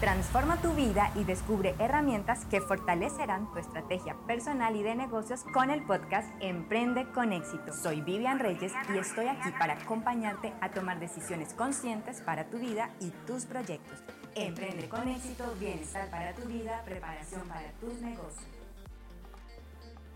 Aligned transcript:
Transforma 0.00 0.56
tu 0.62 0.72
vida 0.72 1.12
y 1.14 1.24
descubre 1.24 1.74
herramientas 1.78 2.46
que 2.46 2.62
fortalecerán 2.62 3.52
tu 3.52 3.58
estrategia 3.58 4.16
personal 4.26 4.74
y 4.74 4.82
de 4.82 4.94
negocios 4.94 5.44
con 5.52 5.68
el 5.68 5.84
podcast 5.84 6.26
Emprende 6.40 7.04
con 7.12 7.34
éxito. 7.34 7.74
Soy 7.74 8.00
Vivian 8.00 8.38
Reyes 8.38 8.72
y 8.94 8.96
estoy 8.96 9.26
aquí 9.26 9.50
para 9.58 9.74
acompañarte 9.74 10.54
a 10.62 10.70
tomar 10.70 11.00
decisiones 11.00 11.52
conscientes 11.52 12.22
para 12.22 12.46
tu 12.48 12.58
vida 12.58 12.88
y 12.98 13.10
tus 13.26 13.44
proyectos. 13.44 13.98
Emprende 14.34 14.88
con 14.88 15.06
éxito, 15.06 15.44
bienestar 15.60 16.08
para 16.08 16.32
tu 16.32 16.48
vida, 16.48 16.80
preparación 16.86 17.46
para 17.46 17.70
tus 17.72 18.00
negocios. 18.00 18.46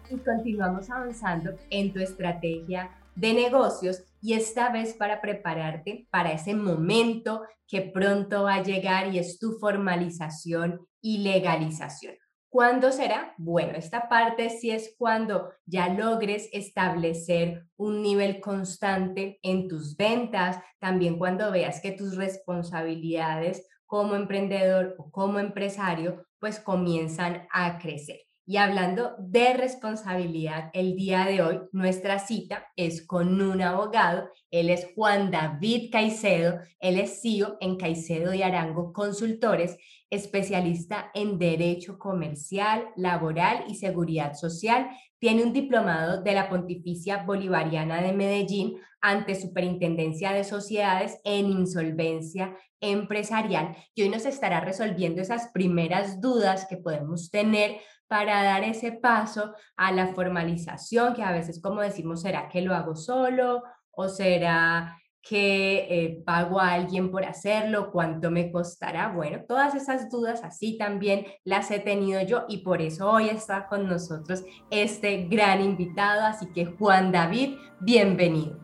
Y 0.08 0.16
continuamos 0.16 0.88
avanzando 0.88 1.58
en 1.68 1.92
tu 1.92 2.00
estrategia 2.00 2.88
de 3.16 3.34
negocios 3.34 4.02
y 4.24 4.32
esta 4.32 4.70
vez 4.70 4.94
para 4.94 5.20
prepararte 5.20 6.08
para 6.10 6.32
ese 6.32 6.54
momento 6.54 7.42
que 7.68 7.82
pronto 7.82 8.44
va 8.44 8.54
a 8.54 8.62
llegar 8.62 9.12
y 9.12 9.18
es 9.18 9.38
tu 9.38 9.58
formalización 9.58 10.80
y 11.02 11.18
legalización. 11.18 12.14
¿Cuándo 12.48 12.90
será? 12.90 13.34
Bueno, 13.36 13.72
esta 13.76 14.08
parte 14.08 14.48
sí 14.48 14.70
es 14.70 14.94
cuando 14.96 15.50
ya 15.66 15.90
logres 15.90 16.48
establecer 16.54 17.66
un 17.76 18.00
nivel 18.00 18.40
constante 18.40 19.40
en 19.42 19.68
tus 19.68 19.94
ventas, 19.94 20.58
también 20.78 21.18
cuando 21.18 21.50
veas 21.50 21.82
que 21.82 21.92
tus 21.92 22.16
responsabilidades 22.16 23.68
como 23.84 24.14
emprendedor 24.14 24.94
o 24.96 25.10
como 25.10 25.38
empresario 25.38 26.24
pues 26.38 26.58
comienzan 26.60 27.46
a 27.52 27.78
crecer. 27.78 28.20
Y 28.46 28.58
hablando 28.58 29.14
de 29.18 29.54
responsabilidad, 29.54 30.68
el 30.74 30.96
día 30.96 31.24
de 31.24 31.40
hoy 31.40 31.60
nuestra 31.72 32.18
cita 32.18 32.66
es 32.76 33.06
con 33.06 33.40
un 33.40 33.62
abogado. 33.62 34.28
Él 34.50 34.68
es 34.68 34.86
Juan 34.94 35.30
David 35.30 35.88
Caicedo. 35.90 36.58
Él 36.78 36.98
es 36.98 37.22
CEO 37.22 37.56
en 37.60 37.76
Caicedo 37.76 38.34
y 38.34 38.42
Arango 38.42 38.92
Consultores, 38.92 39.78
especialista 40.10 41.10
en 41.14 41.38
Derecho 41.38 41.98
Comercial, 41.98 42.88
Laboral 42.96 43.64
y 43.66 43.76
Seguridad 43.76 44.34
Social. 44.34 44.90
Tiene 45.18 45.42
un 45.42 45.54
diplomado 45.54 46.22
de 46.22 46.32
la 46.32 46.50
Pontificia 46.50 47.22
Bolivariana 47.22 48.02
de 48.02 48.12
Medellín 48.12 48.74
ante 49.00 49.36
Superintendencia 49.36 50.32
de 50.32 50.44
Sociedades 50.44 51.18
en 51.24 51.46
Insolvencia 51.46 52.54
Empresarial. 52.82 53.74
Y 53.94 54.02
hoy 54.02 54.10
nos 54.10 54.26
estará 54.26 54.60
resolviendo 54.60 55.22
esas 55.22 55.48
primeras 55.48 56.20
dudas 56.20 56.66
que 56.68 56.76
podemos 56.76 57.30
tener 57.30 57.78
para 58.08 58.42
dar 58.42 58.64
ese 58.64 58.92
paso 58.92 59.54
a 59.76 59.92
la 59.92 60.08
formalización, 60.08 61.14
que 61.14 61.22
a 61.22 61.32
veces 61.32 61.60
como 61.60 61.80
decimos, 61.80 62.22
¿será 62.22 62.48
que 62.48 62.62
lo 62.62 62.74
hago 62.74 62.94
solo 62.94 63.62
o 63.90 64.08
será 64.08 64.96
que 65.24 65.86
eh, 65.88 66.22
pago 66.24 66.60
a 66.60 66.74
alguien 66.74 67.10
por 67.10 67.24
hacerlo? 67.24 67.90
¿Cuánto 67.90 68.30
me 68.30 68.52
costará? 68.52 69.08
Bueno, 69.08 69.42
todas 69.48 69.74
esas 69.74 70.10
dudas 70.10 70.44
así 70.44 70.76
también 70.76 71.24
las 71.44 71.70
he 71.70 71.78
tenido 71.78 72.22
yo 72.22 72.44
y 72.48 72.58
por 72.58 72.82
eso 72.82 73.10
hoy 73.10 73.30
está 73.30 73.66
con 73.66 73.88
nosotros 73.88 74.44
este 74.70 75.24
gran 75.24 75.62
invitado. 75.62 76.22
Así 76.26 76.46
que 76.54 76.66
Juan 76.66 77.10
David, 77.10 77.56
bienvenido. 77.80 78.60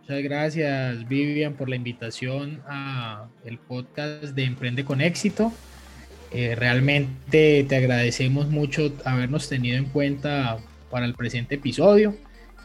Muchas 0.00 0.22
gracias 0.22 1.08
Vivian 1.08 1.54
por 1.54 1.68
la 1.68 1.76
invitación 1.76 2.62
a 2.66 3.28
el 3.44 3.58
podcast 3.58 4.34
de 4.34 4.44
Emprende 4.44 4.84
con 4.84 5.00
éxito. 5.00 5.52
Eh, 6.32 6.54
realmente 6.54 7.64
te 7.68 7.76
agradecemos 7.76 8.48
mucho 8.48 8.92
habernos 9.04 9.48
tenido 9.48 9.76
en 9.76 9.86
cuenta 9.86 10.58
para 10.90 11.06
el 11.06 11.14
presente 11.14 11.56
episodio 11.56 12.14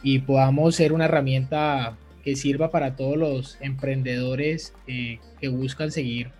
y 0.02 0.20
podamos 0.20 0.76
ser 0.76 0.92
una 0.92 1.06
herramienta 1.06 1.96
que 2.22 2.36
sirva 2.36 2.70
para 2.70 2.96
todos 2.96 3.16
los 3.16 3.58
emprendedores 3.60 4.72
eh, 4.86 5.18
que 5.40 5.48
buscan 5.48 5.90
seguir 5.90 6.30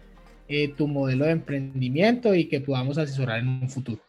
eh, 0.49 0.69
tu 0.69 0.87
modelo 0.87 1.25
de 1.25 1.33
emprendimiento 1.33 2.35
y 2.35 2.49
que 2.49 2.61
podamos 2.61 2.99
asesorar 2.99 3.41
en 3.41 3.49
un 3.49 3.69
futuro. 3.69 4.03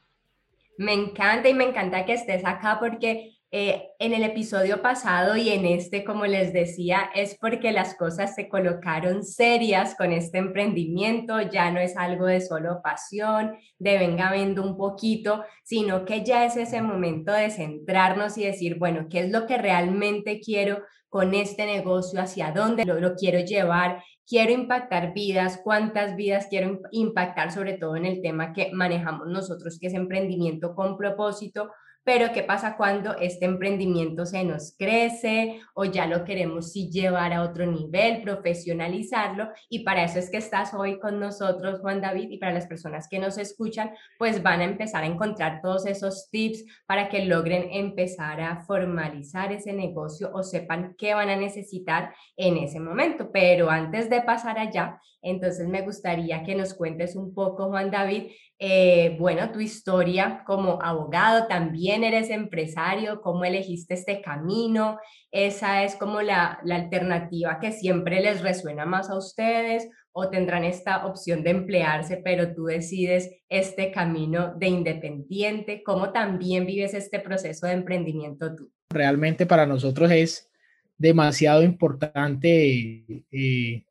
Me 0.77 0.93
encanta 0.93 1.49
y 1.49 1.55
me 1.55 1.63
encanta 1.63 2.05
que 2.05 2.13
estés 2.13 2.45
acá 2.45 2.77
porque 2.79 3.37
eh, 3.50 3.91
en 4.00 4.13
el 4.13 4.24
episodio 4.24 4.81
pasado 4.81 5.38
y 5.38 5.50
en 5.50 5.66
este, 5.66 6.03
como 6.03 6.25
les 6.25 6.52
decía, 6.52 7.09
es 7.16 7.38
porque 7.40 7.72
las 7.72 7.96
cosas 7.96 8.35
se 8.35 8.50
colocaron 8.50 9.24
serias 9.24 9.96
con 9.96 10.12
este 10.12 10.38
emprendimiento, 10.38 11.40
ya 11.40 11.72
no 11.72 11.80
es 11.80 11.96
algo 11.96 12.25
de 12.25 12.41
solo 12.41 12.81
pasión, 12.84 13.56
de 13.80 13.97
venga 13.97 14.34
viendo 14.34 14.63
un 14.63 14.75
poquito, 14.75 15.46
sino 15.63 16.03
que 16.03 16.25
ya 16.25 16.44
es 16.44 16.57
ese 16.57 16.81
momento 16.81 17.31
de 17.31 17.50
centrarnos 17.50 18.38
y 18.38 18.44
decir, 18.44 18.78
bueno, 18.78 19.07
¿qué 19.09 19.22
es 19.22 19.31
lo 19.31 19.46
que 19.46 19.57
realmente 19.57 20.41
quiero 20.41 20.84
con 21.07 21.34
este 21.34 21.66
negocio? 21.66 22.19
¿Hacia 22.19 22.52
dónde 22.52 22.84
lo 22.84 23.16
quiero 23.16 23.40
llevar? 23.40 24.03
quiero 24.28 24.52
impactar 24.52 25.13
vidas, 25.13 25.62
cuántas 25.63 26.18
vidas 26.18 26.47
quiero 26.50 26.81
impactar, 26.91 27.52
sobre 27.52 27.78
todo 27.78 27.96
en 27.96 28.06
el 28.06 28.22
tema 28.22 28.52
que 28.52 28.72
manejamos 28.74 29.28
nosotros, 29.28 29.80
que 29.80 29.88
es 29.88 29.94
emprendimiento 29.94 30.75
con 30.75 30.97
propósito, 30.97 31.72
pero 32.07 32.31
¿qué 32.31 32.41
pasa 32.41 32.78
cuando 32.78 33.18
este 33.18 33.44
emprendimiento 33.44 34.25
se 34.25 34.45
nos 34.45 34.73
crece 34.78 35.59
o 35.73 35.84
ya 35.84 36.06
lo 36.06 36.23
queremos 36.23 36.72
sí 36.72 36.90
llevar 36.90 37.34
a 37.34 37.41
otro 37.41 37.66
nivel, 37.66 38.22
profesionalizarlo? 38.22 39.50
Y 39.68 39.79
para 39.79 40.06
eso 40.06 40.18
es 40.18 40.29
que 40.29 40.38
estás 40.38 40.73
hoy 40.73 41.00
con 41.00 41.19
nosotros, 41.19 41.81
Juan 41.81 42.00
David, 42.00 42.29
y 42.29 42.38
para 42.38 42.53
las 42.53 42.66
personas 42.66 43.09
que 43.09 43.19
nos 43.19 43.38
escuchan, 43.38 43.91
pues 44.18 44.41
van 44.41 44.62
a 44.62 44.63
empezar 44.63 45.03
a 45.03 45.07
encontrar 45.07 45.59
todos 45.62 45.85
esos 45.85 46.29
tips 46.31 46.63
para 46.85 47.09
que 47.09 47.25
logren 47.25 47.68
empezar 47.73 48.39
a 48.39 48.62
formalizar 48.62 49.51
ese 49.51 49.74
negocio 49.74 50.31
o 50.34 50.44
sepan 50.44 50.95
qué 50.97 51.13
van 51.13 51.28
a 51.28 51.35
necesitar 51.35 52.13
en 52.38 52.56
ese 52.56 52.79
momento. 52.79 53.31
Pero 53.34 53.69
antes 53.69 54.09
de 54.09 54.22
pasar 54.22 54.59
allá, 54.59 55.01
entonces 55.22 55.68
me 55.68 55.81
gustaría 55.81 56.44
que 56.44 56.56
nos 56.56 56.74
cuentes 56.74 57.18
un 57.18 57.34
poco, 57.34 57.68
Juan 57.68 57.91
David, 57.91 58.31
eh, 58.59 59.16
bueno, 59.19 59.51
tu 59.51 59.59
historia 59.59 60.44
como 60.44 60.81
abogado, 60.81 61.45
también 61.45 62.03
eres 62.03 62.31
empresario, 62.31 63.22
cómo 63.22 63.45
elegiste 63.45 63.94
este 63.94 64.19
camino, 64.22 64.97
esa 65.31 65.84
es 65.84 65.95
como 65.95 66.23
la, 66.23 66.59
alternativa 66.68 67.59
que 67.59 67.72
siempre 67.72 68.19
les 68.19 68.41
resuena 68.41 68.85
más 68.85 69.12
a 69.12 69.18
ustedes 69.18 69.88
o 70.12 70.29
tendrán 70.29 70.63
esta 70.63 71.06
opción 71.06 71.44
de 71.44 71.51
emplearse, 71.51 72.18
pero 72.18 72.56
tú 72.56 72.66
decides 72.66 73.29
este 73.47 73.91
camino 73.91 74.56
de 74.56 74.68
independiente, 74.68 75.84
cómo 75.84 76.12
también 76.12 76.66
vives 76.66 76.95
este 76.95 77.19
proceso 77.19 77.68
de 77.68 77.74
emprendimiento 77.74 78.56
tú. 78.56 78.72
Realmente 78.89 79.45
para 79.45 79.68
nosotros 79.68 80.09
es 80.09 80.50
demasiado 80.97 81.62
importante 81.62 83.06
eh, 83.31 83.84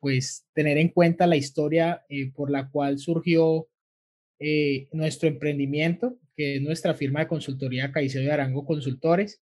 pues 0.00 0.46
tener 0.54 0.78
en 0.78 0.88
cuenta 0.88 1.26
la 1.26 1.36
historia 1.36 2.02
eh, 2.08 2.30
por 2.32 2.50
la 2.50 2.70
cual 2.70 2.98
surgió 2.98 3.68
eh, 4.38 4.88
nuestro 4.92 5.28
emprendimiento, 5.28 6.18
que 6.36 6.56
es 6.56 6.62
nuestra 6.62 6.94
firma 6.94 7.20
de 7.20 7.28
consultoría 7.28 7.92
Caicedo 7.92 8.24
de 8.24 8.32
Arango 8.32 8.66
Consultores. 8.66 9.42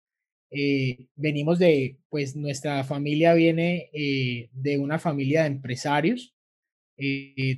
Eh, 0.51 1.07
venimos 1.15 1.59
de, 1.59 1.97
pues 2.09 2.35
nuestra 2.35 2.83
familia 2.83 3.33
viene 3.33 3.89
eh, 3.93 4.49
de 4.53 4.77
una 4.77 4.99
familia 4.99 5.41
de 5.41 5.47
empresarios, 5.47 6.33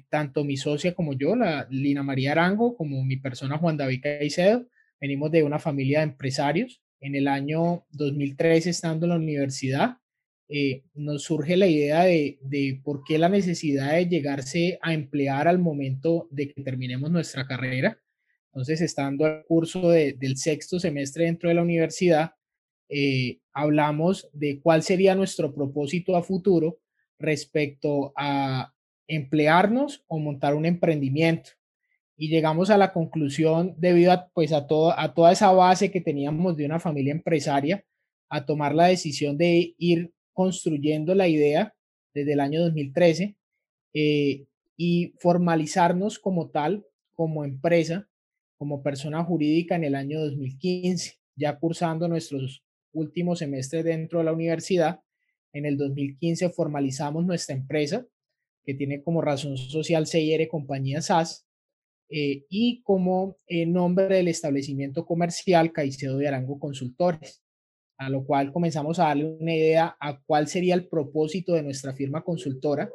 tanto 0.09 0.43
mi 0.43 0.57
socia 0.57 0.95
como 0.95 1.13
yo, 1.13 1.35
la 1.35 1.67
Lina 1.69 2.01
María 2.01 2.31
Arango, 2.31 2.75
como 2.75 3.03
mi 3.03 3.17
persona 3.17 3.59
Juan 3.59 3.77
David 3.77 4.01
Caicedo, 4.01 4.67
venimos 4.99 5.29
de 5.31 5.43
una 5.43 5.59
familia 5.59 5.99
de 5.99 6.05
empresarios. 6.05 6.81
En 6.99 7.13
el 7.13 7.27
año 7.27 7.85
2013, 7.91 8.71
estando 8.71 9.05
en 9.05 9.11
la 9.11 9.17
universidad, 9.17 9.97
eh, 10.49 10.83
nos 10.93 11.23
surge 11.23 11.57
la 11.57 11.67
idea 11.67 12.03
de, 12.05 12.79
por 12.83 13.03
qué 13.03 13.17
la 13.17 13.27
necesidad 13.27 13.93
de 13.93 14.07
llegarse 14.07 14.79
a 14.81 14.93
emplear 14.93 15.47
al 15.47 15.59
momento 15.59 16.27
de 16.31 16.53
que 16.53 16.63
terminemos 16.63 17.11
nuestra 17.11 17.45
carrera. 17.45 17.99
Entonces, 18.47 18.81
estando 18.81 19.25
al 19.25 19.43
curso 19.45 19.89
del 19.89 20.37
sexto 20.37 20.79
semestre 20.79 21.25
dentro 21.25 21.49
de 21.49 21.55
la 21.55 21.61
universidad, 21.61 22.31
eh, 22.89 23.39
hablamos 23.53 24.29
de 24.31 24.61
cuál 24.61 24.83
sería 24.83 25.15
nuestro 25.15 25.53
propósito 25.53 26.15
a 26.15 26.23
futuro 26.23 26.79
respecto 27.19 28.13
a 28.15 28.73
emplearnos 29.07 30.05
o 30.07 30.17
montar 30.17 30.55
un 30.55 30.65
emprendimiento. 30.65 31.51
Y 32.15 32.29
llegamos 32.29 32.69
a 32.69 32.77
la 32.77 32.93
conclusión, 32.93 33.75
debido 33.77 34.11
a, 34.11 34.29
pues, 34.29 34.53
a, 34.53 34.65
todo, 34.65 34.97
a 34.97 35.13
toda 35.13 35.33
esa 35.33 35.51
base 35.51 35.91
que 35.91 36.01
teníamos 36.01 36.55
de 36.55 36.65
una 36.65 36.79
familia 36.79 37.11
empresaria, 37.11 37.83
a 38.29 38.45
tomar 38.45 38.73
la 38.73 38.87
decisión 38.87 39.37
de 39.37 39.75
ir 39.77 40.13
construyendo 40.37 41.15
la 41.15 41.27
idea 41.27 41.73
desde 42.13 42.33
el 42.33 42.41
año 42.41 42.61
2013 42.61 43.35
eh, 43.95 44.45
y 44.77 45.13
formalizarnos 45.17 46.19
como 46.19 46.51
tal, 46.51 46.85
como 47.15 47.43
empresa, 47.43 48.07
como 48.59 48.83
persona 48.83 49.23
jurídica 49.23 49.75
en 49.75 49.83
el 49.83 49.95
año 49.95 50.19
2015, 50.19 51.15
ya 51.35 51.57
cursando 51.57 52.07
nuestros 52.07 52.63
últimos 52.93 53.39
semestres 53.39 53.83
dentro 53.83 54.19
de 54.19 54.25
la 54.25 54.33
universidad. 54.33 54.99
En 55.53 55.65
el 55.65 55.75
2015 55.75 56.51
formalizamos 56.51 57.25
nuestra 57.25 57.55
empresa, 57.55 58.05
que 58.63 58.75
tiene 58.75 59.01
como 59.01 59.21
razón 59.21 59.57
social 59.57 60.05
CIR 60.05 60.47
Compañía 60.49 61.01
SAS, 61.01 61.47
eh, 62.09 62.45
y 62.47 62.83
como 62.83 63.37
eh, 63.47 63.65
nombre 63.65 64.07
del 64.07 64.27
establecimiento 64.27 65.03
comercial 65.03 65.71
Caicedo 65.71 66.19
de 66.19 66.27
Arango 66.27 66.59
Consultores 66.59 67.41
a 67.97 68.09
lo 68.09 68.25
cual 68.25 68.51
comenzamos 68.51 68.99
a 68.99 69.05
darle 69.05 69.25
una 69.25 69.55
idea 69.55 69.97
a 69.99 70.19
cuál 70.21 70.47
sería 70.47 70.75
el 70.75 70.87
propósito 70.87 71.53
de 71.53 71.63
nuestra 71.63 71.93
firma 71.93 72.23
consultora 72.23 72.89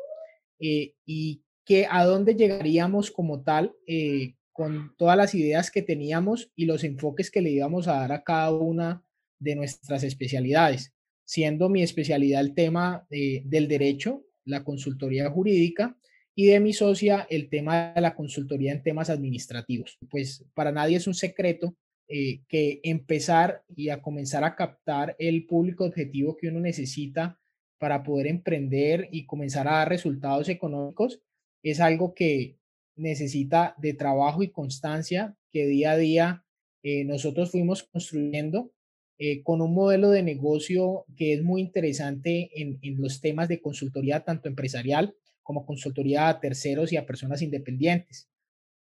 eh, 0.61 0.95
y 1.05 1.43
que 1.65 1.87
a 1.91 2.05
dónde 2.05 2.35
llegaríamos 2.35 3.11
como 3.11 3.43
tal 3.43 3.75
eh, 3.87 4.35
con 4.53 4.95
todas 4.97 5.17
las 5.17 5.35
ideas 5.35 5.71
que 5.71 5.83
teníamos 5.83 6.51
y 6.55 6.67
los 6.67 6.85
enfoques 6.85 7.31
que 7.31 7.41
le 7.41 7.51
íbamos 7.51 7.89
a 7.89 7.95
dar 7.95 8.13
a 8.13 8.23
cada 8.23 8.53
una 8.53 9.03
de 9.39 9.57
nuestras 9.57 10.05
especialidades, 10.05 10.93
siendo 11.25 11.69
mi 11.69 11.83
especialidad 11.83 12.41
el 12.41 12.55
tema 12.55 13.07
del 13.11 13.67
derecho, 13.69 14.25
la 14.45 14.63
consultoría 14.63 15.31
jurídica, 15.31 15.97
y 16.35 16.47
de 16.47 16.61
mi 16.61 16.73
socia 16.73 17.27
el 17.29 17.49
tema 17.49 17.93
de 17.95 18.01
la 18.01 18.15
consultoría 18.15 18.73
en 18.73 18.83
temas 18.83 19.11
administrativos. 19.11 19.99
Pues 20.11 20.45
para 20.55 20.73
nadie 20.73 20.97
es 20.97 21.07
un 21.07 21.15
secreto 21.15 21.77
eh, 22.09 22.43
que 22.49 22.81
empezar 22.83 23.65
y 23.75 23.89
a 23.89 24.03
comenzar 24.03 24.45
a 24.45 24.57
captar 24.57 25.17
el 25.19 25.47
público 25.47 25.85
objetivo 25.85 26.37
que 26.37 26.49
uno 26.49 26.61
necesita 26.61 27.39
para 27.79 28.03
poder 28.03 28.27
emprender 28.27 29.09
y 29.11 29.27
comenzar 29.27 29.67
a 29.67 29.79
dar 29.79 29.89
resultados 29.89 30.49
económicos 30.49 31.21
es 31.63 31.81
algo 31.81 32.15
que 32.15 32.59
necesita 32.97 33.75
de 33.79 33.95
trabajo 33.95 34.43
y 34.43 34.51
constancia 34.51 35.37
que 35.51 35.67
día 35.67 35.93
a 35.93 35.97
día 35.97 36.45
eh, 36.83 37.05
nosotros 37.05 37.51
fuimos 37.51 37.85
construyendo 37.85 38.73
eh, 39.19 39.43
con 39.43 39.61
un 39.61 39.73
modelo 39.73 40.11
de 40.11 40.23
negocio 40.23 41.05
que 41.17 41.33
es 41.33 41.43
muy 41.43 41.61
interesante 41.61 42.51
en, 42.61 42.79
en 42.83 43.01
los 43.01 43.21
temas 43.21 43.49
de 43.49 43.61
consultoría 43.61 44.25
tanto 44.25 44.49
empresarial 44.49 45.15
como 45.43 45.65
consultoría 45.65 46.29
a 46.29 46.41
terceros 46.41 46.93
y 46.93 46.97
a 46.97 47.07
personas 47.07 47.43
independientes. 47.43 48.32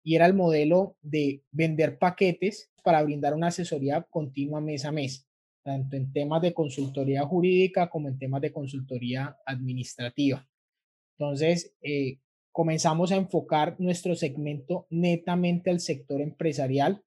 Y 0.02 0.16
era 0.16 0.26
el 0.26 0.34
modelo 0.34 0.96
de 1.02 1.42
vender 1.50 1.98
paquetes 1.98 2.70
para 2.82 3.02
brindar 3.02 3.34
una 3.34 3.48
asesoría 3.48 4.02
continua 4.10 4.60
mes 4.60 4.84
a 4.84 4.92
mes, 4.92 5.26
tanto 5.62 5.96
en 5.96 6.12
temas 6.12 6.42
de 6.42 6.52
consultoría 6.52 7.24
jurídica 7.24 7.88
como 7.88 8.08
en 8.08 8.18
temas 8.18 8.42
de 8.42 8.52
consultoría 8.52 9.36
administrativa. 9.46 10.46
Entonces, 11.16 11.74
eh, 11.82 12.18
comenzamos 12.50 13.12
a 13.12 13.16
enfocar 13.16 13.76
nuestro 13.78 14.14
segmento 14.14 14.86
netamente 14.90 15.70
al 15.70 15.80
sector 15.80 16.20
empresarial, 16.20 17.02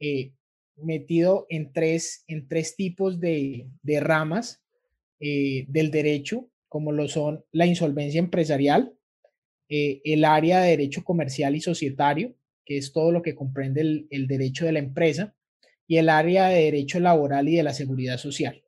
eh, 0.00 0.32
metido 0.76 1.46
en 1.48 1.72
tres, 1.72 2.24
en 2.26 2.48
tres 2.48 2.76
tipos 2.76 3.20
de, 3.20 3.68
ramas 4.00 4.62
eh, 5.20 5.64
del 5.68 5.90
derecho, 5.90 6.50
como 6.68 6.92
lo 6.92 7.08
son 7.08 7.44
la 7.52 7.66
insolvencia 7.66 8.18
empresarial, 8.18 8.93
eh, 9.76 10.00
el 10.04 10.24
área 10.24 10.60
de 10.60 10.70
derecho 10.70 11.02
comercial 11.02 11.56
y 11.56 11.60
societario, 11.60 12.36
que 12.64 12.76
es 12.76 12.92
todo 12.92 13.10
lo 13.10 13.22
que 13.22 13.34
comprende 13.34 14.06
el, 14.08 14.26
derecho 14.28 14.66
de 14.66 14.70
la 14.70 14.78
empresa, 14.78 15.34
y 15.88 15.96
el 15.96 16.10
área 16.10 16.46
de 16.46 16.62
derecho 16.62 17.00
laboral 17.00 17.48
y 17.48 17.56
de 17.56 17.64
la 17.64 17.74
seguridad 17.74 18.16
social. 18.18 18.62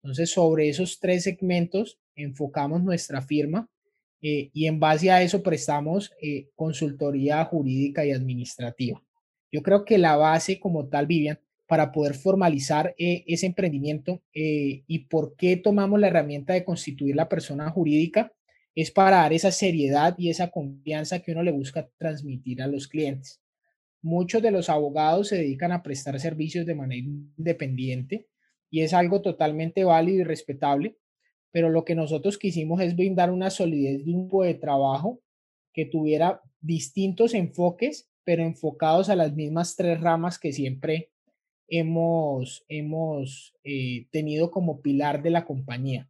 Entonces, 0.00 0.30
sobre 0.30 0.68
esos 0.68 1.00
tres 1.00 1.24
segmentos 1.24 1.98
enfocamos 2.14 2.84
nuestra 2.84 3.20
firma 3.20 3.68
eh, 4.20 4.50
y 4.52 4.66
en 4.66 4.78
base 4.78 5.10
a 5.10 5.24
eso 5.24 5.42
prestamos 5.42 6.12
eh, 6.22 6.50
consultoría 6.54 7.44
jurídica 7.44 8.06
y 8.06 8.12
administrativa. 8.12 9.02
Yo 9.50 9.60
creo 9.60 9.84
que 9.84 9.98
la 9.98 10.14
base 10.14 10.60
como 10.60 10.86
tal, 10.86 11.08
Vivian, 11.08 11.40
para 11.66 11.90
poder 11.90 12.14
formalizar 12.14 12.94
ese 12.96 13.46
emprendimiento 13.46 14.22
y 14.32 14.98
por 15.10 15.34
qué 15.36 15.56
tomamos 15.56 15.98
la 15.98 16.08
herramienta 16.08 16.52
de 16.52 16.64
constituir 16.64 17.16
la 17.16 17.28
persona 17.28 17.70
jurídica 17.70 18.32
es 18.74 18.90
para 18.90 19.18
dar 19.18 19.32
esa 19.32 19.50
seriedad 19.50 20.14
y 20.18 20.30
esa 20.30 20.50
confianza 20.50 21.20
que 21.20 21.32
uno 21.32 21.42
le 21.42 21.52
busca 21.52 21.88
transmitir 21.98 22.62
a 22.62 22.66
los 22.66 22.88
clientes. 22.88 23.42
Muchos 24.00 24.42
de 24.42 24.50
los 24.50 24.68
abogados 24.68 25.28
se 25.28 25.36
dedican 25.36 25.72
a 25.72 25.82
prestar 25.82 26.18
servicios 26.18 26.66
de 26.66 26.74
manera 26.74 27.06
independiente 27.06 28.26
y 28.70 28.80
es 28.80 28.94
algo 28.94 29.20
totalmente 29.20 29.84
válido 29.84 30.20
y 30.20 30.24
respetable, 30.24 30.96
pero 31.50 31.68
lo 31.68 31.84
que 31.84 31.94
nosotros 31.94 32.38
quisimos 32.38 32.80
es 32.80 32.96
brindar 32.96 33.30
una 33.30 33.50
solidez 33.50 34.04
de 34.04 34.12
un 34.12 34.22
grupo 34.28 34.42
de 34.42 34.54
trabajo 34.54 35.20
que 35.72 35.84
tuviera 35.84 36.40
distintos 36.60 37.34
enfoques, 37.34 38.10
pero 38.24 38.42
enfocados 38.42 39.08
a 39.08 39.16
las 39.16 39.34
mismas 39.34 39.76
tres 39.76 40.00
ramas 40.00 40.38
que 40.38 40.52
siempre 40.52 41.10
hemos, 41.68 42.64
hemos 42.68 43.54
eh, 43.64 44.06
tenido 44.10 44.50
como 44.50 44.80
pilar 44.80 45.22
de 45.22 45.30
la 45.30 45.44
compañía. 45.44 46.08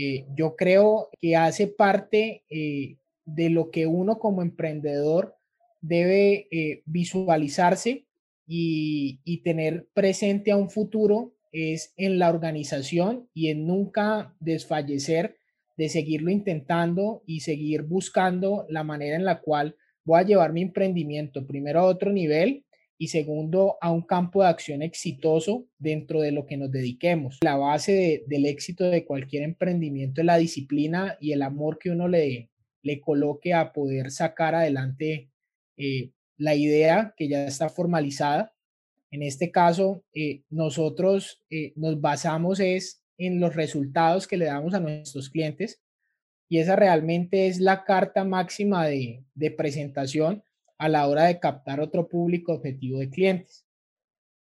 Eh, 0.00 0.26
yo 0.36 0.54
creo 0.54 1.08
que 1.20 1.34
hace 1.34 1.66
parte 1.66 2.44
eh, 2.48 2.98
de 3.24 3.50
lo 3.50 3.70
que 3.70 3.86
uno 3.86 4.18
como 4.18 4.42
emprendedor 4.42 5.36
debe 5.80 6.48
visualizarse 6.86 8.06
y, 8.46 9.20
y 9.24 9.42
tener 9.42 9.88
presente 9.94 10.50
a 10.50 10.56
un 10.56 10.70
futuro 10.70 11.34
es 11.52 11.94
en 11.96 12.18
la 12.18 12.30
organización 12.30 13.28
y 13.34 13.48
en 13.48 13.66
nunca 13.66 14.34
desfallecer 14.40 15.36
de 15.76 15.88
seguirlo 15.88 16.30
intentando 16.30 17.22
y 17.26 17.40
seguir 17.40 17.82
buscando 17.82 18.66
la 18.68 18.82
manera 18.82 19.16
en 19.16 19.24
la 19.24 19.40
cual 19.40 19.76
voy 20.04 20.20
a 20.20 20.24
llevar 20.24 20.52
mi 20.52 20.62
emprendimiento 20.62 21.46
primero 21.46 21.80
a 21.80 21.84
otro 21.84 22.12
nivel 22.12 22.64
y 22.98 23.08
segundo, 23.08 23.78
a 23.80 23.92
un 23.92 24.02
campo 24.02 24.42
de 24.42 24.48
acción 24.48 24.82
exitoso 24.82 25.66
dentro 25.78 26.20
de 26.20 26.32
lo 26.32 26.46
que 26.46 26.56
nos 26.56 26.72
dediquemos. 26.72 27.38
La 27.42 27.56
base 27.56 28.24
del 28.26 28.44
éxito 28.44 28.90
de 28.90 29.04
cualquier 29.04 29.44
emprendimiento 29.44 30.20
es 30.20 30.26
la 30.26 30.36
disciplina 30.36 31.16
y 31.20 31.32
el 31.32 31.42
amor 31.42 31.78
que 31.78 31.90
uno 31.90 32.08
le, 32.08 32.50
le 32.82 33.00
coloque 33.00 33.54
a 33.54 33.72
poder 33.72 34.10
sacar 34.10 34.56
adelante 34.56 35.30
eh, 35.76 36.10
la 36.36 36.56
idea 36.56 37.14
que 37.16 37.28
ya 37.28 37.46
está 37.46 37.68
formalizada. 37.68 38.52
En 39.12 39.22
este 39.22 39.52
caso, 39.52 40.02
eh, 40.12 40.42
nosotros 40.50 41.40
eh, 41.50 41.72
nos 41.76 42.00
basamos 42.00 42.58
es 42.58 43.04
en 43.16 43.40
los 43.40 43.54
resultados 43.54 44.26
que 44.26 44.36
le 44.36 44.46
damos 44.46 44.74
a 44.74 44.80
nuestros 44.80 45.30
clientes 45.30 45.80
y 46.48 46.58
esa 46.58 46.74
realmente 46.76 47.46
es 47.46 47.60
la 47.60 47.84
carta 47.84 48.24
máxima 48.24 48.86
de, 48.86 49.24
de 49.34 49.50
presentación 49.50 50.42
a 50.78 50.88
la 50.88 51.06
hora 51.08 51.24
de 51.24 51.40
captar 51.40 51.80
otro 51.80 52.08
público 52.08 52.52
objetivo 52.52 53.00
de 53.00 53.10
clientes. 53.10 53.66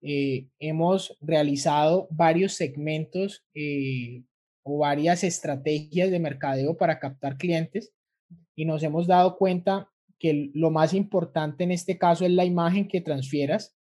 Eh, 0.03 0.49
hemos 0.59 1.19
realizado 1.21 2.09
varios 2.11 2.55
segmentos 2.55 3.45
eh, 3.53 4.23
o 4.63 4.79
varias 4.79 5.25
estrategias 5.25 6.11
de 6.11 6.21
mercadeo 6.21 6.77
para 6.77 6.99
captar 6.99 7.37
clientes 7.37 7.93
y 8.55 8.65
nos 8.65 8.83
hemos 8.83 9.07
dado 9.07 9.37
cuenta 9.37 9.91
que 10.19 10.51
lo 10.55 10.71
más 10.71 10.95
importante 10.95 11.65
en 11.65 11.73
este 11.73 11.99
caso 11.99 12.25
es 12.25 12.31
la 12.31 12.45
imagen 12.45 12.89
que 12.89 13.01
transfieras, 13.01 13.77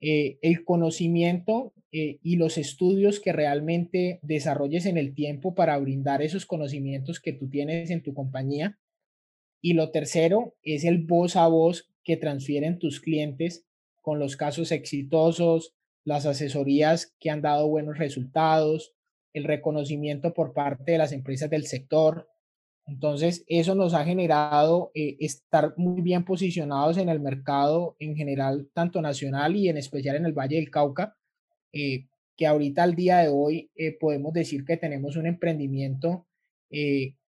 eh, 0.00 0.38
el 0.42 0.64
conocimiento 0.64 1.72
y 1.96 2.34
los 2.34 2.58
estudios 2.58 3.20
que 3.20 3.32
realmente 3.32 4.18
desarrolles 4.22 4.84
en 4.86 4.98
el 4.98 5.14
tiempo 5.14 5.54
para 5.54 5.78
brindar 5.78 6.22
esos 6.22 6.44
conocimientos 6.44 7.20
que 7.20 7.32
tú 7.32 7.48
tienes 7.48 7.88
en 7.90 8.02
tu 8.02 8.12
compañía 8.14 8.80
y 9.64 9.72
lo 9.72 9.90
tercero 9.90 10.54
es 10.62 10.84
el 10.84 11.06
voz 11.06 11.36
a 11.36 11.48
voz 11.48 11.88
que 12.04 12.18
transfieren 12.18 12.78
tus 12.78 13.00
clientes 13.00 13.64
con 14.02 14.18
los 14.18 14.36
casos 14.36 14.70
exitosos, 14.72 15.74
las 16.04 16.26
asesorías 16.26 17.14
que 17.18 17.30
han 17.30 17.40
dado 17.40 17.66
buenos 17.66 17.96
resultados, 17.96 18.92
el 19.32 19.44
reconocimiento 19.44 20.34
por 20.34 20.52
parte 20.52 20.92
de 20.92 20.98
las 20.98 21.12
empresas 21.12 21.48
del 21.48 21.64
sector. 21.64 22.28
Entonces, 22.86 23.42
eso 23.48 23.74
nos 23.74 23.94
ha 23.94 24.04
generado 24.04 24.90
eh, 24.94 25.16
estar 25.20 25.72
muy 25.78 26.02
bien 26.02 26.26
posicionados 26.26 26.98
en 26.98 27.08
el 27.08 27.20
mercado 27.20 27.96
en 27.98 28.16
general, 28.16 28.68
tanto 28.74 29.00
nacional 29.00 29.56
y 29.56 29.70
en 29.70 29.78
especial 29.78 30.16
en 30.16 30.26
el 30.26 30.34
Valle 30.34 30.56
del 30.56 30.70
Cauca, 30.70 31.16
eh, 31.72 32.04
que 32.36 32.46
ahorita 32.46 32.82
al 32.82 32.94
día 32.94 33.20
de 33.20 33.28
hoy 33.28 33.70
eh, 33.76 33.96
podemos 33.98 34.34
decir 34.34 34.66
que 34.66 34.76
tenemos 34.76 35.16
un 35.16 35.24
emprendimiento 35.24 36.26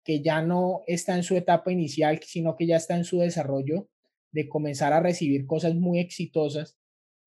que 0.04 0.22
ya 0.22 0.42
no 0.42 0.82
está 0.86 1.16
en 1.16 1.22
su 1.22 1.36
etapa 1.36 1.72
inicial, 1.72 2.20
sino 2.22 2.56
que 2.56 2.66
ya 2.66 2.76
está 2.76 2.96
en 2.96 3.04
su 3.04 3.18
desarrollo 3.18 3.88
de 4.30 4.48
comenzar 4.48 4.92
a 4.92 5.00
recibir 5.00 5.46
cosas 5.46 5.74
muy 5.74 5.98
exitosas 5.98 6.76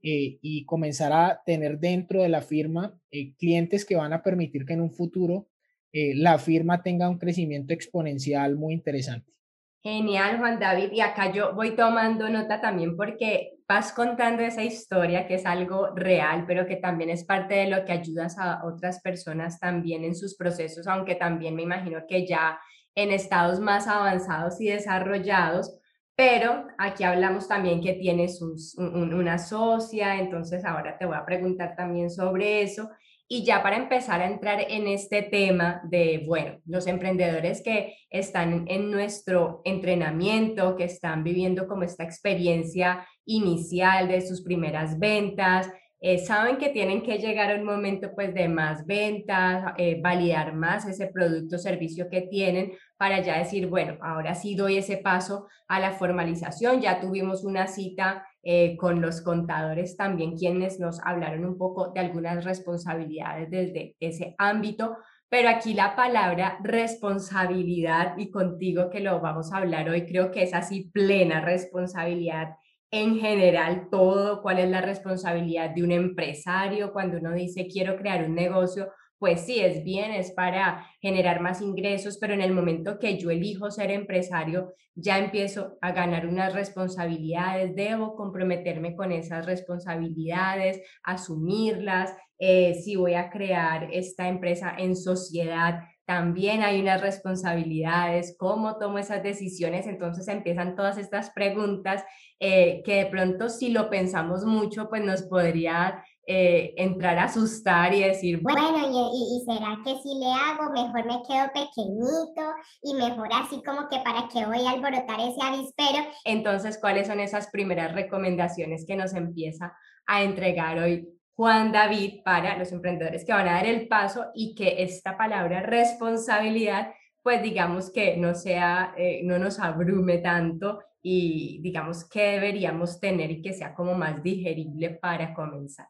eh, 0.03 0.37
y 0.41 0.65
comenzar 0.65 1.11
a 1.11 1.41
tener 1.45 1.79
dentro 1.79 2.21
de 2.21 2.29
la 2.29 2.41
firma 2.41 2.99
eh, 3.09 3.33
clientes 3.35 3.83
que 3.83 3.95
van 3.95 4.13
a 4.13 4.21
permitir 4.21 4.65
que 4.65 4.73
en 4.73 4.81
un 4.81 4.91
futuro 4.91 5.47
eh, 5.91 6.13
la 6.15 6.37
firma 6.37 6.83
tenga 6.83 7.09
un 7.09 7.17
crecimiento 7.17 7.73
exponencial 7.73 8.55
muy 8.55 8.73
interesante. 8.73 9.33
Genial, 9.81 10.37
Juan 10.37 10.59
David. 10.59 10.91
Y 10.91 10.99
acá 10.99 11.31
yo 11.33 11.55
voy 11.55 11.75
tomando 11.75 12.29
nota 12.29 12.61
también 12.61 12.95
porque 12.95 13.56
vas 13.67 13.91
contando 13.91 14.43
esa 14.43 14.63
historia 14.63 15.27
que 15.27 15.35
es 15.35 15.45
algo 15.45 15.89
real, 15.93 16.45
pero 16.47 16.65
que 16.65 16.77
también 16.77 17.09
es 17.09 17.25
parte 17.25 17.55
de 17.55 17.67
lo 17.67 17.83
que 17.83 17.91
ayudas 17.91 18.37
a 18.37 18.63
otras 18.65 19.01
personas 19.01 19.59
también 19.59 20.03
en 20.05 20.15
sus 20.15 20.35
procesos, 20.37 20.87
aunque 20.87 21.15
también 21.15 21.55
me 21.55 21.63
imagino 21.63 21.99
que 22.07 22.25
ya 22.25 22.59
en 22.95 23.11
estados 23.11 23.59
más 23.59 23.87
avanzados 23.87 24.59
y 24.61 24.69
desarrollados. 24.69 25.77
Pero 26.15 26.65
aquí 26.79 27.03
hablamos 27.03 27.47
también 27.47 27.79
que 27.79 27.93
tienes 27.93 28.41
una 28.77 29.37
socia, 29.37 30.19
entonces 30.19 30.65
ahora 30.65 30.97
te 30.97 31.05
voy 31.05 31.15
a 31.15 31.25
preguntar 31.25 31.75
también 31.75 32.09
sobre 32.09 32.63
eso. 32.63 32.89
Y 33.29 33.43
ya 33.43 33.61
para 33.61 33.75
empezar 33.75 34.21
a 34.21 34.27
entrar 34.27 34.59
en 34.69 34.87
este 34.87 35.21
tema 35.21 35.81
de, 35.83 36.23
bueno, 36.25 36.59
los 36.65 36.87
emprendedores 36.87 37.61
que 37.61 37.95
están 38.09 38.65
en 38.69 38.89
nuestro 38.89 39.61
entrenamiento, 39.65 40.77
que 40.77 40.85
están 40.85 41.23
viviendo 41.25 41.67
como 41.67 41.83
esta 41.83 42.05
experiencia 42.05 43.05
inicial 43.25 44.07
de 44.07 44.21
sus 44.21 44.43
primeras 44.43 44.97
ventas, 44.97 45.69
eh, 45.99 46.19
saben 46.19 46.57
que 46.57 46.69
tienen 46.69 47.01
que 47.01 47.17
llegar 47.17 47.51
a 47.51 47.55
un 47.55 47.65
momento 47.65 48.11
pues 48.13 48.31
de 48.31 48.47
más 48.47 48.85
ventas, 48.85 49.73
eh, 49.77 49.99
validar 49.99 50.53
más 50.53 50.85
ese 50.85 51.07
producto 51.07 51.55
o 51.55 51.59
servicio 51.59 52.07
que 52.07 52.21
tienen 52.21 52.73
para 52.97 53.19
ya 53.21 53.39
decir, 53.39 53.65
bueno, 53.67 53.97
ahora 54.01 54.35
sí 54.35 54.53
doy 54.53 54.77
ese 54.77 54.97
paso 54.97 55.47
a 55.67 55.79
la 55.79 55.93
formalización. 55.93 56.81
Ya 56.81 57.01
tuvimos 57.01 57.43
una 57.43 57.65
cita 57.65 58.27
eh, 58.49 58.77
con 58.77 59.01
los 59.01 59.19
contadores 59.19 59.97
también, 59.97 60.37
quienes 60.37 60.79
nos 60.79 61.01
hablaron 61.03 61.43
un 61.43 61.57
poco 61.57 61.89
de 61.89 61.99
algunas 61.99 62.45
responsabilidades 62.45 63.51
desde 63.51 63.97
ese 63.99 64.35
ámbito. 64.37 64.95
Pero 65.27 65.49
aquí 65.49 65.73
la 65.73 65.97
palabra 65.97 66.57
responsabilidad 66.63 68.17
y 68.17 68.31
contigo 68.31 68.89
que 68.89 69.01
lo 69.01 69.19
vamos 69.19 69.51
a 69.51 69.57
hablar 69.57 69.89
hoy, 69.89 70.05
creo 70.05 70.31
que 70.31 70.43
es 70.43 70.53
así 70.53 70.89
plena 70.93 71.41
responsabilidad 71.41 72.55
en 72.89 73.19
general 73.19 73.89
todo, 73.91 74.41
cuál 74.41 74.59
es 74.59 74.69
la 74.69 74.79
responsabilidad 74.79 75.71
de 75.71 75.83
un 75.83 75.91
empresario 75.91 76.93
cuando 76.93 77.17
uno 77.17 77.33
dice 77.33 77.67
quiero 77.67 77.97
crear 77.97 78.23
un 78.23 78.35
negocio, 78.35 78.93
pues 79.19 79.41
sí, 79.41 79.59
es 79.59 79.83
bien, 79.83 80.11
es 80.11 80.31
para 80.31 80.85
generar 81.01 81.41
más 81.41 81.61
ingresos, 81.61 82.17
pero 82.19 82.33
en 82.33 82.41
el 82.41 82.53
momento 82.53 82.99
que 82.99 83.17
yo 83.17 83.31
elijo 83.31 83.71
ser 83.71 83.91
empresario, 83.91 84.73
ya 84.93 85.17
empiezo 85.17 85.77
a 85.81 85.91
ganar 85.91 86.27
unas 86.27 86.53
responsabilidades, 86.53 87.75
debo 87.75 88.15
comprometerme 88.15 88.95
con 88.95 89.11
esas 89.11 89.45
responsabilidades, 89.45 90.81
asumirlas. 91.03 92.13
Eh, 92.39 92.75
si 92.75 92.95
voy 92.95 93.15
a 93.15 93.29
crear 93.29 93.89
esta 93.91 94.27
empresa 94.27 94.73
en 94.77 94.95
sociedad, 94.95 95.81
también 96.05 96.63
hay 96.63 96.79
unas 96.79 97.01
responsabilidades, 97.01 98.35
cómo 98.39 98.77
tomo 98.77 98.97
esas 98.97 99.21
decisiones, 99.23 99.87
entonces 99.87 100.27
empiezan 100.29 100.75
todas 100.75 100.97
estas 100.97 101.31
preguntas 101.31 102.03
eh, 102.39 102.81
que 102.85 103.03
de 103.03 103.05
pronto 103.07 103.49
si 103.49 103.69
lo 103.69 103.89
pensamos 103.89 104.45
mucho, 104.45 104.87
pues 104.89 105.03
nos 105.03 105.23
podría 105.23 106.01
eh, 106.29 106.73
entrar 106.75 107.17
a 107.17 107.23
asustar 107.23 107.93
y 107.93 108.03
decir, 108.03 108.41
bueno, 108.41 108.77
y, 108.77 109.37
y, 109.37 109.45
será 109.45 109.77
que 109.81 109.95
si 110.01 110.19
le 110.19 110.25
hago, 110.25 110.71
mejor 110.73 111.05
me 111.05 111.23
quedo 111.23 111.47
pequeñito 111.53 112.53
y 112.83 112.93
mejor 112.95 113.29
así 113.31 113.63
como 113.63 113.87
que 113.87 113.99
para 114.03 114.27
que 114.27 114.45
voy 114.45 114.65
a 114.65 114.71
alborotar 114.71 115.21
ese 115.21 115.41
avispero. 115.41 116.05
Entonces, 116.25 116.77
¿cuáles 116.79 117.07
son 117.07 117.21
esas 117.21 117.47
primeras 117.47 117.93
recomendaciones 117.93 118.85
que 118.85 118.97
nos 118.97 119.13
empieza 119.13 119.73
a 120.05 120.23
entregar 120.23 120.77
hoy 120.77 121.07
Juan 121.37 121.71
David 121.71 122.23
para 122.25 122.57
los 122.57 122.71
emprendedores 122.71 123.23
que 123.23 123.31
van 123.31 123.47
a 123.47 123.53
dar 123.53 123.65
el 123.65 123.87
paso 123.87 124.25
y 124.35 124.53
que 124.53 124.81
esta 124.83 125.15
palabra 125.15 125.61
responsabilidad, 125.61 126.91
pues 127.21 127.41
digamos 127.41 127.91
que 127.91 128.17
no 128.17 128.35
sea, 128.35 128.93
eh, 128.97 129.21
no 129.23 129.39
nos 129.39 129.59
abrume 129.59 130.17
tanto 130.17 130.79
y 131.01 131.59
digamos 131.61 132.03
que 132.09 132.31
deberíamos 132.31 132.99
tener 132.99 133.31
y 133.31 133.41
que 133.41 133.53
sea 133.53 133.73
como 133.73 133.93
más 133.93 134.21
digerible 134.21 134.89
para 134.89 135.33
comenzar. 135.33 135.87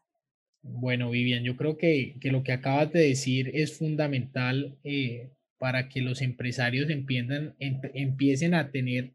Bueno, 0.62 1.10
Vivian, 1.10 1.44
yo 1.44 1.56
creo 1.56 1.76
que, 1.76 2.16
que 2.20 2.30
lo 2.32 2.42
que 2.42 2.52
acabas 2.52 2.92
de 2.92 3.00
decir 3.00 3.50
es 3.54 3.78
fundamental 3.78 4.76
eh, 4.84 5.30
para 5.58 5.88
que 5.88 6.00
los 6.02 6.20
empresarios 6.20 6.90
empiezan, 6.90 7.54
empiecen 7.58 8.54
a 8.54 8.70
tener 8.70 9.14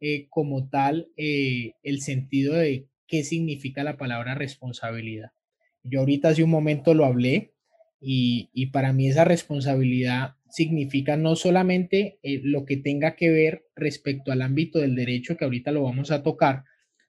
eh, 0.00 0.26
como 0.30 0.68
tal 0.68 1.08
eh, 1.16 1.74
el 1.82 2.00
sentido 2.00 2.54
de 2.54 2.88
qué 3.06 3.24
significa 3.24 3.84
la 3.84 3.96
palabra 3.98 4.34
responsabilidad. 4.34 5.32
Yo 5.82 6.00
ahorita 6.00 6.30
hace 6.30 6.42
un 6.42 6.50
momento 6.50 6.94
lo 6.94 7.04
hablé 7.04 7.52
y, 8.00 8.50
y 8.52 8.66
para 8.66 8.92
mí 8.92 9.08
esa 9.08 9.24
responsabilidad 9.24 10.36
significa 10.48 11.16
no 11.16 11.36
solamente 11.36 12.18
lo 12.22 12.64
que 12.64 12.76
tenga 12.76 13.14
que 13.14 13.30
ver 13.30 13.66
respecto 13.76 14.32
al 14.32 14.42
ámbito 14.42 14.78
del 14.78 14.96
derecho, 14.96 15.36
que 15.36 15.44
ahorita 15.44 15.70
lo 15.70 15.84
vamos 15.84 16.10
a 16.10 16.22
tocar, 16.22 16.64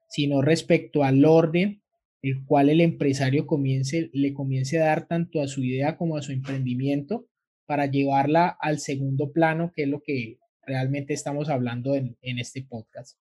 sino 0.08 0.42
respecto 0.42 1.04
al 1.04 1.26
orden 1.26 1.81
el 2.22 2.46
cual 2.46 2.70
el 2.70 2.82
empresario 2.82 3.48
comience, 3.48 4.10
le 4.14 4.34
comience 4.34 4.80
a 4.80 4.86
dar 4.86 5.08
tanto 5.08 5.42
a 5.42 5.48
su 5.48 5.64
idea 5.64 5.98
como 5.98 6.18
a 6.18 6.22
su 6.22 6.32
emprendimiento 6.32 7.28
para 7.66 7.86
llevarla 7.86 8.48
al 8.60 8.80
segundo 8.80 9.32
plano, 9.32 9.72
que 9.76 9.84
es 9.84 9.90
lo 9.90 10.02
que 10.02 10.38
realmente 10.64 11.14
estamos 11.14 11.50
hablando 11.50 11.96
en, 11.96 12.18
este 12.22 12.64
podcast. 12.64 13.18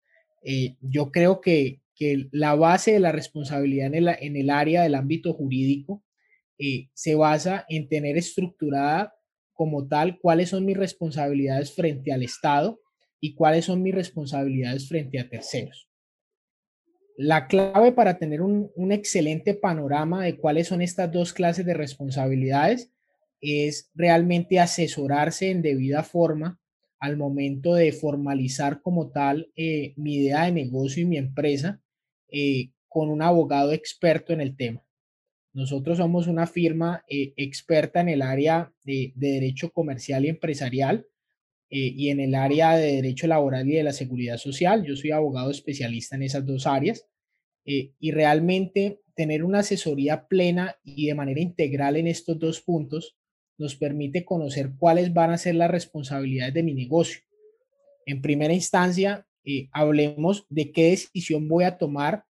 Eh, 0.43 0.75
yo 0.81 1.11
creo 1.11 1.41
que, 1.41 1.81
que, 1.95 2.27
la 2.31 2.55
base 2.55 2.93
de 2.93 2.99
la 2.99 3.11
responsabilidad 3.11 3.87
en 3.87 3.95
el, 3.95 4.07
en 4.19 4.35
el 4.35 4.49
área 4.49 4.83
del 4.83 4.95
ámbito 4.95 5.33
jurídico 5.33 6.03
eh, 6.57 6.89
se 6.93 7.15
basa 7.15 7.65
en 7.69 7.87
tener 7.87 8.17
estructurada 8.17 9.13
como 9.53 9.87
tal 9.87 10.19
cuáles 10.19 10.49
son 10.49 10.65
mis 10.65 10.77
responsabilidades 10.77 11.73
frente 11.73 12.11
al 12.11 12.23
Estado 12.23 12.79
y 13.19 13.35
cuáles 13.35 13.65
son 13.65 13.81
mis 13.81 13.93
responsabilidades 13.93 14.87
frente 14.87 15.19
a 15.19 15.29
terceros. 15.29 15.86
La 17.19 17.47
clave 17.47 17.93
para 17.93 18.19
tener 18.19 18.43
un, 18.43 18.91
excelente 18.91 19.55
panorama 19.55 20.23
de 20.23 20.37
cuáles 20.37 20.67
son 20.67 20.83
estas 20.83 21.11
dos 21.11 21.33
clases 21.33 21.65
de 21.65 21.73
responsabilidades 21.73 22.91
es 23.41 23.89
realmente 23.95 24.59
asesorarse 24.59 25.49
en 25.49 25.63
debida 25.63 26.03
forma 26.03 26.59
al 26.99 27.17
momento 27.17 27.73
de 27.73 27.91
formalizar 27.91 28.83
como 28.83 29.09
tal 29.09 29.51
eh, 29.55 29.93
mi 29.97 30.17
idea 30.17 30.45
de 30.45 30.51
negocio 30.51 31.01
y 31.01 31.05
mi 31.07 31.17
empresa 31.17 31.81
eh, 32.29 32.69
con 32.87 33.09
un 33.09 33.23
abogado 33.23 33.71
experto 33.71 34.31
en 34.31 34.41
el 34.41 34.55
tema. 34.55 34.85
Nosotros 35.53 35.97
somos 35.97 36.27
una 36.27 36.45
firma 36.45 37.03
eh, 37.09 37.33
experta 37.35 37.99
en 37.99 38.09
el 38.09 38.21
área 38.21 38.71
de, 38.83 39.11
derecho 39.15 39.71
comercial 39.71 40.23
y 40.23 40.29
empresarial 40.29 41.07
eh, 41.69 41.93
y 41.95 42.09
en 42.09 42.19
el 42.19 42.35
área 42.35 42.75
de 42.75 42.93
derecho 42.93 43.27
laboral 43.27 43.67
y 43.67 43.75
de 43.75 43.83
la 43.83 43.93
seguridad 43.93 44.37
social. 44.37 44.85
Yo 44.85 44.95
soy 44.95 45.11
abogado 45.11 45.51
especialista 45.51 46.15
en 46.15 46.23
esas 46.23 46.45
dos 46.45 46.65
áreas 46.65 47.05
eh, 47.65 47.91
y 47.99 48.11
realmente 48.11 49.01
tener 49.15 49.43
una 49.43 49.59
asesoría 49.59 50.27
plena 50.27 50.77
y 50.83 51.07
de 51.07 51.15
manera 51.15 51.41
integral 51.41 51.97
en 51.97 52.07
estos 52.07 52.39
dos 52.39 52.61
puntos 52.61 53.17
nos 53.57 53.75
permite 53.75 54.23
conocer 54.23 54.71
cuáles 54.77 55.13
van 55.13 55.31
a 55.31 55.37
ser 55.37 55.55
las 55.55 55.71
responsabilidades 55.71 56.53
de 56.53 56.63
mi 56.63 56.73
negocio. 56.73 57.21
En 58.05 58.21
primera 58.21 58.53
instancia, 58.53 59.27
hablemos 59.71 60.45
de 60.49 60.71
qué 60.71 60.91
decisión 60.91 61.47
voy 61.47 61.63
a 61.63 61.77
tomar 61.77 62.25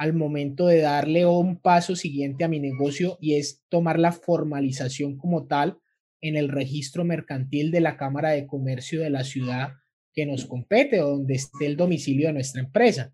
al 0.00 0.14
momento 0.14 0.66
de 0.66 0.80
darle 0.80 1.26
un 1.26 1.58
paso 1.58 1.94
siguiente 1.94 2.42
a 2.42 2.48
mi 2.48 2.58
negocio 2.58 3.18
y 3.20 3.34
es 3.34 3.62
tomar 3.68 3.98
la 3.98 4.12
formalización 4.12 5.18
como 5.18 5.46
tal 5.46 5.78
en 6.20 6.36
el 6.36 6.48
registro 6.48 7.04
mercantil 7.04 7.70
de 7.70 7.80
la 7.80 7.96
Cámara 7.96 8.30
de 8.30 8.46
Comercio 8.46 9.00
de 9.00 9.10
la 9.10 9.24
ciudad 9.24 9.74
que 10.12 10.26
nos 10.26 10.44
compete 10.44 11.00
o 11.00 11.10
donde 11.10 11.34
esté 11.34 11.66
el 11.66 11.76
domicilio 11.76 12.28
de 12.28 12.34
nuestra 12.34 12.60
empresa. 12.60 13.12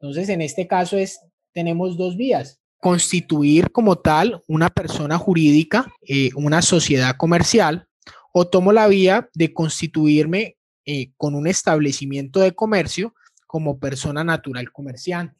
Entonces, 0.00 0.28
en 0.28 0.40
este 0.40 0.66
caso 0.66 0.96
es, 0.96 1.20
tenemos 1.52 1.96
dos 1.96 2.16
vías. 2.16 2.60
Constituir 2.80 3.70
como 3.72 3.96
tal 3.96 4.40
una 4.46 4.68
persona 4.68 5.18
jurídica, 5.18 5.92
eh, 6.06 6.30
una 6.36 6.62
sociedad 6.62 7.16
comercial, 7.16 7.88
o 8.32 8.46
tomo 8.46 8.72
la 8.72 8.86
vía 8.86 9.28
de 9.34 9.52
constituirme 9.52 10.58
eh, 10.84 11.12
con 11.16 11.34
un 11.34 11.46
establecimiento 11.46 12.40
de 12.40 12.54
comercio 12.54 13.14
como 13.46 13.80
persona 13.80 14.22
natural 14.22 14.70
comerciante. 14.70 15.36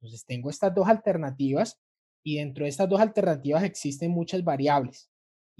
Entonces 0.00 0.24
tengo 0.26 0.50
estas 0.50 0.74
dos 0.74 0.88
alternativas 0.88 1.78
y 2.24 2.36
dentro 2.38 2.64
de 2.64 2.70
estas 2.70 2.88
dos 2.88 3.00
alternativas 3.00 3.62
existen 3.62 4.10
muchas 4.10 4.42
variables 4.42 5.11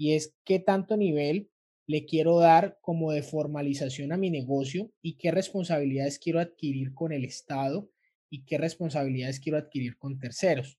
y 0.03 0.15
es 0.15 0.35
qué 0.43 0.59
tanto 0.59 0.97
nivel 0.97 1.49
le 1.87 2.03
quiero 2.05 2.37
dar 2.37 2.77
como 2.81 3.13
de 3.13 3.23
formalización 3.23 4.11
a 4.11 4.17
mi 4.17 4.29
negocio 4.29 4.91
y 5.01 5.15
qué 5.15 5.31
responsabilidades 5.31 6.19
quiero 6.19 6.41
adquirir 6.41 6.93
con 6.93 7.13
el 7.13 7.23
Estado 7.23 7.89
y 8.29 8.43
qué 8.43 8.57
responsabilidades 8.57 9.39
quiero 9.39 9.57
adquirir 9.57 9.97
con 9.97 10.19
terceros. 10.19 10.77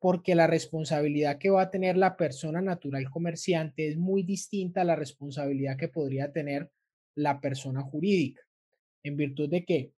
Porque 0.00 0.34
la 0.34 0.48
responsabilidad 0.48 1.38
que 1.38 1.48
va 1.48 1.62
a 1.62 1.70
tener 1.70 1.96
la 1.96 2.16
persona 2.16 2.60
natural 2.60 3.08
comerciante 3.08 3.86
es 3.86 3.96
muy 3.96 4.24
distinta 4.24 4.80
a 4.80 4.84
la 4.84 4.96
responsabilidad 4.96 5.76
que 5.76 5.86
podría 5.86 6.32
tener 6.32 6.72
la 7.14 7.40
persona 7.40 7.82
jurídica. 7.82 8.42
En 9.04 9.16
virtud 9.16 9.48
de 9.48 9.64
que 9.64 9.92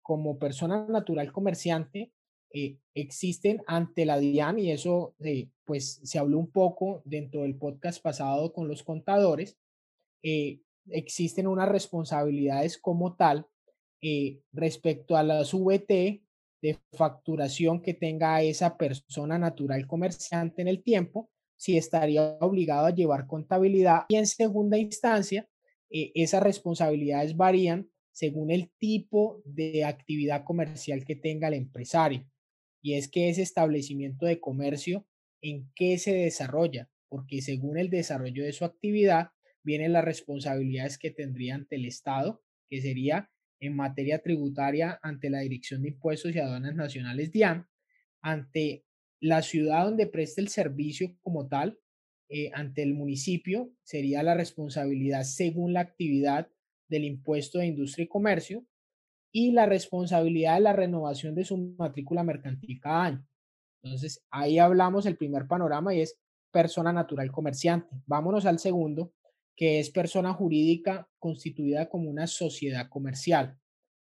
como 0.00 0.38
persona 0.38 0.86
natural 0.88 1.30
comerciante 1.30 2.10
eh, 2.56 2.78
existen 2.94 3.64
ante 3.66 4.06
la 4.06 4.16
DIAN 4.16 4.60
y 4.60 4.70
eso 4.70 5.16
eh, 5.18 5.48
pues 5.64 6.00
se 6.04 6.20
habló 6.20 6.38
un 6.38 6.52
poco 6.52 7.02
dentro 7.04 7.42
del 7.42 7.56
podcast 7.56 8.00
pasado 8.00 8.52
con 8.52 8.68
los 8.68 8.84
contadores, 8.84 9.58
eh, 10.22 10.60
existen 10.86 11.48
unas 11.48 11.68
responsabilidades 11.68 12.78
como 12.78 13.16
tal 13.16 13.46
respecto 14.52 15.16
a 15.16 15.22
las 15.22 15.54
VT 15.54 16.22
de 16.60 16.78
facturación 16.92 17.80
que 17.80 17.94
tenga 17.94 18.42
esa 18.42 18.76
persona 18.76 19.38
natural 19.38 19.86
comerciante 19.86 20.60
en 20.60 20.68
el 20.68 20.82
tiempo, 20.82 21.30
si 21.56 21.78
estaría 21.78 22.36
obligado 22.40 22.84
a 22.84 22.94
llevar 22.94 23.26
contabilidad 23.26 24.02
y 24.08 24.16
en 24.16 24.26
segunda 24.26 24.76
instancia, 24.76 25.48
esas 25.88 26.42
responsabilidades 26.42 27.34
varían 27.34 27.88
según 28.12 28.50
el 28.50 28.70
tipo 28.78 29.40
de 29.46 29.86
actividad 29.86 30.44
comercial 30.44 31.02
que 31.06 31.16
tenga 31.16 31.48
el 31.48 31.54
empresario 31.54 32.26
y 32.84 32.96
es 32.96 33.08
que 33.08 33.30
ese 33.30 33.40
establecimiento 33.40 34.26
de 34.26 34.40
comercio, 34.40 35.08
¿en 35.40 35.72
qué 35.74 35.96
se 35.96 36.12
desarrolla? 36.12 36.90
Porque 37.08 37.40
según 37.40 37.78
el 37.78 37.88
desarrollo 37.88 38.44
de 38.44 38.52
su 38.52 38.66
actividad, 38.66 39.30
vienen 39.62 39.94
las 39.94 40.04
responsabilidades 40.04 40.98
que 40.98 41.10
tendría 41.10 41.54
ante 41.54 41.76
el 41.76 41.86
Estado, 41.86 42.44
que 42.68 42.82
sería 42.82 43.30
en 43.58 43.74
materia 43.74 44.18
tributaria 44.18 45.00
ante 45.02 45.30
la 45.30 45.40
Dirección 45.40 45.80
de 45.80 45.88
Impuestos 45.88 46.34
y 46.34 46.38
Aduanas 46.40 46.74
Nacionales 46.74 47.32
DIAN, 47.32 47.66
ante 48.20 48.84
la 49.18 49.40
ciudad 49.40 49.86
donde 49.86 50.06
preste 50.06 50.42
el 50.42 50.48
servicio 50.48 51.16
como 51.22 51.48
tal 51.48 51.80
eh, 52.28 52.50
ante 52.52 52.82
el 52.82 52.92
municipio 52.92 53.72
sería 53.82 54.22
la 54.22 54.34
responsabilidad 54.34 55.22
según 55.22 55.72
la 55.72 55.80
actividad 55.80 56.50
del 56.88 57.04
impuesto 57.04 57.60
de 57.60 57.66
industria 57.66 58.04
y 58.04 58.08
comercio 58.08 58.66
y 59.36 59.50
la 59.50 59.66
responsabilidad 59.66 60.54
de 60.54 60.60
la 60.60 60.72
renovación 60.72 61.34
de 61.34 61.44
su 61.44 61.74
matrícula 61.76 62.22
mercantil 62.22 62.80
cada 62.80 63.04
año. 63.06 63.26
Entonces, 63.82 64.24
ahí 64.30 64.60
hablamos 64.60 65.06
el 65.06 65.16
primer 65.16 65.48
panorama 65.48 65.92
y 65.92 66.02
es 66.02 66.16
persona 66.52 66.92
natural 66.92 67.32
comerciante. 67.32 67.88
Vámonos 68.06 68.46
al 68.46 68.60
segundo, 68.60 69.12
que 69.56 69.80
es 69.80 69.90
persona 69.90 70.32
jurídica 70.32 71.08
constituida 71.18 71.88
como 71.88 72.08
una 72.08 72.28
sociedad 72.28 72.88
comercial. 72.88 73.58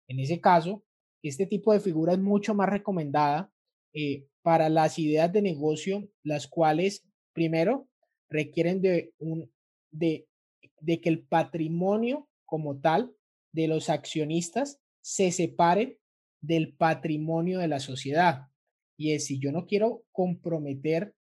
En 0.08 0.20
ese 0.20 0.40
caso, 0.40 0.84
este 1.24 1.48
tipo 1.48 1.74
de 1.74 1.80
figura 1.80 2.14
es 2.14 2.20
mucho 2.20 2.54
más 2.54 2.70
recomendada 2.70 3.52
eh, 3.96 4.28
para 4.44 4.70
las 4.70 5.00
ideas 5.00 5.34
de 5.34 5.42
negocio, 5.42 6.08
las 6.22 6.48
cuales, 6.48 7.04
primero, 7.34 7.90
requieren 8.30 8.84
de, 8.84 9.14
un, 9.18 9.52
de, 9.90 10.28
de 10.80 11.02
que 11.02 11.10
el 11.10 11.24
patrimonio 11.24 12.30
como 12.46 12.80
tal 12.80 13.16
de 13.52 13.68
los 13.68 13.90
accionistas 13.90 14.80
se 15.08 15.32
separe 15.32 16.02
del 16.42 16.74
patrimonio 16.74 17.60
de 17.60 17.70
la 17.70 17.80
sociedad. 17.80 18.50
Y 18.98 19.14
es 19.14 19.28
si 19.28 19.40
yo 19.40 19.54
no 19.54 19.66
quiero 19.66 20.04
comprometer 20.12 21.16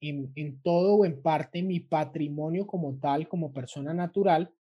en, 0.00 0.30
en, 0.36 0.62
todo 0.62 0.94
o 0.94 1.04
en 1.04 1.20
parte 1.20 1.60
mi 1.64 1.80
patrimonio 1.80 2.68
como 2.68 2.96
tal, 3.00 3.26
como 3.26 3.52
persona 3.52 3.92
natural, 3.92 4.54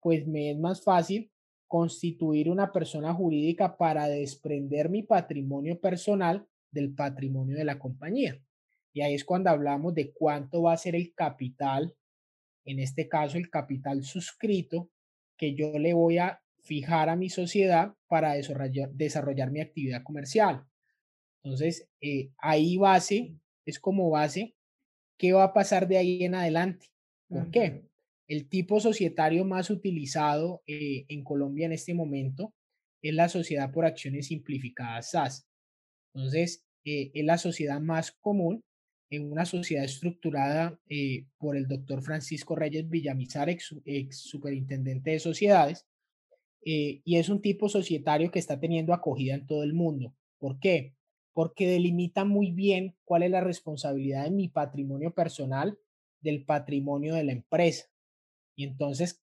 pues 0.00 0.24
me 0.28 0.52
es 0.52 0.58
más 0.58 0.84
fácil 0.84 1.32
constituir 1.66 2.48
una 2.48 2.70
persona 2.70 3.12
jurídica 3.12 3.76
para 3.76 4.06
desprender 4.06 4.88
mi 4.88 5.02
patrimonio 5.02 5.80
personal 5.80 6.46
del 6.70 6.94
patrimonio 6.94 7.56
de 7.56 7.64
la 7.64 7.80
compañía. 7.80 8.40
Y 8.92 9.00
ahí 9.00 9.14
es 9.14 9.24
cuando 9.24 9.50
hablamos 9.50 9.94
de 9.94 10.12
cuánto 10.12 10.62
va 10.62 10.74
a 10.74 10.78
ser 10.78 10.94
el 10.94 11.12
capital, 11.12 11.92
en 12.64 12.78
este 12.78 13.08
caso 13.08 13.36
el 13.36 13.50
capital 13.50 14.04
suscrito, 14.04 14.90
que 15.36 15.56
yo 15.56 15.76
le 15.76 15.92
voy 15.92 16.18
a 16.18 16.40
fijar 16.60 17.08
a 17.08 17.16
mi 17.16 17.30
sociedad 17.30 17.94
para 18.08 18.34
desarrollar, 18.34 18.90
desarrollar 18.92 19.50
mi 19.50 19.60
actividad 19.60 20.02
comercial. 20.02 20.64
Entonces, 21.42 21.88
eh, 22.00 22.30
ahí 22.38 22.76
base, 22.76 23.36
es 23.64 23.78
como 23.78 24.10
base, 24.10 24.54
¿qué 25.16 25.32
va 25.32 25.44
a 25.44 25.52
pasar 25.52 25.88
de 25.88 25.98
ahí 25.98 26.24
en 26.24 26.34
adelante? 26.34 26.86
¿Por 27.28 27.50
qué? 27.50 27.84
El 28.26 28.48
tipo 28.48 28.80
societario 28.80 29.44
más 29.44 29.70
utilizado 29.70 30.62
eh, 30.66 31.06
en 31.08 31.24
Colombia 31.24 31.66
en 31.66 31.72
este 31.72 31.94
momento 31.94 32.54
es 33.02 33.14
la 33.14 33.28
sociedad 33.28 33.70
por 33.72 33.86
acciones 33.86 34.26
simplificadas 34.26 35.10
SAS. 35.10 35.46
Entonces, 36.14 36.64
eh, 36.84 37.10
es 37.14 37.24
la 37.24 37.38
sociedad 37.38 37.80
más 37.80 38.12
común 38.12 38.64
en 39.10 39.30
una 39.30 39.46
sociedad 39.46 39.84
estructurada 39.84 40.78
eh, 40.88 41.24
por 41.38 41.56
el 41.56 41.66
doctor 41.66 42.02
Francisco 42.02 42.54
Reyes 42.54 42.88
Villamizar, 42.88 43.48
ex, 43.48 43.74
superintendente 44.16 45.12
de 45.12 45.20
sociedades, 45.20 45.86
eh, 46.70 47.00
y 47.02 47.16
es 47.16 47.30
un 47.30 47.40
tipo 47.40 47.70
societario 47.70 48.30
que 48.30 48.38
está 48.38 48.60
teniendo 48.60 48.92
acogida 48.92 49.34
en 49.34 49.46
todo 49.46 49.62
el 49.62 49.72
mundo. 49.72 50.14
¿Por 50.38 50.60
qué? 50.60 50.94
Porque 51.32 51.66
delimita 51.66 52.26
muy 52.26 52.50
bien 52.50 52.94
cuál 53.04 53.22
es 53.22 53.30
la 53.30 53.40
responsabilidad 53.40 54.24
de 54.24 54.32
mi 54.32 54.48
patrimonio 54.48 55.14
personal 55.14 55.78
del 56.20 56.44
patrimonio 56.44 57.14
de 57.14 57.24
la 57.24 57.32
empresa. 57.32 57.86
Y 58.54 58.64
entonces 58.64 59.24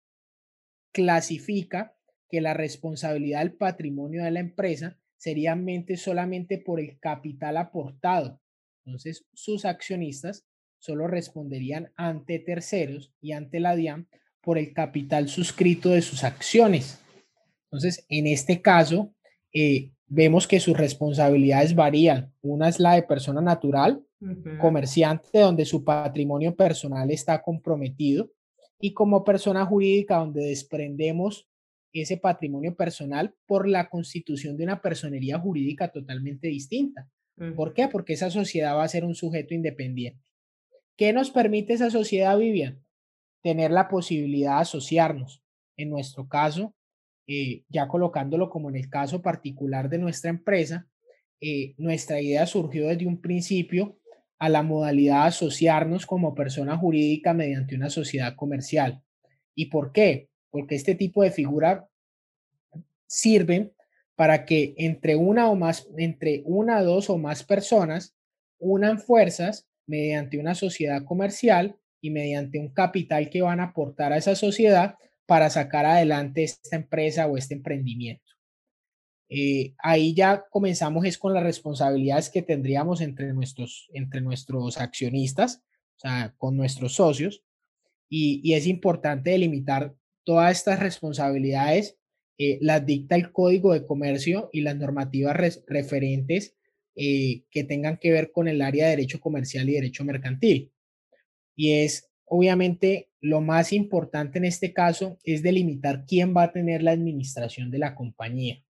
clasifica 0.93 1.97
que 2.29 2.43
la 2.43 2.53
responsabilidad 2.53 3.39
del 3.39 3.55
patrimonio 3.55 4.23
de 4.23 4.33
la 4.33 4.41
empresa 4.41 5.01
sería 5.17 5.59
solamente 5.97 6.59
por 6.59 6.79
el 6.79 6.99
capital 6.99 7.57
aportado. 7.57 8.39
Entonces, 8.85 9.25
sus 9.33 9.65
accionistas 9.65 10.47
solo 10.79 11.07
responderían 11.07 11.91
ante 11.97 12.39
terceros 12.39 13.15
y 13.19 13.33
ante 13.33 13.61
la 13.61 13.77
DIAN 13.77 14.09
por 14.43 14.59
el 14.59 14.75
capital 14.75 15.31
suscrito 15.31 15.89
de 15.89 16.03
sus 16.03 16.23
acciones. 16.23 17.01
Entonces, 17.71 18.05
en 18.09 18.27
este 18.27 18.61
caso, 18.61 19.15
eh, 19.53 19.93
vemos 20.07 20.49
que 20.49 20.61
sus 20.61 20.77
responsabilidades 20.77 21.75
varían. 21.75 22.33
Una 22.43 22.69
es 22.69 22.81
la 22.81 22.95
de 22.95 23.05
persona 23.05 23.41
natural, 23.41 24.05
comerciante, 24.61 25.39
donde 25.39 25.65
su 25.65 25.83
patrimonio 25.83 26.55
personal 26.55 27.11
está 27.11 27.41
comprometido, 27.41 28.31
y 28.79 28.93
como 28.93 29.25
persona 29.25 29.65
jurídica, 29.65 30.17
donde 30.17 30.45
desprendemos 30.45 31.49
ese 31.93 32.17
patrimonio 32.17 32.75
personal 32.75 33.35
por 33.47 33.69
la 33.69 33.89
constitución 33.89 34.57
de 34.57 34.65
una 34.65 34.81
personería 34.83 35.39
jurídica 35.39 35.89
totalmente 35.89 36.49
distinta. 36.49 37.09
¿Por 37.57 37.73
qué? 37.73 37.89
Porque 37.89 38.13
esa 38.13 38.31
sociedad 38.31 38.77
va 38.77 38.85
a 38.85 38.89
ser 38.89 39.05
un 39.05 39.15
sujeto 39.15 39.55
independiente. 39.55 40.23
¿Qué 40.97 41.15
nos 41.15 41.31
permite 41.31 41.73
esa 41.73 41.89
sociedad, 41.89 42.37
Vivian? 42.37 42.85
Tener 43.43 43.71
la 43.71 43.89
posibilidad 43.89 44.57
de 44.57 44.63
asociarnos. 44.63 45.43
En 45.79 45.89
nuestro 45.89 46.29
caso, 46.29 46.75
eh, 47.33 47.63
ya 47.69 47.87
colocándolo 47.87 48.51
como 48.51 48.71
en 48.71 48.77
el 48.77 48.89
caso 48.89 49.23
particular 49.23 49.89
de 49.89 49.99
nuestra 49.99 50.31
empresa, 50.31 50.87
eh, 51.41 51.75
nuestra 51.79 52.21
idea 52.21 52.47
surgió 52.47 52.89
desde 52.89 53.07
un 53.07 53.21
principio 53.21 53.99
a 54.39 54.49
la 54.49 54.63
modalidad 54.63 55.23
de 55.23 55.29
asociarnos 55.29 56.07
como 56.07 56.35
persona 56.35 56.77
jurídica 56.77 57.35
mediante 57.35 57.75
una 57.75 57.91
sociedad 57.91 58.35
comercial. 58.35 59.03
¿Y 59.55 59.67
por 59.67 59.93
qué? 59.93 60.31
porque 60.51 60.75
este 60.75 60.95
tipo 60.95 61.23
de 61.23 61.31
figura 61.31 61.89
sirve 63.07 63.73
para 64.15 64.45
que 64.45 64.75
entre 64.77 65.17
una 65.17 65.49
o 65.49 65.57
más, 65.57 65.89
entre 65.97 66.43
una, 66.45 66.83
dos 66.83 67.09
o 67.09 67.17
más 67.17 67.43
personas 67.43 68.15
unan 68.59 68.99
fuerzas 68.99 69.67
mediante 69.87 70.39
una 70.39 70.55
sociedad 70.55 71.05
comercial 71.05 71.77
y 72.01 72.11
mediante 72.11 72.59
un 72.59 72.69
capital 72.69 73.31
que 73.31 73.43
van 73.43 73.61
a 73.61 73.65
aportar 73.65 74.13
a 74.13 74.19
esa 74.19 74.35
sociedad 74.35 74.97
para 75.31 75.49
sacar 75.49 75.87
adelante 75.87 76.43
esta 76.43 76.75
empresa 76.75 77.29
o 77.29 77.37
este 77.37 77.55
emprendimiento. 77.55 78.35
Eh, 79.29 79.75
ahí 79.79 80.13
ya 80.13 80.45
comenzamos 80.51 81.05
es 81.05 81.19
con 81.19 81.33
las 81.33 81.45
responsabilidades 81.45 82.31
que 82.31 82.43
tendríamos 82.43 83.01
entre 83.01 83.33
nuestros, 83.33 83.89
entre 83.93 84.23
nuestros 84.23 84.77
accionistas, 84.77 85.63
o 85.99 86.01
sea, 86.01 86.35
con 86.37 86.57
nuestros 86.57 86.95
socios, 86.95 87.45
y, 88.09 88.55
es 88.55 88.67
importante 88.67 89.31
delimitar 89.31 89.95
Todas 90.25 90.59
estas 90.59 90.81
responsabilidades 90.81 91.97
eh, 92.37 92.59
las 92.61 92.85
dicta 92.85 93.15
el 93.15 93.31
Código 93.31 93.73
de 93.73 93.87
Comercio 93.87 94.51
y 94.53 94.63
las 94.63 94.77
normativas 94.77 95.37
referentes 95.69 96.57
eh, 96.97 97.45
que 97.53 97.63
tengan 97.63 97.99
que 97.99 98.11
ver 98.11 98.33
con 98.33 98.49
el 98.49 98.61
área 98.63 98.87
de 98.87 98.97
derecho 98.97 99.21
comercial 99.21 99.69
y 99.69 99.75
derecho 99.75 100.05
mercantil. 100.05 100.73
Y 101.55 101.85
es, 101.85 102.10
obviamente, 102.31 103.11
lo 103.21 103.41
más 103.41 103.73
importante 103.73 104.39
en 104.39 104.45
este 104.45 104.73
caso 104.73 105.19
es 105.25 105.43
delimitar 105.43 106.07
quién 106.07 106.35
va 106.35 106.45
a 106.45 106.53
tener 106.53 106.81
la 106.81 106.93
administración 106.93 107.73
de 107.73 107.79
la 107.79 107.97
compañía, 107.97 108.63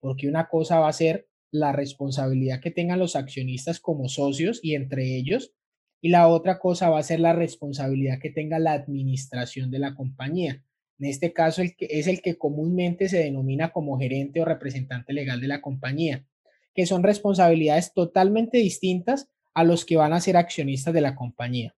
porque 0.00 0.28
una 0.28 0.48
cosa 0.48 0.78
va 0.78 0.88
a 0.88 0.92
ser 0.92 1.26
la 1.50 1.72
responsabilidad 1.72 2.60
que 2.60 2.70
tengan 2.70 2.98
los 2.98 3.16
accionistas 3.16 3.80
como 3.80 4.08
socios 4.08 4.60
y 4.62 4.74
entre 4.74 5.16
ellos, 5.16 5.54
y 6.02 6.10
la 6.10 6.28
otra 6.28 6.58
cosa 6.58 6.90
va 6.90 6.98
a 6.98 7.02
ser 7.02 7.20
la 7.20 7.32
responsabilidad 7.32 8.18
que 8.20 8.30
tenga 8.30 8.58
la 8.58 8.72
administración 8.72 9.70
de 9.70 9.78
la 9.78 9.94
compañía. 9.94 10.62
En 10.98 11.06
este 11.06 11.32
caso 11.32 11.62
es 11.62 12.06
el 12.06 12.20
que 12.20 12.36
comúnmente 12.36 13.08
se 13.08 13.18
denomina 13.18 13.72
como 13.72 13.98
gerente 13.98 14.42
o 14.42 14.44
representante 14.44 15.14
legal 15.14 15.40
de 15.40 15.48
la 15.48 15.62
compañía, 15.62 16.26
que 16.74 16.84
son 16.84 17.02
responsabilidades 17.02 17.94
totalmente 17.94 18.58
distintas 18.58 19.30
a 19.54 19.64
los 19.64 19.86
que 19.86 19.96
van 19.96 20.12
a 20.12 20.20
ser 20.20 20.36
accionistas 20.36 20.92
de 20.92 21.00
la 21.00 21.14
compañía. 21.14 21.74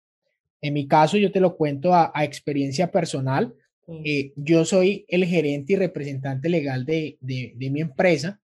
En 0.62 0.74
mi 0.74 0.86
caso, 0.86 1.18
yo 1.18 1.30
te 1.30 1.40
lo 1.40 1.56
cuento 1.56 1.92
a, 1.94 2.12
experiencia 2.24 2.90
personal. 2.90 3.54
Eh, 4.04 4.32
yo 4.36 4.64
soy 4.64 5.04
el 5.08 5.26
gerente 5.26 5.74
y 5.74 5.76
representante 5.76 6.48
legal 6.48 6.86
de, 6.86 7.18
de, 7.20 7.52
de 7.56 7.70
mi 7.70 7.80
empresa 7.80 8.40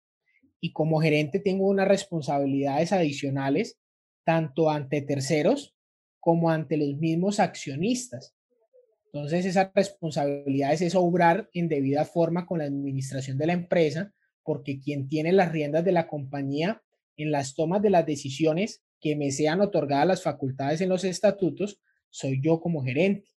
y 0.61 0.73
como 0.73 1.01
gerente 1.01 1.39
tengo 1.39 1.69
unas 1.69 1.87
responsabilidades 1.87 2.93
adicionales 2.93 3.79
tanto 4.25 4.71
ante 4.71 5.03
terceros 5.03 5.77
como 6.19 6.51
ante 6.51 6.77
los 6.77 6.97
mismos 6.97 7.39
accionistas. 7.39 8.35
Entonces, 9.13 9.47
esa 9.47 9.71
responsabilidad 9.75 10.73
es 10.73 10.95
obrar 10.95 11.49
en 11.55 11.69
debida 11.69 12.05
forma 12.05 12.45
con 12.47 12.59
la 12.59 12.65
administración 12.65 13.39
de 13.39 13.47
la 13.47 13.53
empresa, 13.53 14.13
porque 14.43 14.81
quien 14.81 15.09
tiene 15.09 15.33
las 15.33 15.53
riendas 15.53 15.85
de 15.85 15.93
la 15.93 16.09
compañía 16.09 16.83
en 17.17 17.31
las 17.31 17.55
tomas 17.55 17.81
de 17.81 17.91
las 17.91 18.05
decisiones 18.05 18.83
que 19.01 19.17
me 19.17 19.31
sean 19.31 19.61
otorgadas 19.61 20.07
las 20.07 20.23
facultades 20.23 20.81
en 20.81 20.89
los 20.89 21.05
estatutos, 21.05 21.81
soy 22.17 22.41
yo 22.43 22.61
como 22.61 22.83
gerente. 22.83 23.29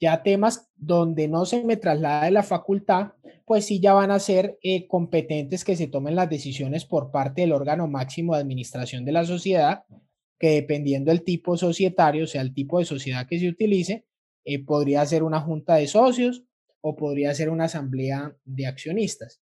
Ya 0.00 0.22
temas 0.22 0.70
donde 0.76 1.28
no 1.28 1.46
se 1.46 1.64
me 1.64 1.76
traslada 1.76 2.30
la 2.30 2.42
facultad, 2.42 3.12
pues 3.46 3.64
sí 3.64 3.80
ya 3.80 3.94
van 3.94 4.10
a 4.10 4.18
ser 4.18 4.58
eh, 4.62 4.86
competentes 4.86 5.64
que 5.64 5.76
se 5.76 5.86
tomen 5.86 6.16
las 6.16 6.28
decisiones 6.28 6.84
por 6.84 7.10
parte 7.10 7.42
del 7.42 7.52
órgano 7.52 7.88
máximo 7.88 8.34
de 8.34 8.40
administración 8.40 9.04
de 9.04 9.12
la 9.12 9.24
sociedad, 9.24 9.84
que 10.38 10.50
dependiendo 10.50 11.10
del 11.10 11.22
tipo 11.22 11.56
societario, 11.56 12.24
o 12.24 12.26
sea, 12.26 12.42
el 12.42 12.52
tipo 12.52 12.80
de 12.80 12.84
sociedad 12.84 13.26
que 13.26 13.38
se 13.38 13.48
utilice, 13.48 14.04
eh, 14.44 14.62
podría 14.62 15.06
ser 15.06 15.22
una 15.22 15.40
junta 15.40 15.76
de 15.76 15.86
socios 15.86 16.44
o 16.82 16.96
podría 16.96 17.32
ser 17.32 17.48
una 17.48 17.64
asamblea 17.64 18.36
de 18.44 18.66
accionistas. 18.66 19.40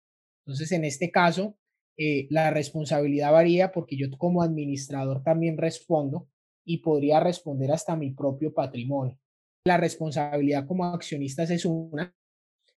Entonces, 0.46 0.72
en 0.72 0.84
este 0.84 1.10
caso, 1.10 1.58
eh, 1.98 2.28
la 2.30 2.50
responsabilidad 2.50 3.32
varía 3.32 3.72
porque 3.72 3.96
yo 3.96 4.06
como 4.16 4.42
administrador 4.42 5.22
también 5.22 5.58
respondo 5.58 6.28
y 6.64 6.78
podría 6.78 7.20
responder 7.20 7.72
hasta 7.72 7.96
mi 7.96 8.10
propio 8.12 8.52
patrimonio. 8.52 9.18
La 9.64 9.76
responsabilidad 9.76 10.66
como 10.66 10.84
accionistas 10.84 11.50
es 11.50 11.64
una 11.64 12.14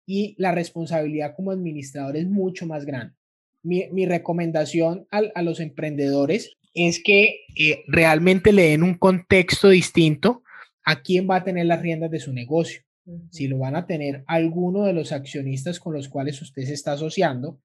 y 0.05 0.35
la 0.37 0.53
responsabilidad 0.53 1.35
como 1.35 1.51
administrador 1.51 2.15
es 2.17 2.27
mucho 2.27 2.65
más 2.65 2.85
grande. 2.85 3.13
Mi, 3.63 4.05
recomendación 4.05 5.07
a, 5.11 5.41
los 5.41 5.59
emprendedores 5.59 6.55
es 6.73 7.01
que 7.03 7.41
eh, 7.57 7.83
realmente 7.87 8.53
le 8.53 8.69
den 8.69 8.83
un 8.83 8.93
contexto 8.93 9.69
distinto 9.69 10.43
a 10.85 11.01
quién 11.01 11.29
va 11.29 11.37
a 11.37 11.43
tener 11.43 11.65
las 11.65 11.81
riendas 11.81 12.09
de 12.09 12.19
su 12.19 12.31
negocio. 12.31 12.83
Si 13.29 13.47
lo 13.47 13.57
van 13.57 13.75
a 13.75 13.85
tener 13.85 14.23
alguno 14.27 14.83
de 14.83 14.93
los 14.93 15.11
accionistas 15.11 15.79
con 15.79 15.93
los 15.93 16.07
cuales 16.07 16.41
usted 16.41 16.63
se 16.63 16.73
está 16.73 16.93
asociando 16.93 17.59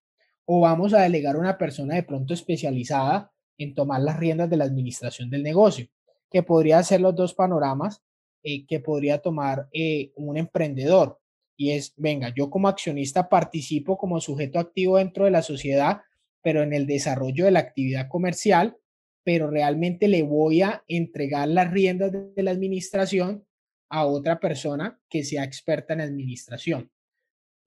o 0.45 0.61
vamos 0.61 0.95
a 0.95 1.03
delegar 1.03 1.37
a 1.37 1.41
una 1.41 1.59
persona 1.59 1.95
de 1.95 2.03
pronto 2.03 2.35
especializada 2.35 3.33
en 3.59 3.75
tomar 3.75 4.01
las 4.01 4.19
riendas 4.19 4.51
de 4.51 4.57
la 4.57 4.65
administración 4.65 5.31
del 5.31 5.43
negocio, 5.43 5.87
que 6.33 6.43
podría 6.43 6.83
ser 6.83 7.01
los 7.01 7.15
dos 7.15 7.35
panoramas 7.35 8.03
eh, 8.43 8.67
que 8.67 8.81
podría 8.81 9.19
tomar 9.19 9.69
eh, 9.73 10.13
un 10.17 10.37
emprendedor. 10.37 11.19
Y 11.57 11.73
es, 11.73 11.93
venga, 11.97 12.33
yo 12.35 12.51
como 12.51 12.69
accionista 12.69 13.29
participo 13.29 13.97
como 13.97 14.21
sujeto 14.21 14.59
activo 14.59 14.99
dentro 14.99 15.27
de 15.27 15.31
la 15.31 15.43
sociedad, 15.43 16.01
pero 16.43 16.63
en 16.63 16.73
el 16.73 16.87
desarrollo 16.87 17.45
de 17.45 17.53
la 17.53 17.61
actividad 17.61 18.09
comercial, 18.09 18.77
pero 19.23 19.51
realmente 19.51 20.09
le 20.09 20.23
voy 20.23 20.63
a 20.63 20.83
entregar 20.89 21.49
las 21.49 21.71
riendas 21.71 22.11
de 22.13 22.43
la 22.43 22.51
administración 22.51 23.47
a 23.89 24.07
otra 24.07 24.41
persona 24.41 25.01
que 25.09 25.23
sea 25.23 25.45
experta 25.45 25.93
en 25.93 26.01
administración 26.01 26.91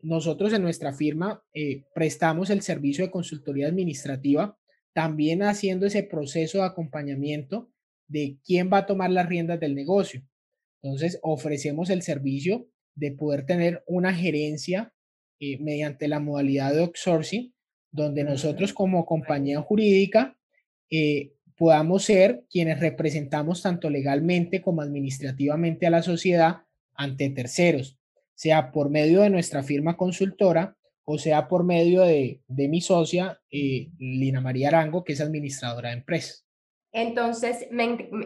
nosotros 0.05 0.53
en 0.53 0.61
nuestra 0.61 0.93
firma 0.93 1.43
eh, 1.53 1.83
prestamos 1.93 2.51
el 2.51 2.61
servicio 2.61 3.03
de 3.03 3.11
consultoría 3.11 3.67
administrativa, 3.67 4.57
también 4.93 5.41
haciendo 5.41 5.87
ese 5.87 6.03
proceso 6.03 6.59
de 6.59 6.65
acompañamiento 6.65 7.71
de 8.07 8.37
quién 8.45 8.69
va 8.71 8.79
a 8.79 8.85
tomar 8.85 9.11
las 9.11 9.27
riendas 9.27 9.59
del 9.59 9.75
negocio. 9.75 10.21
Entonces, 10.81 11.19
ofrecemos 11.21 11.89
el 11.89 12.01
servicio 12.01 12.67
de 12.95 13.11
poder 13.11 13.45
tener 13.45 13.83
una 13.87 14.13
gerencia 14.13 14.93
eh, 15.39 15.57
mediante 15.59 16.07
la 16.07 16.19
modalidad 16.19 16.73
de 16.73 16.81
outsourcing, 16.81 17.53
donde 17.91 18.23
nosotros 18.23 18.73
como 18.73 19.05
compañía 19.05 19.61
jurídica 19.61 20.37
eh, 20.89 21.33
podamos 21.57 22.03
ser 22.03 22.45
quienes 22.49 22.79
representamos 22.79 23.61
tanto 23.61 23.89
legalmente 23.89 24.61
como 24.61 24.81
administrativamente 24.81 25.87
a 25.87 25.89
la 25.89 26.03
sociedad 26.03 26.63
ante 26.93 27.29
terceros 27.29 27.97
sea 28.35 28.71
por 28.71 28.89
medio 28.89 29.21
de 29.21 29.29
nuestra 29.29 29.63
firma 29.63 29.97
consultora 29.97 30.77
o 31.05 31.17
sea 31.17 31.47
por 31.47 31.63
medio 31.63 32.01
de, 32.01 32.41
mi 32.47 32.81
socia, 32.81 33.39
eh, 33.51 33.89
Lina 33.99 34.41
María 34.41 34.69
Arango, 34.69 35.03
que 35.03 35.13
es 35.13 35.21
administradora 35.21 35.89
de 35.89 35.97
empresas. 35.97 36.44
Entonces, 36.97 37.67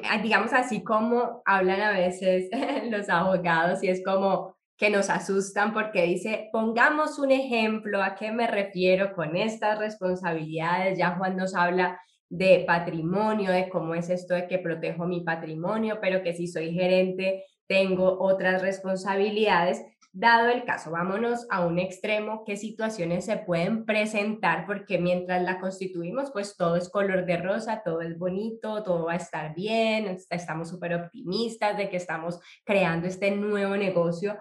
ah, 0.07 0.19
digamos 0.21 0.53
así 0.53 0.83
como 0.83 1.41
hablan 1.43 1.81
a 1.81 1.91
veces 1.91 2.51
los 2.91 3.09
abogados 3.09 3.83
y 3.83 3.87
es 3.87 4.03
como 4.05 4.55
que 4.77 4.91
nos 4.91 5.09
asustan 5.09 5.73
porque 5.73 6.03
dice, 6.03 6.49
pongamos 6.53 7.17
un 7.17 7.31
ejemplo, 7.31 8.03
¿a 8.03 8.13
qué 8.13 8.31
me 8.31 8.45
refiero 8.45 9.15
con 9.15 9.35
estas 9.35 9.79
responsabilidades? 9.79 10.99
Ya 10.99 11.15
Juan 11.17 11.35
nos 11.35 11.55
habla 11.55 11.99
de 12.29 12.63
patrimonio, 12.67 13.51
de 13.51 13.69
cómo 13.69 13.95
es 13.95 14.11
esto 14.11 14.35
de 14.35 14.47
que 14.47 14.59
protejo 14.59 15.07
mi 15.07 15.21
patrimonio, 15.21 15.97
pero 15.99 16.21
que 16.21 16.35
si 16.35 16.45
soy 16.45 16.71
gerente 16.71 17.45
tengo 17.67 18.19
otras 18.19 18.61
responsabilidades. 18.61 19.81
Dado 20.19 20.49
el 20.49 20.65
caso, 20.65 20.91
vámonos 20.91 21.47
a 21.49 21.65
un 21.65 21.79
extremo, 21.79 22.43
qué 22.45 22.57
situaciones 22.57 23.23
se 23.23 23.37
pueden 23.37 23.85
presentar, 23.85 24.65
porque 24.65 24.97
mientras 24.97 25.41
la 25.43 25.61
constituimos, 25.61 26.31
pues 26.31 26.57
todo 26.57 26.75
es 26.75 26.89
color 26.89 27.25
de 27.25 27.37
rosa, 27.37 27.83
todo 27.85 28.01
es 28.01 28.19
bonito, 28.19 28.83
todo 28.83 29.05
va 29.05 29.13
a 29.13 29.15
estar 29.15 29.55
bien, 29.55 30.17
estamos 30.29 30.67
súper 30.67 30.95
optimistas 30.95 31.77
de 31.77 31.87
que 31.87 31.95
estamos 31.95 32.37
creando 32.65 33.07
este 33.07 33.31
nuevo 33.31 33.77
negocio, 33.77 34.37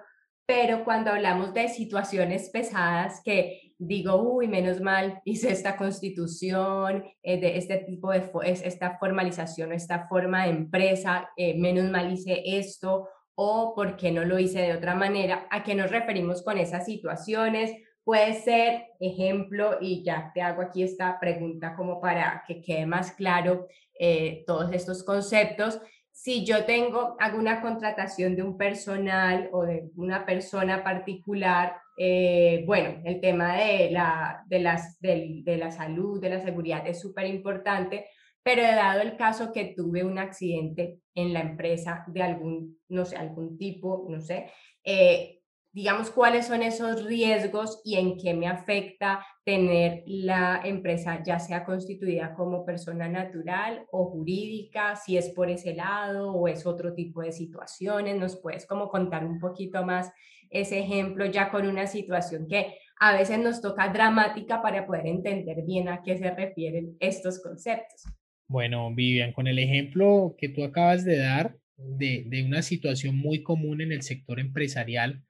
pero 0.47 0.83
cuando 0.83 1.13
hablamos 1.13 1.55
de 1.55 1.69
situaciones 1.69 2.51
pesadas 2.51 3.21
que 3.25 3.75
digo, 3.79 4.17
uy, 4.17 4.49
menos 4.49 4.81
mal 4.81 5.21
hice 5.25 5.53
esta 5.53 5.77
constitución, 5.77 7.05
eh, 7.23 7.39
de 7.39 7.57
este 7.57 7.77
tipo 7.77 8.11
de, 8.11 8.29
esta 8.43 8.99
formalización, 8.99 9.73
esta 9.73 10.09
forma 10.09 10.43
de 10.43 10.51
empresa, 10.51 11.31
eh, 11.37 11.57
menos 11.57 11.89
mal 11.89 12.13
hice 12.13 12.43
esto, 12.45 13.09
o 13.41 13.73
por 13.73 13.97
qué 13.97 14.11
no 14.11 14.25
lo 14.25 14.41
hice 14.41 14.61
de 14.61 14.73
otra 14.73 14.97
manera. 14.97 15.47
¿A 15.51 15.63
qué 15.63 15.77
nos 15.77 15.93
referimos 15.93 16.43
con 16.43 16.59
esas 16.59 16.85
situaciones? 16.85 17.73
Puede 18.03 18.35
ser 18.35 18.87
ejemplo, 18.99 19.79
y 19.81 20.03
ya 20.03 20.33
te 20.35 20.43
hago 20.43 20.61
aquí 20.61 20.83
esta 20.83 21.21
pregunta 21.21 21.77
como 21.77 22.01
para 22.01 22.43
que 22.49 22.61
quede 22.61 22.85
más 22.85 23.13
claro 23.13 23.69
eh, 23.97 24.43
todos 24.45 24.73
estos 24.73 25.05
conceptos. 25.05 25.81
Si 26.11 26.45
yo 26.45 26.65
tengo, 26.65 27.15
hago 27.21 27.39
una 27.39 27.61
contratación 27.61 28.35
de 28.35 28.43
un 28.43 28.57
personal 28.59 29.49
o 29.53 29.65
de 29.65 29.89
una 29.95 30.27
persona 30.27 30.83
particular, 30.83 31.77
eh, 31.97 32.65
bueno, 32.67 33.01
el 33.05 33.21
tema 33.21 33.55
de 33.55 33.93
la, 33.93 34.43
de, 34.49 34.59
las, 34.59 35.01
de, 35.01 35.43
de 35.45 35.59
la 35.59 35.71
salud, 35.71 36.21
de 36.21 36.31
la 36.31 36.41
seguridad 36.41 36.85
es 36.89 37.01
súper 37.01 37.27
importante, 37.27 38.07
pero 38.49 38.63
dado 38.63 39.03
el 39.03 39.15
caso 39.19 39.53
que 39.53 39.75
tuve 39.77 40.05
un 40.05 40.19
accidente 40.19 41.03
en 41.15 41.35
la 41.35 41.41
empresa 41.41 42.07
de 42.07 42.23
algún, 42.23 42.79
no 42.89 43.05
sé, 43.05 43.15
algún 43.15 43.59
tipo, 43.59 44.07
no 44.09 44.23
sé, 44.23 44.51
eh, 44.83 45.43
digamos 45.71 46.11
cuáles 46.11 46.47
son 46.47 46.63
esos 46.63 47.05
riesgos 47.05 47.83
y 47.85 47.97
en 47.97 48.17
qué 48.17 48.33
me 48.33 48.47
afecta 48.47 49.23
tener 49.45 50.03
la 50.07 50.63
empresa 50.65 51.23
ya 51.23 51.39
sea 51.39 51.63
constituida 51.63 52.33
como 52.33 52.65
persona 52.65 53.07
natural 53.07 53.85
o 53.91 54.07
jurídica, 54.07 54.97
si 54.97 55.19
es 55.19 55.29
por 55.29 55.51
ese 55.51 55.75
lado 55.75 56.33
o 56.33 56.49
es 56.49 56.65
otro 56.65 56.95
tipo 56.95 57.21
de 57.21 57.33
situaciones, 57.33 58.17
nos 58.17 58.41
puedes 58.41 58.65
como 58.65 58.89
contar 58.89 59.27
un 59.27 59.39
poquito 59.39 59.85
más 59.85 60.11
ese 60.49 60.79
ejemplo 60.79 61.27
ya 61.27 61.51
con 61.51 61.67
una 61.67 61.87
situación 61.87 62.47
que 62.49 62.79
a 62.99 63.13
veces 63.13 63.39
nos 63.41 63.61
toca 63.61 63.89
dramática 63.89 64.63
para 64.63 64.87
poder 64.87 65.07
entender 65.07 65.67
bien 65.67 65.91
a 65.91 66.03
qué 66.03 66.17
se 66.17 66.31
refieren 66.31 66.97
estos 66.99 67.43
conceptos. 67.43 68.05
Bueno, 68.49 68.95
Vivian, 68.95 69.33
con 69.35 69.47
el 69.47 69.59
ejemplo 69.59 70.35
que 70.39 70.49
tú 70.49 70.65
acabas 70.65 71.05
de 71.05 71.19
dar 71.19 71.59
de, 71.77 72.43
una 72.47 72.63
situación 72.63 73.17
muy 73.17 73.43
común 73.43 73.83
en 73.83 73.93
el 73.93 74.03
sector 74.03 74.41
empresarial 74.41 75.23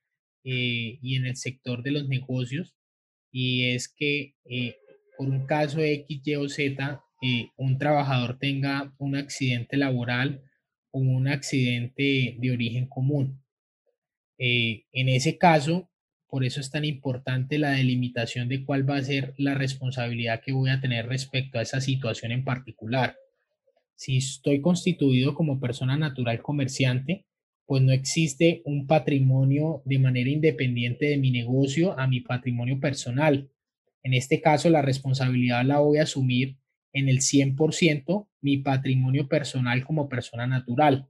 eh, 0.44 0.98
y 1.02 1.16
en 1.16 1.26
el 1.26 1.36
sector 1.36 1.82
de 1.82 1.90
los 1.90 2.08
negocios, 2.08 2.76
y 3.32 3.70
es 3.70 3.88
que 3.88 4.36
eh, 4.44 4.76
por 5.16 5.28
un 5.28 5.46
caso 5.46 5.80
X, 5.80 6.20
Y 6.24 6.34
o 6.36 6.48
Z, 6.48 7.02
eh, 7.22 7.48
un 7.56 7.78
trabajador 7.78 8.38
tenga 8.38 8.94
un 8.98 9.16
accidente 9.16 9.76
laboral 9.76 10.44
o 10.92 11.00
un 11.00 11.26
accidente 11.26 12.36
de 12.38 12.50
origen 12.52 12.86
común. 12.86 13.42
en 14.38 15.08
ese 15.08 15.38
caso, 15.38 15.90
por 16.28 16.44
eso 16.44 16.60
es 16.60 16.70
tan 16.70 16.84
importante 16.84 17.58
la 17.58 17.70
delimitación 17.70 18.48
de 18.48 18.64
cuál 18.64 18.88
va 18.88 18.96
a 18.96 19.02
ser 19.02 19.34
la 19.38 19.54
responsabilidad 19.54 20.42
que 20.42 20.52
voy 20.52 20.70
a 20.70 20.80
tener 20.80 21.06
respecto 21.06 21.58
a 21.58 21.62
esa 21.62 21.80
situación 21.80 22.32
en 22.32 22.44
particular. 22.44 23.16
Si 23.94 24.18
estoy 24.18 24.60
constituido 24.60 25.34
como 25.34 25.58
persona 25.58 25.96
natural 25.96 26.42
comerciante, 26.42 27.24
pues 27.66 27.82
no 27.82 27.92
existe 27.92 28.62
un 28.64 28.86
patrimonio 28.86 29.82
de 29.84 29.98
manera 29.98 30.30
independiente 30.30 31.06
de 31.06 31.18
mi 31.18 31.30
negocio 31.30 31.98
a 31.98 32.06
mi 32.06 32.20
patrimonio 32.20 32.78
personal. 32.78 33.50
En 34.02 34.14
este 34.14 34.40
caso, 34.40 34.70
la 34.70 34.82
responsabilidad 34.82 35.64
la 35.64 35.78
voy 35.78 35.98
a 35.98 36.04
asumir 36.04 36.58
en 36.92 37.08
el 37.08 37.18
100% 37.20 38.28
mi 38.42 38.58
patrimonio 38.58 39.28
personal 39.28 39.84
como 39.84 40.08
persona 40.08 40.46
natural. 40.46 41.08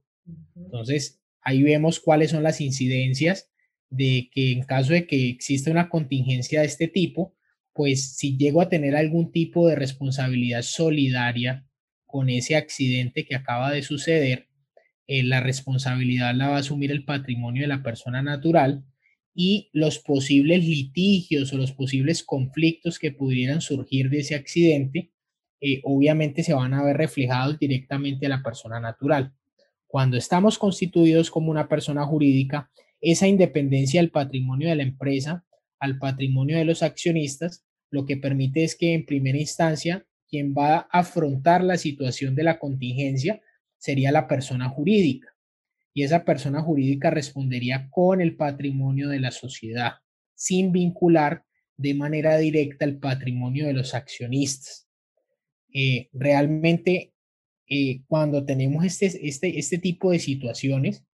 Entonces, 0.55 1.21
ahí 1.41 1.61
vemos 1.63 1.99
cuáles 1.99 2.31
son 2.31 2.43
las 2.43 2.61
incidencias 2.61 3.49
de 3.89 4.29
que 4.31 4.51
en 4.51 4.63
caso 4.63 4.93
de 4.93 5.07
que 5.07 5.29
exista 5.29 5.71
una 5.71 5.89
contingencia 5.89 6.61
de 6.61 6.67
este 6.67 6.87
tipo, 6.87 7.35
pues 7.73 8.17
si 8.17 8.37
llego 8.37 8.61
a 8.61 8.69
tener 8.69 8.95
algún 8.95 9.31
tipo 9.31 9.67
de 9.67 9.75
responsabilidad 9.75 10.61
solidaria 10.61 11.65
con 12.05 12.29
ese 12.29 12.55
accidente 12.55 13.25
que 13.25 13.35
acaba 13.35 13.71
de 13.71 13.83
suceder, 13.83 14.47
eh, 15.07 15.23
la 15.23 15.39
responsabilidad 15.39 16.35
la 16.35 16.49
va 16.49 16.57
a 16.57 16.59
asumir 16.59 16.91
el 16.91 17.05
patrimonio 17.05 17.63
de 17.63 17.67
la 17.67 17.81
persona 17.81 18.21
natural 18.21 18.83
y 19.33 19.69
los 19.73 19.99
posibles 19.99 20.63
litigios 20.65 21.53
o 21.53 21.57
los 21.57 21.71
posibles 21.71 22.23
conflictos 22.23 22.99
que 22.99 23.11
pudieran 23.11 23.61
surgir 23.61 24.09
de 24.09 24.19
ese 24.19 24.35
accidente, 24.35 25.11
eh, 25.61 25.81
obviamente 25.83 26.43
se 26.43 26.53
van 26.53 26.73
a 26.73 26.83
ver 26.83 26.97
reflejados 26.97 27.57
directamente 27.57 28.25
a 28.25 28.29
la 28.29 28.43
persona 28.43 28.79
natural. 28.79 29.33
Cuando 29.87 30.17
estamos 30.17 30.57
constituidos 30.59 31.31
como 31.31 31.51
una 31.51 31.67
persona 31.67 32.05
jurídica, 32.05 32.69
esa 33.01 33.27
independencia 33.27 34.01
del 34.01 34.11
patrimonio 34.11 34.69
de 34.69 34.75
la 34.75 34.83
empresa 34.83 35.45
al 35.79 35.97
patrimonio 35.97 36.57
de 36.57 36.65
los 36.65 36.83
accionistas, 36.83 37.65
lo 37.89 38.05
que 38.05 38.17
permite 38.17 38.63
es 38.63 38.75
que 38.75 38.93
en 38.93 39.05
primera 39.05 39.37
instancia 39.37 40.05
quien 40.27 40.53
va 40.53 40.75
a 40.77 40.87
afrontar 40.91 41.63
la 41.63 41.77
situación 41.77 42.35
de 42.35 42.43
la 42.43 42.59
contingencia 42.59 43.41
sería 43.77 44.11
la 44.11 44.27
persona 44.27 44.69
jurídica 44.69 45.33
y 45.93 46.03
esa 46.03 46.23
persona 46.23 46.61
jurídica 46.61 47.09
respondería 47.09 47.89
con 47.89 48.21
el 48.21 48.35
patrimonio 48.35 49.09
de 49.09 49.19
la 49.19 49.31
sociedad 49.31 49.93
sin 50.35 50.71
vincular 50.71 51.43
de 51.77 51.93
manera 51.93 52.37
directa 52.37 52.85
el 52.85 52.99
patrimonio 52.99 53.67
de 53.67 53.73
los 53.73 53.93
accionistas. 53.93 54.87
Eh, 55.73 56.09
realmente, 56.13 57.13
eh, 57.67 58.01
cuando 58.07 58.45
tenemos 58.45 58.85
este, 58.85 59.27
este, 59.27 59.59
este 59.59 59.77
tipo 59.77 60.11
de 60.11 60.19
situaciones, 60.19 61.05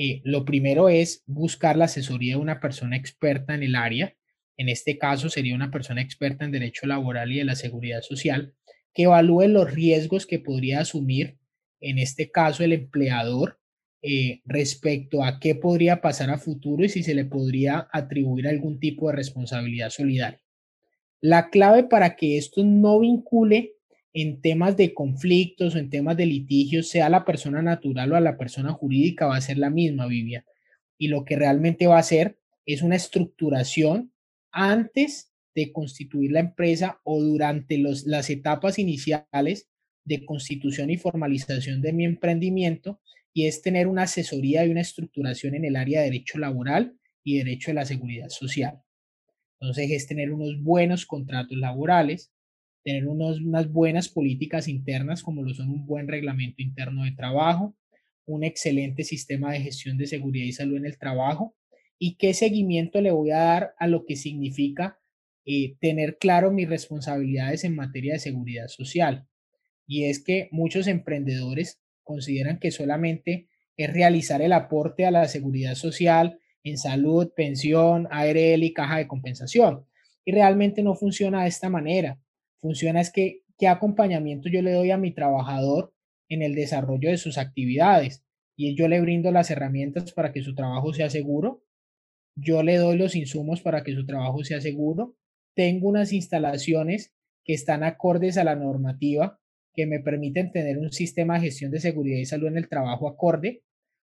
eh, 0.00 0.20
lo 0.22 0.44
primero 0.44 0.88
es 0.88 1.24
buscar 1.26 1.76
la 1.76 1.86
asesoría 1.86 2.36
de 2.36 2.40
una 2.40 2.60
persona 2.60 2.96
experta 2.96 3.56
en 3.56 3.64
el 3.64 3.74
área. 3.74 4.14
En 4.56 4.68
este 4.68 4.96
caso 4.96 5.28
sería 5.28 5.56
una 5.56 5.72
persona 5.72 6.00
experta 6.00 6.44
en 6.44 6.52
derecho 6.52 6.86
laboral 6.86 7.32
y 7.32 7.38
de 7.38 7.44
la 7.44 7.56
seguridad 7.56 8.00
social 8.02 8.54
que 8.94 9.02
evalúe 9.02 9.48
los 9.48 9.74
riesgos 9.74 10.24
que 10.24 10.38
podría 10.38 10.80
asumir, 10.80 11.38
en 11.80 11.98
este 11.98 12.30
caso, 12.30 12.62
el 12.62 12.74
empleador 12.74 13.58
eh, 14.00 14.40
respecto 14.44 15.24
a 15.24 15.40
qué 15.40 15.56
podría 15.56 16.00
pasar 16.00 16.30
a 16.30 16.38
futuro 16.38 16.84
y 16.84 16.88
si 16.88 17.02
se 17.02 17.14
le 17.16 17.24
podría 17.24 17.88
atribuir 17.92 18.46
algún 18.46 18.78
tipo 18.78 19.08
de 19.08 19.16
responsabilidad 19.16 19.90
solidaria. 19.90 20.40
La 21.20 21.50
clave 21.50 21.82
para 21.82 22.14
que 22.14 22.38
esto 22.38 22.62
no 22.62 23.00
vincule 23.00 23.72
en 24.12 24.40
temas 24.40 24.76
de 24.76 24.94
conflictos 24.94 25.74
o 25.74 25.78
en 25.78 25.90
temas 25.90 26.16
de 26.16 26.26
litigios, 26.26 26.88
sea 26.88 27.08
la 27.08 27.24
persona 27.24 27.62
natural 27.62 28.12
o 28.12 28.16
a 28.16 28.20
la 28.20 28.36
persona 28.36 28.72
jurídica, 28.72 29.26
va 29.26 29.36
a 29.36 29.40
ser 29.40 29.58
la 29.58 29.70
misma, 29.70 30.06
Vivian. 30.06 30.44
Y 30.96 31.08
lo 31.08 31.24
que 31.24 31.36
realmente 31.36 31.86
va 31.86 31.96
a 31.96 32.00
hacer 32.00 32.38
es 32.66 32.82
una 32.82 32.96
estructuración 32.96 34.12
antes 34.50 35.32
de 35.54 35.72
constituir 35.72 36.32
la 36.32 36.40
empresa 36.40 37.00
o 37.04 37.20
durante 37.20 37.78
los, 37.78 38.06
las 38.06 38.30
etapas 38.30 38.78
iniciales 38.78 39.68
de 40.04 40.24
constitución 40.24 40.90
y 40.90 40.96
formalización 40.96 41.82
de 41.82 41.92
mi 41.92 42.04
emprendimiento 42.04 43.00
y 43.32 43.46
es 43.46 43.62
tener 43.62 43.86
una 43.86 44.02
asesoría 44.02 44.64
y 44.64 44.70
una 44.70 44.80
estructuración 44.80 45.54
en 45.54 45.64
el 45.64 45.76
área 45.76 46.00
de 46.00 46.06
derecho 46.06 46.38
laboral 46.38 46.98
y 47.22 47.38
derecho 47.38 47.70
de 47.70 47.74
la 47.74 47.84
seguridad 47.84 48.30
social. 48.30 48.82
Entonces 49.60 49.90
es 49.90 50.06
tener 50.06 50.32
unos 50.32 50.62
buenos 50.62 51.06
contratos 51.06 51.56
laborales, 51.58 52.32
tener 52.84 53.06
unos, 53.06 53.40
unas 53.40 53.70
buenas 53.70 54.08
políticas 54.08 54.68
internas 54.68 55.22
como 55.22 55.42
lo 55.42 55.54
son 55.54 55.70
un 55.70 55.86
buen 55.86 56.08
reglamento 56.08 56.62
interno 56.62 57.04
de 57.04 57.12
trabajo, 57.12 57.74
un 58.26 58.44
excelente 58.44 59.04
sistema 59.04 59.52
de 59.52 59.60
gestión 59.60 59.96
de 59.98 60.06
seguridad 60.06 60.44
y 60.44 60.52
salud 60.52 60.76
en 60.76 60.86
el 60.86 60.98
trabajo 60.98 61.54
y 61.98 62.16
qué 62.16 62.34
seguimiento 62.34 63.00
le 63.00 63.10
voy 63.10 63.30
a 63.30 63.38
dar 63.38 63.74
a 63.78 63.86
lo 63.86 64.04
que 64.06 64.16
significa 64.16 64.98
eh, 65.44 65.76
tener 65.80 66.18
claro 66.18 66.52
mis 66.52 66.68
responsabilidades 66.68 67.64
en 67.64 67.74
materia 67.74 68.14
de 68.14 68.20
seguridad 68.20 68.68
social. 68.68 69.26
Y 69.86 70.04
es 70.04 70.22
que 70.22 70.48
muchos 70.52 70.86
emprendedores 70.86 71.80
consideran 72.04 72.58
que 72.58 72.70
solamente 72.70 73.48
es 73.76 73.92
realizar 73.92 74.42
el 74.42 74.52
aporte 74.52 75.06
a 75.06 75.10
la 75.10 75.26
seguridad 75.26 75.74
social 75.74 76.38
en 76.64 76.76
salud, 76.76 77.32
pensión, 77.34 78.06
ARL 78.10 78.62
y 78.62 78.72
caja 78.72 78.98
de 78.98 79.08
compensación. 79.08 79.86
Y 80.24 80.32
realmente 80.32 80.82
no 80.82 80.94
funciona 80.94 81.42
de 81.42 81.48
esta 81.48 81.70
manera. 81.70 82.20
Funciona 82.60 83.00
es 83.00 83.12
que 83.12 83.42
qué 83.58 83.68
acompañamiento 83.68 84.48
yo 84.48 84.62
le 84.62 84.72
doy 84.72 84.90
a 84.90 84.98
mi 84.98 85.12
trabajador 85.12 85.92
en 86.28 86.42
el 86.42 86.54
desarrollo 86.54 87.10
de 87.10 87.16
sus 87.16 87.38
actividades. 87.38 88.24
Y 88.56 88.76
yo 88.76 88.88
le 88.88 89.00
brindo 89.00 89.30
las 89.30 89.50
herramientas 89.50 90.12
para 90.12 90.32
que 90.32 90.42
su 90.42 90.54
trabajo 90.54 90.92
sea 90.92 91.10
seguro. 91.10 91.64
Yo 92.36 92.62
le 92.62 92.76
doy 92.76 92.96
los 92.96 93.14
insumos 93.14 93.60
para 93.62 93.82
que 93.82 93.94
su 93.94 94.04
trabajo 94.04 94.42
sea 94.44 94.60
seguro. 94.60 95.16
Tengo 95.54 95.88
unas 95.88 96.12
instalaciones 96.12 97.14
que 97.44 97.54
están 97.54 97.84
acordes 97.84 98.36
a 98.36 98.44
la 98.44 98.56
normativa 98.56 99.40
que 99.78 99.86
me 99.86 100.00
permiten 100.00 100.50
tener 100.50 100.76
un 100.78 100.90
sistema 100.90 101.34
de 101.34 101.46
gestión 101.46 101.70
de 101.70 101.78
seguridad 101.78 102.18
y 102.18 102.24
salud 102.24 102.48
en 102.48 102.58
el 102.58 102.68
trabajo 102.68 103.06
acorde, 103.06 103.62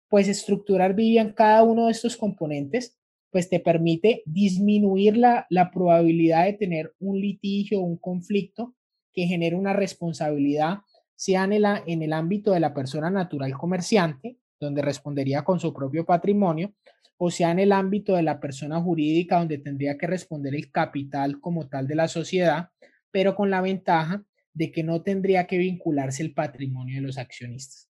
pues 0.10 0.30
estructurar 0.30 0.96
Vivian 0.96 1.34
cada 1.34 1.64
uno 1.64 1.88
de 1.88 1.92
estos 1.92 2.16
componentes, 2.16 2.98
pues 3.36 3.50
te 3.50 3.60
permite 3.60 4.24
disminuir 4.26 5.18
la, 5.18 5.46
la 5.50 5.70
probabilidad 5.70 6.46
de 6.46 6.54
tener 6.54 6.94
un 7.00 7.20
litigio 7.20 7.82
o 7.82 7.84
un 7.84 7.98
conflicto 7.98 8.74
que 9.12 9.28
genere 9.28 9.58
una 9.58 9.74
responsabilidad, 9.74 10.78
sea 11.18 11.44
en 11.44 11.52
el, 11.52 11.66
en 11.86 12.02
el 12.02 12.14
ámbito 12.14 12.54
de 12.54 12.62
la 12.62 12.74
persona 12.74 13.10
natural 13.10 13.52
comerciante, 13.58 14.38
donde 14.58 14.82
respondería 14.82 15.44
con 15.44 15.60
su 15.60 15.74
propio 15.74 16.06
patrimonio, 16.06 16.76
o 17.18 17.30
sea 17.30 17.52
en 17.52 17.60
el 17.60 17.74
ámbito 17.74 18.16
de 18.16 18.24
la 18.24 18.40
persona 18.40 18.80
jurídica, 18.80 19.40
donde 19.40 19.58
tendría 19.58 19.98
que 19.98 20.08
responder 20.08 20.56
el 20.56 20.72
capital 20.72 21.42
como 21.42 21.68
tal 21.68 21.88
de 21.88 21.96
la 21.96 22.08
sociedad, 22.08 22.70
pero 23.12 23.36
con 23.36 23.50
la 23.50 23.60
ventaja 23.60 24.24
de 24.54 24.72
que 24.72 24.82
no 24.82 25.02
tendría 25.02 25.46
que 25.46 25.58
vincularse 25.58 26.24
el 26.24 26.34
patrimonio 26.34 27.02
de 27.02 27.02
los 27.02 27.18
accionistas. 27.18 27.90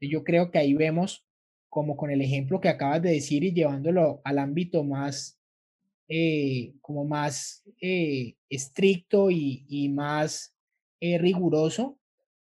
Yo 0.00 0.22
creo 0.22 0.52
que 0.52 0.60
ahí 0.60 0.72
vemos, 0.74 1.26
como 1.74 1.96
con 1.96 2.12
el 2.12 2.22
ejemplo 2.22 2.60
que 2.60 2.68
acabas 2.68 3.02
de 3.02 3.10
decir 3.10 3.42
y 3.42 3.52
llevándolo 3.52 4.20
al 4.22 4.38
ámbito 4.38 4.84
más, 4.84 5.40
eh, 6.06 6.72
como 6.80 7.04
más 7.04 7.64
eh, 7.80 8.36
estricto 8.48 9.28
y, 9.28 9.88
más 9.92 10.56
eh, 11.00 11.18
riguroso, 11.18 11.98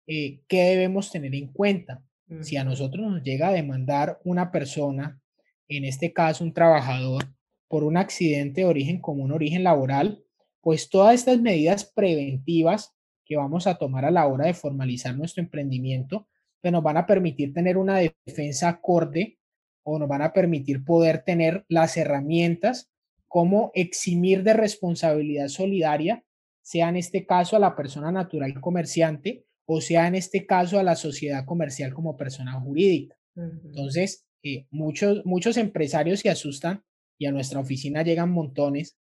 ¿qué 0.06 0.38
debemos 0.48 1.10
tener 1.10 1.34
en 1.34 1.50
cuenta? 1.50 2.04
Si 2.42 2.58
a 2.58 2.64
nosotros 2.64 3.10
nos 3.10 3.22
llega 3.22 3.48
a 3.48 3.52
demandar 3.52 4.20
una 4.22 4.52
persona, 4.52 5.18
en 5.66 5.86
este 5.86 6.12
caso 6.12 6.44
un 6.44 6.52
trabajador, 6.52 7.24
por 7.68 7.84
un 7.84 7.96
accidente 7.96 8.60
de 8.60 8.66
origen 8.66 9.00
común, 9.00 9.32
origen 9.32 9.64
laboral, 9.64 10.22
pues 10.60 10.90
todas 10.90 11.14
estas 11.14 11.40
medidas 11.40 11.86
preventivas 11.86 12.94
que 13.24 13.36
vamos 13.38 13.66
a 13.66 13.76
tomar 13.76 14.04
a 14.04 14.10
la 14.10 14.26
hora 14.26 14.44
de 14.44 14.52
formalizar 14.52 15.16
nuestro 15.16 15.42
emprendimiento, 15.42 16.28
pues 16.62 16.72
nos 16.72 16.82
van 16.82 16.96
a 16.96 17.06
permitir 17.06 17.52
tener 17.52 17.76
una 17.76 17.98
defensa 17.98 18.68
acorde 18.68 19.38
o 19.84 19.98
nos 19.98 20.08
van 20.08 20.22
a 20.22 20.32
permitir 20.32 20.84
poder 20.84 21.24
tener 21.24 21.64
las 21.68 21.96
herramientas 21.96 22.90
como 23.26 23.72
eximir 23.74 24.44
de 24.44 24.52
responsabilidad 24.52 25.48
solidaria, 25.48 26.24
sea 26.62 26.88
en 26.88 26.96
este 26.96 27.26
caso 27.26 27.56
a 27.56 27.58
la 27.58 27.74
persona 27.74 28.12
natural 28.12 28.60
comerciante 28.60 29.44
o 29.66 29.80
sea 29.80 30.06
en 30.06 30.14
este 30.14 30.46
caso 30.46 30.78
a 30.78 30.82
la 30.82 30.96
sociedad 30.96 31.44
comercial 31.44 31.92
como 31.94 32.16
persona 32.16 32.60
jurídica. 32.60 33.16
Entonces, 33.34 34.26
eh, 34.42 34.66
muchos, 34.70 35.24
muchos 35.24 35.56
empresarios 35.56 36.20
se 36.20 36.30
asustan 36.30 36.84
y 37.18 37.26
a 37.26 37.32
nuestra 37.32 37.60
oficina 37.60 38.02
llegan 38.02 38.30
montones 38.30 38.98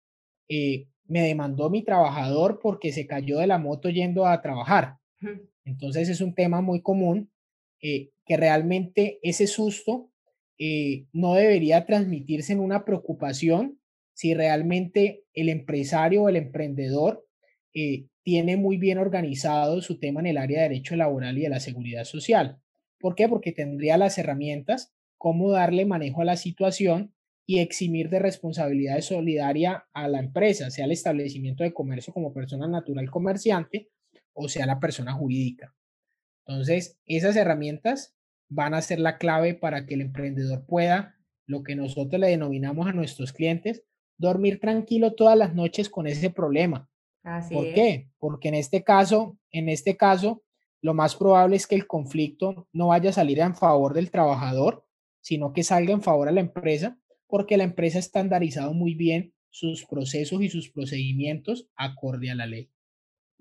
eh, 0.49 0.87
me 1.05 1.21
demandó 1.23 1.69
mi 1.69 1.83
trabajador 1.83 2.59
porque 2.61 2.91
se 2.91 3.07
cayó 3.07 3.39
de 3.39 3.47
la 3.47 3.57
moto 3.57 3.89
yendo 3.89 4.25
a 4.25 4.41
trabajar. 4.41 4.97
Entonces 5.65 6.07
es 6.09 6.21
un 6.21 6.33
tema 6.33 6.61
muy 6.61 6.81
común 6.81 7.31
eh, 7.81 8.09
que 8.25 8.37
realmente 8.37 9.19
ese 9.23 9.47
susto 9.47 10.11
eh, 10.57 11.05
no 11.13 11.35
debería 11.35 11.85
transmitirse 11.85 12.53
en 12.53 12.59
una 12.59 12.85
preocupación 12.85 13.79
si 14.13 14.33
realmente 14.33 15.23
el 15.33 15.49
empresario 15.49 16.23
o 16.23 16.29
el 16.29 16.35
emprendedor 16.35 17.25
eh, 17.73 18.07
tiene 18.23 18.57
muy 18.57 18.77
bien 18.77 18.97
organizado 18.97 19.81
su 19.81 19.99
tema 19.99 20.19
en 20.19 20.27
el 20.27 20.37
área 20.37 20.61
de 20.61 20.69
derecho 20.69 20.95
laboral 20.95 21.37
y 21.37 21.43
de 21.43 21.49
la 21.49 21.61
seguridad 21.61 22.03
social. 22.03 22.59
¿Por 22.99 23.15
qué? 23.15 23.29
Porque 23.29 23.53
tendría 23.53 23.97
las 23.97 24.17
herramientas, 24.17 24.93
cómo 25.17 25.51
darle 25.51 25.85
manejo 25.85 26.21
a 26.21 26.25
la 26.25 26.35
situación 26.35 27.13
y 27.45 27.59
eximir 27.59 28.09
de 28.09 28.19
responsabilidad 28.19 28.99
solidaria 29.01 29.87
a 29.93 30.07
la 30.07 30.19
empresa, 30.19 30.69
sea 30.69 30.85
el 30.85 30.91
establecimiento 30.91 31.63
de 31.63 31.73
comercio 31.73 32.13
como 32.13 32.33
persona 32.33 32.67
natural 32.67 33.09
comerciante 33.09 33.89
o 34.33 34.47
sea 34.47 34.65
la 34.65 34.79
persona 34.79 35.13
jurídica. 35.13 35.73
Entonces, 36.49 36.99
esas 37.05 37.35
herramientas 37.35 38.15
van 38.49 38.73
a 38.73 38.81
ser 38.81 38.99
la 38.99 39.19
clave 39.19 39.53
para 39.53 39.85
que 39.85 39.93
el 39.93 40.01
emprendedor 40.01 40.65
pueda, 40.65 41.15
lo 41.45 41.61
que 41.61 41.75
nosotros 41.75 42.19
le 42.19 42.27
denominamos 42.27 42.87
a 42.87 42.91
nuestros 42.91 43.33
clientes, 43.33 43.83
dormir 44.17 44.59
tranquilo 44.59 45.13
todas 45.13 45.37
las 45.37 45.53
noches 45.53 45.89
con 45.89 46.07
ese 46.07 46.31
problema. 46.31 46.89
¿Por 47.51 47.71
qué? 47.75 48.09
Porque 48.17 48.47
en 48.47 48.55
este 48.55 48.83
caso, 48.83 49.37
en 49.51 49.69
este 49.69 49.95
caso, 49.95 50.41
lo 50.81 50.95
más 50.95 51.15
probable 51.15 51.55
es 51.55 51.67
que 51.67 51.75
el 51.75 51.85
conflicto 51.85 52.67
no 52.73 52.87
vaya 52.87 53.11
a 53.11 53.13
salir 53.13 53.39
en 53.39 53.55
favor 53.55 53.93
del 53.93 54.09
trabajador, 54.09 54.87
sino 55.21 55.53
que 55.53 55.61
salga 55.61 55.93
en 55.93 56.01
favor 56.01 56.29
a 56.29 56.31
la 56.31 56.41
empresa 56.41 56.97
porque 57.27 57.57
la 57.57 57.63
empresa 57.63 57.99
ha 57.99 58.01
estandarizado 58.01 58.73
muy 58.73 58.95
bien 58.95 59.35
sus 59.51 59.85
procesos 59.85 60.41
y 60.41 60.49
sus 60.49 60.71
procedimientos 60.71 61.69
acorde 61.75 62.31
a 62.31 62.35
la 62.35 62.47
ley. 62.47 62.71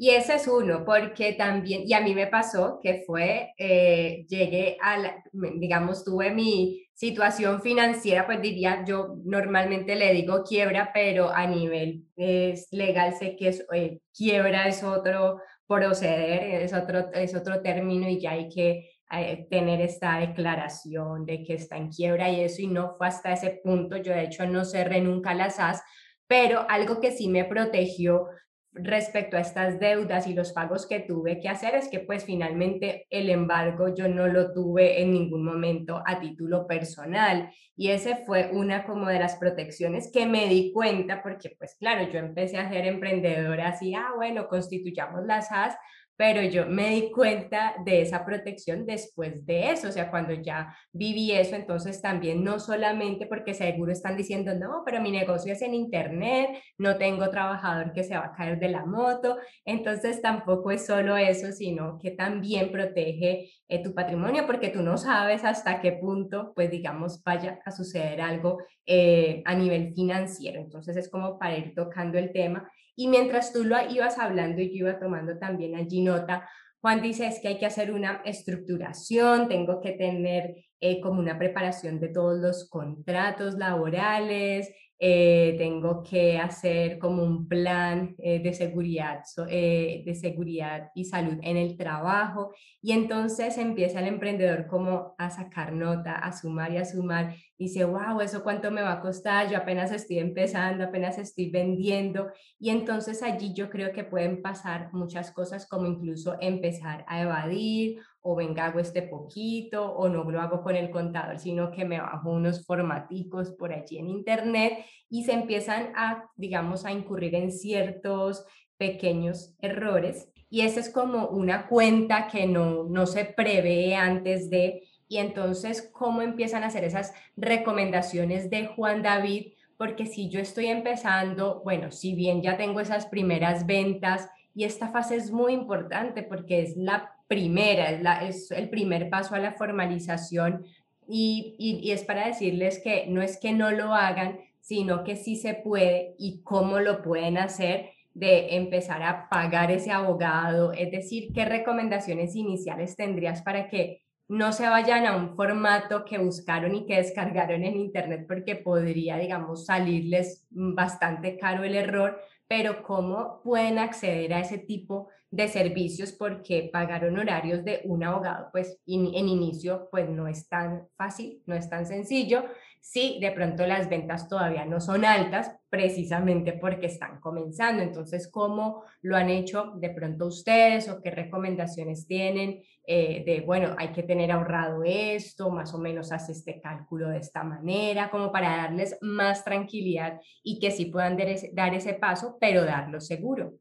Y 0.00 0.11
ese 0.11 0.37
es 0.37 0.46
uno, 0.46 0.84
porque 0.84 1.32
también, 1.32 1.82
y 1.84 1.92
a 1.92 2.00
mí 2.00 2.14
me 2.14 2.28
pasó 2.28 2.78
que 2.80 3.02
fue, 3.04 3.52
eh, 3.58 4.24
llegué 4.28 4.78
a, 4.80 5.16
digamos, 5.32 6.04
tuve 6.04 6.30
mi 6.30 6.87
situación 6.94 7.61
financiera, 7.61 8.24
pues 8.24 8.40
diría, 8.40 8.84
yo 8.87 9.16
normalmente 9.24 9.96
le 9.96 10.12
digo 10.12 10.44
quiebra, 10.44 10.92
pero 10.94 11.30
a 11.30 11.48
nivel 11.48 12.04
es 12.16 12.68
legal 12.70 13.14
sé 13.18 13.34
que 13.37 13.48
es, 13.48 13.66
eh, 13.72 13.98
quiebra 14.16 14.68
es 14.68 14.84
otro 14.84 15.40
proceder, 15.66 16.62
es 16.62 16.72
otro, 16.72 17.12
es 17.12 17.34
otro 17.34 17.61
término 17.61 18.08
y 18.08 18.20
ya 18.20 18.32
hay 18.32 18.48
que 18.48 18.90
eh, 19.11 19.46
tener 19.50 19.80
esta 19.80 20.20
declaración 20.20 21.26
de 21.26 21.42
que 21.42 21.54
está 21.54 21.76
en 21.76 21.88
quiebra 21.90 22.30
y 22.30 22.40
eso, 22.42 22.62
y 22.62 22.68
no 22.68 22.94
fue 22.96 23.08
hasta 23.08 23.32
ese 23.32 23.61
punto. 23.64 23.96
Yo 23.96 24.12
de 24.12 24.24
hecho 24.24 24.46
no 24.46 24.64
cerré 24.64 25.00
nunca 25.00 25.34
las 25.34 25.58
AS, 25.58 25.82
pero 26.28 26.66
algo 26.68 27.00
que 27.00 27.11
sí 27.11 27.28
me 27.28 27.44
protegió 27.44 28.28
respecto 28.72 29.37
a 29.37 29.40
estas 29.40 29.81
deudas 29.81 30.26
y 30.26 30.35
los 30.35 30.52
pagos 30.52 30.87
que 30.87 31.00
tuve 31.00 31.40
que 31.40 31.48
hacer 31.48 31.74
es 31.74 31.88
que 31.88 32.00
pues 32.00 32.24
finalmente 32.24 33.07
el 33.11 33.31
embargo 33.31 33.94
yo 33.94 34.09
no 34.09 34.28
lo 34.28 34.52
tuve 34.52 35.02
en 35.02 35.12
ningún 35.12 35.44
momento 35.44 36.02
a 36.07 36.20
título 36.20 36.66
personal. 36.66 37.50
Y 37.76 37.90
ese 37.90 38.16
fue 38.26 38.50
una 38.52 38.85
como 38.85 39.09
de 39.09 39.18
las 39.18 39.37
protecciones 39.37 40.11
que 40.12 40.26
me 40.26 40.48
di 40.48 40.72
cuenta 40.72 41.22
porque 41.22 41.54
pues 41.59 41.76
claro, 41.78 42.11
yo 42.11 42.18
empecé 42.18 42.59
a 42.59 42.68
ser 42.68 42.87
emprendedora 42.87 43.68
así, 43.68 43.94
ah 43.94 44.12
bueno, 44.16 44.48
constituyamos 44.48 45.24
las 45.24 45.50
AS, 45.50 45.76
pero 46.18 46.42
yo 46.42 46.66
me 46.66 46.90
di 46.90 47.12
cuenta 47.12 47.76
de 47.85 48.02
esa 48.02 48.24
protección 48.26 48.85
después 48.85 49.46
de 49.46 49.70
eso, 49.70 49.87
o 49.87 49.92
sea, 49.92 50.11
cuando 50.11 50.35
ya 50.35 50.76
viví 50.92 51.31
eso, 51.31 51.54
entonces 51.54 52.02
también 52.02 52.42
no 52.42 52.59
solamente 52.59 53.26
porque 53.26 53.54
seguro 53.54 53.92
están 53.92 54.16
diciendo, 54.16 54.52
no, 54.57 54.83
pero 54.85 55.00
mi 55.00 55.12
negocio 55.12 55.52
es 55.52 55.62
en 55.62 55.74
Internet, 55.74 56.59
no 56.76 56.96
tengo 56.98 57.31
trabajador 57.31 57.92
que 57.92 58.02
se 58.02 58.16
va 58.16 58.26
a 58.26 58.33
caer 58.33 58.59
de 58.59 58.68
la 58.68 58.85
moto, 58.85 59.37
entonces 59.64 60.20
tampoco 60.20 60.72
es 60.72 60.85
solo 60.85 61.16
eso, 61.16 61.52
sino 61.52 62.00
que 62.00 62.11
también 62.11 62.72
protege 62.72 63.52
eh, 63.68 63.83
tu 63.85 63.94
patrimonio 63.94 64.44
porque 64.44 64.70
tú 64.70 64.83
no 64.83 64.98
sabes 64.98 65.44
hasta 65.44 65.81
qué 65.81 65.92
punto, 65.92 66.52
pues 66.52 66.68
digamos, 66.68 67.22
vaya 67.22 67.61
a 67.64 67.70
suceder 67.70 68.20
algo 68.20 68.59
eh, 68.87 69.40
a 69.44 69.54
nivel 69.54 69.94
financiero, 69.94 70.61
entonces 70.61 70.96
es 70.96 71.09
como 71.09 71.38
para 71.38 71.57
ir 71.57 71.74
tocando 71.76 72.18
el 72.18 72.33
tema 72.33 72.68
y 72.98 73.06
mientras 73.06 73.52
tú 73.52 73.62
lo 73.62 73.76
ibas 73.88 74.18
hablando 74.18 74.61
y 74.61 74.76
yo 74.76 74.88
iba 74.88 74.98
tomando 74.98 75.38
también 75.38 75.76
allí 75.76 76.02
nota, 76.02 76.50
Juan 76.80 77.00
dice 77.00 77.28
es 77.28 77.38
que 77.40 77.46
hay 77.46 77.58
que 77.58 77.66
hacer 77.66 77.92
una 77.92 78.22
estructuración, 78.24 79.48
tengo 79.48 79.80
que 79.80 79.92
tener 79.92 80.56
eh, 80.80 81.00
como 81.00 81.20
una 81.20 81.38
preparación 81.38 82.00
de 82.00 82.08
todos 82.08 82.40
los 82.40 82.68
contratos 82.68 83.54
laborales, 83.54 84.68
eh, 84.98 85.54
tengo 85.58 86.02
que 86.02 86.38
hacer 86.38 86.98
como 86.98 87.22
un 87.22 87.46
plan 87.46 88.14
eh, 88.18 88.40
de, 88.40 88.52
seguridad, 88.52 89.20
de 89.46 90.18
seguridad 90.20 90.90
y 90.94 91.04
salud 91.04 91.38
en 91.42 91.56
el 91.56 91.76
trabajo. 91.76 92.52
Y 92.82 92.92
entonces 92.92 93.58
empieza 93.58 94.00
el 94.00 94.08
emprendedor 94.08 94.66
como 94.66 95.14
a 95.18 95.30
sacar 95.30 95.72
nota, 95.72 96.14
a 96.14 96.32
sumar 96.32 96.72
y 96.72 96.78
a 96.78 96.84
sumar 96.84 97.34
dice, 97.58 97.84
wow, 97.84 98.20
¿eso 98.20 98.42
cuánto 98.42 98.70
me 98.70 98.82
va 98.82 98.92
a 98.92 99.00
costar? 99.00 99.50
Yo 99.50 99.58
apenas 99.58 99.90
estoy 99.90 100.18
empezando, 100.20 100.84
apenas 100.84 101.18
estoy 101.18 101.50
vendiendo. 101.50 102.30
Y 102.58 102.70
entonces 102.70 103.22
allí 103.22 103.52
yo 103.52 103.68
creo 103.68 103.92
que 103.92 104.04
pueden 104.04 104.40
pasar 104.42 104.90
muchas 104.92 105.32
cosas 105.32 105.66
como 105.66 105.87
incluso 105.87 106.37
empezar 106.40 107.04
a 107.08 107.20
evadir 107.20 108.00
o 108.30 108.34
venga, 108.34 108.66
hago 108.66 108.78
este 108.78 109.00
poquito 109.00 109.90
o 109.90 110.06
no 110.06 110.30
lo 110.30 110.38
hago 110.38 110.62
con 110.62 110.76
el 110.76 110.90
contador, 110.90 111.38
sino 111.38 111.70
que 111.70 111.86
me 111.86 111.98
bajo 111.98 112.30
unos 112.30 112.66
formaticos 112.66 113.52
por 113.52 113.72
allí 113.72 113.96
en 113.96 114.10
internet 114.10 114.84
y 115.08 115.24
se 115.24 115.32
empiezan 115.32 115.92
a, 115.96 116.30
digamos, 116.36 116.84
a 116.84 116.92
incurrir 116.92 117.34
en 117.34 117.50
ciertos 117.50 118.44
pequeños 118.76 119.56
errores. 119.62 120.28
Y 120.50 120.60
esa 120.60 120.80
es 120.80 120.90
como 120.90 121.28
una 121.28 121.68
cuenta 121.68 122.28
que 122.28 122.46
no, 122.46 122.84
no 122.84 123.06
se 123.06 123.24
prevé 123.24 123.96
antes 123.96 124.50
de 124.50 124.82
y 125.08 125.16
entonces 125.16 125.88
cómo 125.90 126.20
empiezan 126.20 126.64
a 126.64 126.66
hacer 126.66 126.84
esas 126.84 127.14
recomendaciones 127.34 128.50
de 128.50 128.66
Juan 128.66 129.02
David, 129.02 129.54
porque 129.78 130.04
si 130.04 130.28
yo 130.28 130.38
estoy 130.38 130.66
empezando, 130.66 131.62
bueno, 131.64 131.90
si 131.92 132.14
bien 132.14 132.42
ya 132.42 132.58
tengo 132.58 132.80
esas 132.80 133.06
primeras 133.06 133.64
ventas 133.64 134.28
y 134.54 134.64
esta 134.64 134.88
fase 134.88 135.16
es 135.16 135.30
muy 135.30 135.54
importante 135.54 136.22
porque 136.22 136.60
es 136.60 136.76
la 136.76 137.14
primera, 137.28 138.22
es, 138.26 138.50
el 138.50 138.68
primer 138.68 139.10
paso 139.10 139.34
a 139.34 139.38
la 139.38 139.52
formalización 139.52 140.64
y, 141.06 141.54
y, 141.58 141.90
es 141.92 142.04
para 142.04 142.26
decirles 142.26 142.80
que 142.82 143.06
no 143.06 143.22
es 143.22 143.38
que 143.38 143.52
no 143.52 143.70
lo 143.70 143.94
hagan, 143.94 144.40
sino 144.60 145.04
que 145.04 145.16
sí 145.16 145.36
se 145.36 145.54
puede 145.54 146.14
y 146.18 146.42
cómo 146.42 146.80
lo 146.80 147.02
pueden 147.02 147.38
hacer 147.38 147.90
de 148.14 148.56
empezar 148.56 149.02
a 149.02 149.28
pagar 149.28 149.70
ese 149.70 149.92
abogado, 149.92 150.72
es 150.72 150.90
decir, 150.90 151.32
qué 151.32 151.44
recomendaciones 151.44 152.34
iniciales 152.34 152.96
tendrías 152.96 153.42
para 153.42 153.68
que 153.68 154.02
no 154.28 154.52
se 154.52 154.68
vayan 154.68 155.06
a 155.06 155.16
un 155.16 155.34
formato 155.34 156.04
que 156.04 156.18
buscaron 156.18 156.74
y 156.74 156.84
que 156.84 156.96
descargaron 156.96 157.64
en 157.64 157.76
Internet 157.76 158.26
porque 158.28 158.56
podría, 158.56 159.16
digamos, 159.16 159.64
salirles 159.64 160.46
bastante 160.50 161.38
caro 161.38 161.64
el 161.64 161.74
error, 161.74 162.20
pero 162.48 162.82
cómo 162.82 163.42
pueden 163.44 163.78
acceder 163.78 164.32
a 164.32 164.40
ese 164.40 164.58
tipo 164.58 165.08
de 165.30 165.48
servicios 165.48 166.12
porque 166.12 166.70
pagar 166.72 167.04
honorarios 167.04 167.62
de 167.62 167.82
un 167.84 168.02
abogado, 168.02 168.48
pues 168.50 168.80
en 168.87 169.28
inicio, 169.28 169.88
pues 169.90 170.08
no 170.08 170.26
es 170.26 170.48
tan 170.48 170.88
fácil, 170.96 171.42
no 171.46 171.54
es 171.54 171.68
tan 171.68 171.84
sencillo. 171.87 172.44
Sí, 172.80 173.18
de 173.20 173.32
pronto 173.32 173.66
las 173.66 173.90
ventas 173.90 174.28
todavía 174.28 174.64
no 174.64 174.80
son 174.80 175.04
altas, 175.04 175.54
precisamente 175.68 176.54
porque 176.54 176.87
están 176.87 177.20
comenzando. 177.20 177.82
Entonces, 177.82 178.30
¿cómo 178.30 178.84
lo 179.02 179.16
han 179.16 179.28
hecho 179.28 179.72
de 179.76 179.90
pronto 179.90 180.26
ustedes 180.26 180.88
o 180.88 181.02
qué 181.02 181.11
recomendaciones 181.11 182.06
tienen 182.06 182.62
eh, 182.90 183.22
de, 183.27 183.42
bueno, 183.42 183.77
hay 183.77 183.88
que 183.88 184.03
tener 184.03 184.33
ahorrado 184.33 184.83
esto, 184.83 185.51
más 185.51 185.74
o 185.74 185.79
menos 185.79 186.11
hace 186.11 186.33
este 186.33 186.59
cálculo 186.59 187.11
de 187.11 187.18
esta 187.18 187.44
manera, 187.44 188.09
como 188.09 188.33
para 188.33 188.57
darles 188.57 188.96
más 189.03 189.44
tranquilidad 189.44 190.18
y 190.42 190.59
que 190.59 190.70
sí 190.70 190.87
puedan 190.87 191.18
dar 191.53 191.74
ese, 191.74 191.94
paso, 191.94 192.38
pero 192.40 192.64
darlo 192.64 192.98
seguro? 192.98 193.59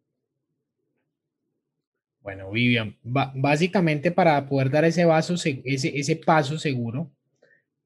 Bueno, 2.21 2.51
Vivian, 2.51 2.95
básicamente 3.03 4.11
para 4.11 4.47
poder 4.47 4.69
dar 4.69 4.85
ese, 4.85 5.05
ese, 5.65 5.99
ese 5.99 6.15
paso 6.15 6.57
seguro, 6.57 7.11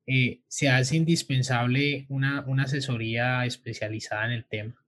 eh, 0.06 0.42
se 0.48 0.70
hace 0.70 0.96
indispensable 0.96 2.06
una, 2.10 2.46
una, 2.46 2.66
asesoría 2.66 3.48
especializada 3.48 4.26
en 4.26 4.32
el 4.32 4.46
tema. 4.46 4.81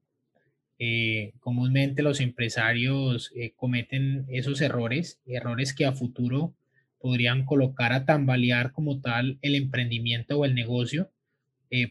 Eh, 0.80 1.34
comúnmente 1.40 2.02
los 2.02 2.20
empresarios 2.20 3.32
eh, 3.36 3.54
cometen 3.56 4.26
esos 4.30 4.62
errores, 4.62 5.22
errores 5.26 5.74
que 5.74 5.86
a 5.86 5.94
futuro 5.94 6.56
podrían 7.00 7.46
colocar 7.46 7.94
a 7.94 8.06
tambalear 8.06 8.72
como 8.72 9.02
tal 9.02 9.38
el 9.42 9.56
emprendimiento 9.56 10.40
o 10.40 10.46
el 10.46 10.56
negocio 10.56 11.12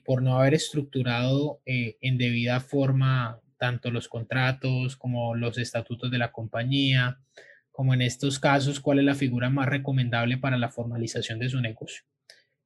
por 0.04 0.22
no 0.22 0.38
haber 0.38 0.54
estructurado 0.54 1.60
en 1.66 2.16
debida 2.16 2.60
forma 2.60 3.40
tanto 3.62 3.92
los 3.92 4.08
contratos 4.08 4.96
como 4.96 5.36
los 5.36 5.56
estatutos 5.56 6.10
de 6.10 6.18
la 6.18 6.32
compañía, 6.32 7.20
como 7.70 7.94
en 7.94 8.02
estos 8.02 8.40
casos, 8.40 8.80
cuál 8.80 8.98
es 8.98 9.04
la 9.04 9.14
figura 9.14 9.50
más 9.50 9.68
recomendable 9.68 10.36
para 10.36 10.58
la 10.58 10.68
formalización 10.68 11.38
de 11.38 11.48
su 11.48 11.60
negocio. 11.60 12.02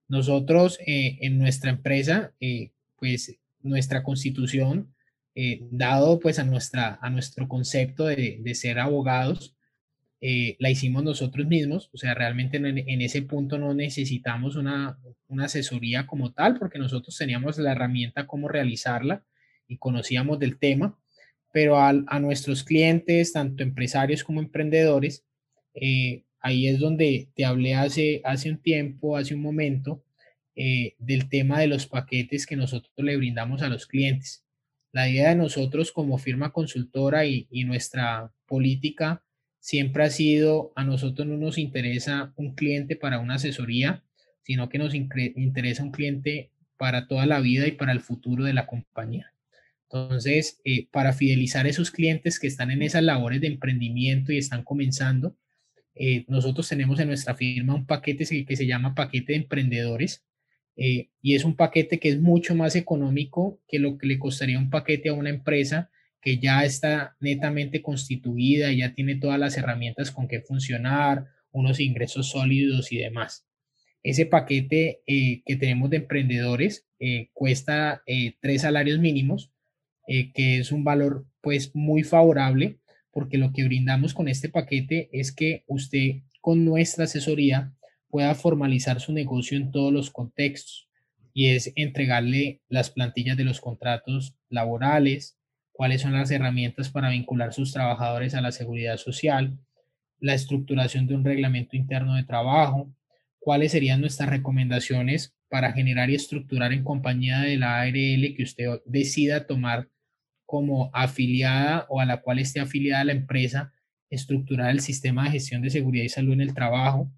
Nosotros 0.08 0.78
eh, 0.86 1.18
en 1.20 1.38
nuestra 1.38 1.68
empresa, 1.68 2.32
eh, 2.40 2.70
pues 2.96 3.38
nuestra 3.60 4.02
constitución, 4.02 4.94
eh, 5.36 5.60
dado 5.70 6.18
pues 6.18 6.40
a, 6.40 6.44
nuestra, 6.44 6.98
a 7.00 7.10
nuestro 7.10 7.46
concepto 7.46 8.06
de, 8.06 8.38
de 8.42 8.54
ser 8.54 8.80
abogados, 8.80 9.52
la 10.58 10.70
hicimos 10.70 11.04
nosotros 11.04 11.46
mismos, 11.46 11.88
o 11.92 11.98
sea, 11.98 12.12
realmente 12.12 12.56
en, 12.56 12.66
en 12.66 13.00
ese 13.00 13.22
punto 13.22 13.58
no 13.58 13.74
necesitamos 13.74 14.56
una, 14.56 14.98
una, 15.28 15.44
asesoría 15.44 16.04
como 16.04 16.32
tal, 16.32 16.58
porque 16.58 16.80
nosotros 16.80 17.16
teníamos 17.16 17.58
la 17.58 17.70
herramienta 17.70 18.26
cómo 18.26 18.48
realizarla 18.48 19.24
y 19.68 19.76
conocíamos 19.78 20.40
del 20.40 20.58
tema, 20.58 20.98
pero 21.52 21.78
a, 21.78 21.90
a 21.90 22.18
nuestros 22.18 22.64
clientes, 22.64 23.34
tanto 23.34 23.62
empresarios 23.62 24.24
como 24.24 24.40
emprendedores, 24.40 25.24
ahí 26.40 26.66
es 26.68 26.78
donde 26.80 27.28
te 27.34 27.44
hablé 27.44 27.74
hace, 27.74 28.20
hace 28.24 28.50
un 28.50 28.58
tiempo, 28.58 29.16
hace 29.16 29.34
un 29.34 29.42
momento, 29.42 30.02
eh, 30.54 30.94
del 30.98 31.28
tema 31.28 31.60
de 31.60 31.66
los 31.66 31.86
paquetes 31.86 32.46
que 32.46 32.56
nosotros 32.56 32.92
le 32.96 33.16
brindamos 33.18 33.60
a 33.60 33.68
los 33.68 33.86
clientes. 33.86 34.45
La 34.96 35.10
idea 35.10 35.28
de 35.28 35.34
nosotros 35.34 35.92
como 35.92 36.16
firma 36.16 36.54
consultora 36.54 37.26
y, 37.26 37.46
nuestra 37.66 38.32
política 38.46 39.22
siempre 39.60 40.04
ha 40.04 40.08
sido, 40.08 40.72
a 40.74 40.84
nosotros 40.84 41.28
no 41.28 41.36
nos 41.36 41.58
interesa 41.58 42.32
un 42.34 42.54
cliente 42.54 42.96
para 42.96 43.18
una 43.18 43.34
asesoría, 43.34 44.02
sino 44.42 44.70
que 44.70 44.78
nos 44.78 44.94
interesa 44.94 45.82
un 45.82 45.90
cliente 45.90 46.50
para 46.78 47.08
toda 47.08 47.26
la 47.26 47.40
vida 47.40 47.66
y 47.66 47.72
para 47.72 47.92
el 47.92 48.00
futuro 48.00 48.44
de 48.44 48.54
la 48.54 48.66
compañía. 48.66 49.34
Entonces, 49.82 50.62
eh, 50.64 50.88
para 50.90 51.12
fidelizar 51.12 51.66
a 51.66 51.68
esos 51.68 51.90
clientes 51.90 52.40
que 52.40 52.46
están 52.46 52.70
en 52.70 52.80
esas 52.80 53.02
labores 53.02 53.42
de 53.42 53.48
emprendimiento 53.48 54.32
y 54.32 54.38
están 54.38 54.64
comenzando, 54.64 55.36
eh, 55.94 56.24
nosotros 56.26 56.66
tenemos 56.70 56.98
en 57.00 57.08
nuestra 57.08 57.34
firma 57.34 57.74
un 57.74 57.84
paquete 57.84 58.24
que 58.46 58.56
se 58.56 58.66
llama 58.66 58.94
paquete 58.94 59.34
de 59.34 59.40
emprendedores 59.40 60.24
eh, 60.76 61.08
y 61.22 61.34
es 61.34 61.44
un 61.44 61.56
paquete 61.56 61.98
que 61.98 62.08
es 62.08 62.20
mucho 62.20 62.54
más 62.54 62.76
económico 62.76 63.60
que 63.66 63.78
lo 63.78 63.96
que 63.98 64.06
le 64.06 64.18
costaría 64.18 64.58
un 64.58 64.70
paquete 64.70 65.08
a 65.08 65.14
una 65.14 65.30
empresa 65.30 65.90
que 66.20 66.38
ya 66.38 66.64
está 66.64 67.16
netamente 67.20 67.82
constituida 67.82 68.72
ya 68.72 68.94
tiene 68.94 69.16
todas 69.16 69.38
las 69.38 69.56
herramientas 69.56 70.10
con 70.10 70.28
que 70.28 70.40
funcionar, 70.40 71.26
unos 71.52 71.80
ingresos 71.80 72.30
sólidos 72.30 72.92
y 72.92 72.98
demás. 72.98 73.46
Ese 74.02 74.26
paquete 74.26 75.02
eh, 75.06 75.42
que 75.46 75.56
tenemos 75.56 75.90
de 75.90 75.98
emprendedores 75.98 76.86
cuesta 77.34 78.02
tres 78.40 78.62
salarios 78.62 78.98
mínimos, 78.98 79.52
que 80.06 80.58
es 80.58 80.72
un 80.72 80.82
valor 80.82 81.26
pues 81.42 81.74
muy 81.74 82.02
favorable 82.02 82.78
porque 83.16 83.38
lo 83.38 83.50
que 83.50 83.64
brindamos 83.64 84.12
con 84.12 84.28
este 84.28 84.50
paquete 84.50 85.08
es 85.10 85.32
que 85.32 85.64
usted 85.68 86.16
con 86.42 86.66
nuestra 86.66 87.04
asesoría 87.04 87.72
pueda 88.08 88.34
formalizar 88.34 89.00
su 89.00 89.12
negocio 89.12 89.56
en 89.56 89.70
todos 89.70 89.92
los 89.92 90.10
contextos 90.10 90.88
y 91.32 91.48
es 91.48 91.72
entregarle 91.76 92.62
las 92.68 92.90
plantillas 92.90 93.36
de 93.36 93.44
los 93.44 93.60
contratos 93.60 94.36
laborales, 94.48 95.38
cuáles 95.72 96.00
son 96.00 96.12
las 96.14 96.30
herramientas 96.30 96.88
para 96.88 97.10
vincular 97.10 97.52
sus 97.52 97.72
trabajadores 97.72 98.34
a 98.34 98.40
la 98.40 98.52
seguridad 98.52 98.96
social, 98.96 99.58
la 100.18 100.34
estructuración 100.34 101.06
de 101.06 101.14
un 101.14 101.24
reglamento 101.24 101.76
interno 101.76 102.14
de 102.14 102.24
trabajo, 102.24 102.90
cuáles 103.38 103.72
serían 103.72 104.00
nuestras 104.00 104.30
recomendaciones 104.30 105.36
para 105.48 105.72
generar 105.72 106.10
y 106.10 106.14
estructurar 106.14 106.72
en 106.72 106.82
compañía 106.82 107.40
de 107.40 107.56
la 107.56 107.80
ARL 107.80 108.34
que 108.34 108.42
usted 108.42 108.80
decida 108.86 109.46
tomar 109.46 109.88
como 110.46 110.90
afiliada 110.92 111.86
o 111.88 112.00
a 112.00 112.06
la 112.06 112.22
cual 112.22 112.38
esté 112.38 112.60
afiliada 112.60 113.04
la 113.04 113.12
empresa, 113.12 113.72
estructurar 114.10 114.70
el 114.70 114.80
sistema 114.80 115.24
de 115.24 115.32
gestión 115.32 115.62
de 115.62 115.70
seguridad 115.70 116.04
y 116.04 116.08
salud 116.08 116.32
en 116.32 116.40
el 116.40 116.54
trabajo. 116.54 117.10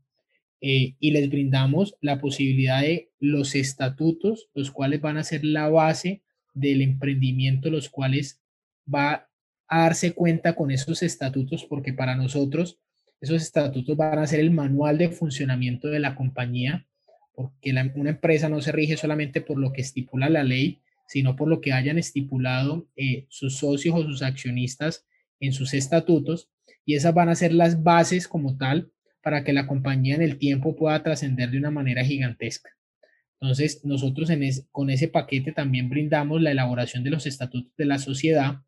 Eh, 0.61 0.96
y 0.98 1.12
les 1.12 1.30
brindamos 1.30 1.94
la 2.00 2.20
posibilidad 2.20 2.82
de 2.82 3.11
los 3.20 3.54
estatutos, 3.54 4.48
los 4.54 4.72
cuales 4.72 5.00
van 5.00 5.16
a 5.16 5.22
ser 5.22 5.44
la 5.44 5.68
base 5.68 6.22
del 6.52 6.82
emprendimiento, 6.82 7.70
los 7.70 7.88
cuales 7.88 8.42
va 8.92 9.28
a 9.68 9.82
darse 9.82 10.12
cuenta 10.12 10.56
con 10.56 10.70
esos 10.72 11.02
estatutos, 11.02 11.64
porque 11.64 11.92
para 11.92 12.16
nosotros 12.16 12.80
esos 13.20 13.42
estatutos 13.42 13.96
van 13.96 14.18
a 14.18 14.26
ser 14.26 14.40
el 14.40 14.50
manual 14.50 14.98
de 14.98 15.11
funcionamiento 15.11 15.88
de 15.88 16.00
la 16.00 16.16
compañía, 16.16 16.86
porque 17.34 17.70
una 17.94 18.11
empresa 18.11 18.48
no 18.48 18.61
se 18.61 18.72
rige 18.72 18.96
solamente 18.96 19.40
por 19.40 19.59
lo 19.59 19.72
que 19.72 19.82
estipula 19.82 20.28
la 20.28 20.42
ley, 20.42 20.80
sino 21.06 21.36
por 21.36 21.48
lo 21.48 21.61
que 21.61 21.72
hayan 21.72 21.98
estipulado 21.98 22.88
eh, 22.96 23.26
sus 23.28 23.59
socios 23.59 23.94
o 23.94 24.02
sus 24.02 24.22
accionistas 24.22 25.06
en 25.38 25.52
sus 25.52 25.72
estatutos, 25.72 26.50
y 26.84 26.94
esas 26.94 27.14
van 27.14 27.28
a 27.28 27.36
ser 27.36 27.52
las 27.52 27.82
bases 27.82 28.26
como 28.26 28.56
tal 28.56 28.90
para 29.23 29.45
que 29.45 29.53
la 29.53 29.66
compañía 29.66 30.14
en 30.14 30.23
el 30.23 30.39
tiempo 30.39 30.77
pueda 30.77 31.03
trascender 31.03 31.51
de 31.51 31.59
una 31.59 31.71
manera 31.71 32.05
gigantesca. 32.05 32.71
Entonces, 33.41 33.85
nosotros 33.85 34.31
en 34.31 34.43
con 34.73 34.91
ese 34.91 35.09
paquete 35.09 35.53
también 35.53 35.89
brindamos 35.89 36.43
la 36.43 36.51
elaboración 36.51 37.05
de 37.05 37.11
los 37.11 37.27
estatutos 37.27 37.73
de 37.77 37.85
la 37.85 37.99
sociedad, 37.99 38.62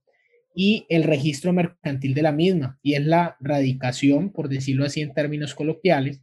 y 0.55 0.87
el 0.89 1.05
registro 1.05 1.53
mercantil 1.53 2.15
de 2.15 2.23
la 2.23 2.33
misma, 2.33 2.79
y 2.83 2.95
es 2.95 3.05
la 3.05 3.37
radicación, 3.41 4.33
por 4.33 4.49
decirlo 4.49 4.85
así 4.85 5.01
en 5.01 5.15
términos 5.15 5.55
coloquiales, 5.55 6.23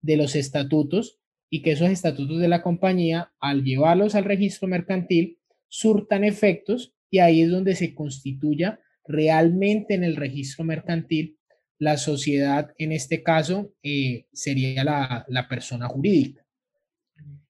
de 0.00 0.16
los 0.16 0.36
estatutos 0.36 1.18
y 1.50 1.62
que 1.62 1.72
esos 1.72 1.90
estatutos 1.90 2.40
de 2.40 2.48
la 2.48 2.62
compañía, 2.62 3.32
al 3.40 3.64
llevarlos 3.64 4.14
al 4.14 4.24
registro 4.24 4.68
mercantil, 4.68 5.38
surtan 5.68 6.24
efectos 6.24 6.94
y 7.10 7.18
ahí 7.18 7.42
es 7.42 7.50
donde 7.50 7.74
se 7.74 7.94
constituya 7.94 8.80
realmente 9.06 9.94
en 9.94 10.04
el 10.04 10.16
registro 10.16 10.64
mercantil 10.64 11.38
la 11.78 11.96
sociedad, 11.96 12.72
en 12.78 12.92
este 12.92 13.22
caso, 13.22 13.72
eh, 13.82 14.26
sería 14.32 14.84
la, 14.84 15.24
la 15.28 15.48
persona 15.48 15.88
jurídica. 15.88 16.46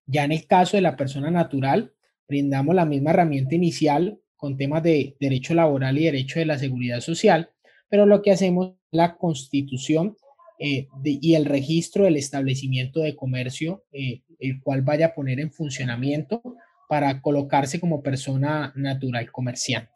Ya 0.06 0.24
en 0.24 0.32
el 0.32 0.46
caso 0.46 0.76
de 0.76 0.82
la 0.82 0.96
persona 0.96 1.30
natural, 1.30 1.92
brindamos 2.28 2.74
la 2.74 2.84
misma 2.84 3.10
herramienta 3.10 3.54
inicial 3.54 4.18
con 4.36 4.56
temas 4.56 4.82
de 4.82 5.16
derecho 5.20 5.54
laboral 5.54 5.98
y 5.98 6.04
derecho 6.04 6.38
de 6.38 6.46
la 6.46 6.58
seguridad 6.58 7.00
social, 7.00 7.50
pero 7.88 8.06
lo 8.06 8.22
que 8.22 8.32
hacemos 8.32 8.68
es 8.68 8.74
la 8.90 9.16
constitución 9.16 10.16
eh, 10.58 10.88
y 11.04 11.34
el 11.34 11.44
registro 11.44 12.04
del 12.04 12.16
establecimiento 12.16 13.00
de 13.00 13.14
comercio, 13.14 13.84
eh, 13.92 14.22
el 14.38 14.60
cual 14.60 14.82
vaya 14.82 15.06
a 15.06 15.14
poner 15.14 15.40
en 15.40 15.52
funcionamiento 15.52 16.42
para 16.88 17.20
colocarse 17.20 17.80
como 17.80 18.02
persona 18.02 18.72
natural 18.76 19.30
comerciante. 19.30 19.92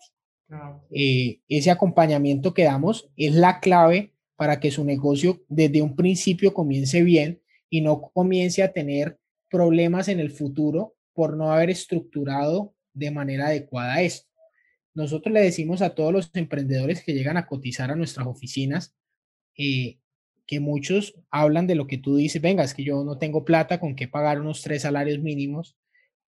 Ah, 0.50 0.80
eh, 0.90 1.40
ese 1.48 1.70
acompañamiento 1.70 2.52
que 2.52 2.64
damos 2.64 3.08
es 3.16 3.34
la 3.34 3.60
clave 3.60 4.14
para 4.40 4.58
que 4.58 4.70
su 4.70 4.86
negocio 4.86 5.44
desde 5.50 5.82
un 5.82 5.94
principio 5.94 6.54
comience 6.54 7.02
bien 7.02 7.42
y 7.68 7.82
no 7.82 8.00
comience 8.00 8.62
a 8.62 8.72
tener 8.72 9.18
problemas 9.50 10.08
en 10.08 10.18
el 10.18 10.30
futuro 10.30 10.96
por 11.12 11.36
no 11.36 11.52
haber 11.52 11.68
estructurado 11.68 12.74
de 12.94 13.10
manera 13.10 13.48
adecuada 13.48 14.00
esto. 14.00 14.30
Nosotros 14.94 15.34
le 15.34 15.42
decimos 15.42 15.82
a 15.82 15.94
todos 15.94 16.14
los 16.14 16.30
emprendedores 16.32 17.04
que 17.04 17.12
llegan 17.12 17.36
a 17.36 17.46
cotizar 17.46 17.90
a 17.90 17.96
nuestras 17.96 18.26
oficinas 18.26 18.96
eh, 19.58 19.98
que 20.46 20.58
muchos 20.58 21.20
hablan 21.30 21.66
de 21.66 21.74
lo 21.74 21.86
que 21.86 21.98
tú 21.98 22.16
dices, 22.16 22.40
venga, 22.40 22.64
es 22.64 22.72
que 22.72 22.82
yo 22.82 23.04
no 23.04 23.18
tengo 23.18 23.44
plata 23.44 23.78
con 23.78 23.94
qué 23.94 24.08
pagar 24.08 24.40
unos 24.40 24.62
tres 24.62 24.80
salarios 24.80 25.18
mínimos 25.18 25.76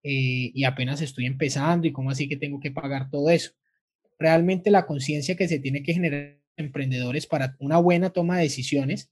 eh, 0.03 0.53
y 0.53 0.65
apenas 0.65 1.01
estoy 1.01 1.25
empezando 1.25 1.87
y 1.87 1.93
cómo 1.93 2.11
así 2.11 2.29
que 2.29 2.37
tengo 2.37 2.61
que 2.61 2.73
pagar 2.73 3.09
todo 3.09 3.31
eso. 3.31 3.53
Realmente 4.19 4.71
la 4.71 4.85
conciencia 4.85 5.35
que 5.35 5.49
se 5.49 5.61
tiene 5.61 5.83
que 5.83 5.95
generar 5.95 6.42
emprendedores 6.57 7.27
para 7.27 7.57
una 7.59 7.79
buena 7.79 8.11
toma 8.11 8.37
de 8.37 8.45
decisiones 8.45 9.11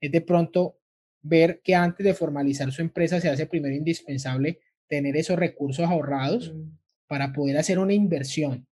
es 0.00 0.12
de 0.12 0.20
pronto 0.20 0.78
ver 1.22 1.60
que 1.62 1.74
antes 1.74 2.04
de 2.04 2.14
formalizar 2.14 2.70
su 2.72 2.82
empresa 2.82 3.20
se 3.20 3.28
hace 3.28 3.46
primero 3.46 3.74
indispensable 3.74 4.60
tener 4.86 5.16
esos 5.16 5.38
recursos 5.38 5.84
ahorrados 5.84 6.52
mm. 6.54 6.78
para 7.06 7.32
poder 7.32 7.58
hacer 7.58 7.78
una 7.78 7.94
inversión 7.94 8.68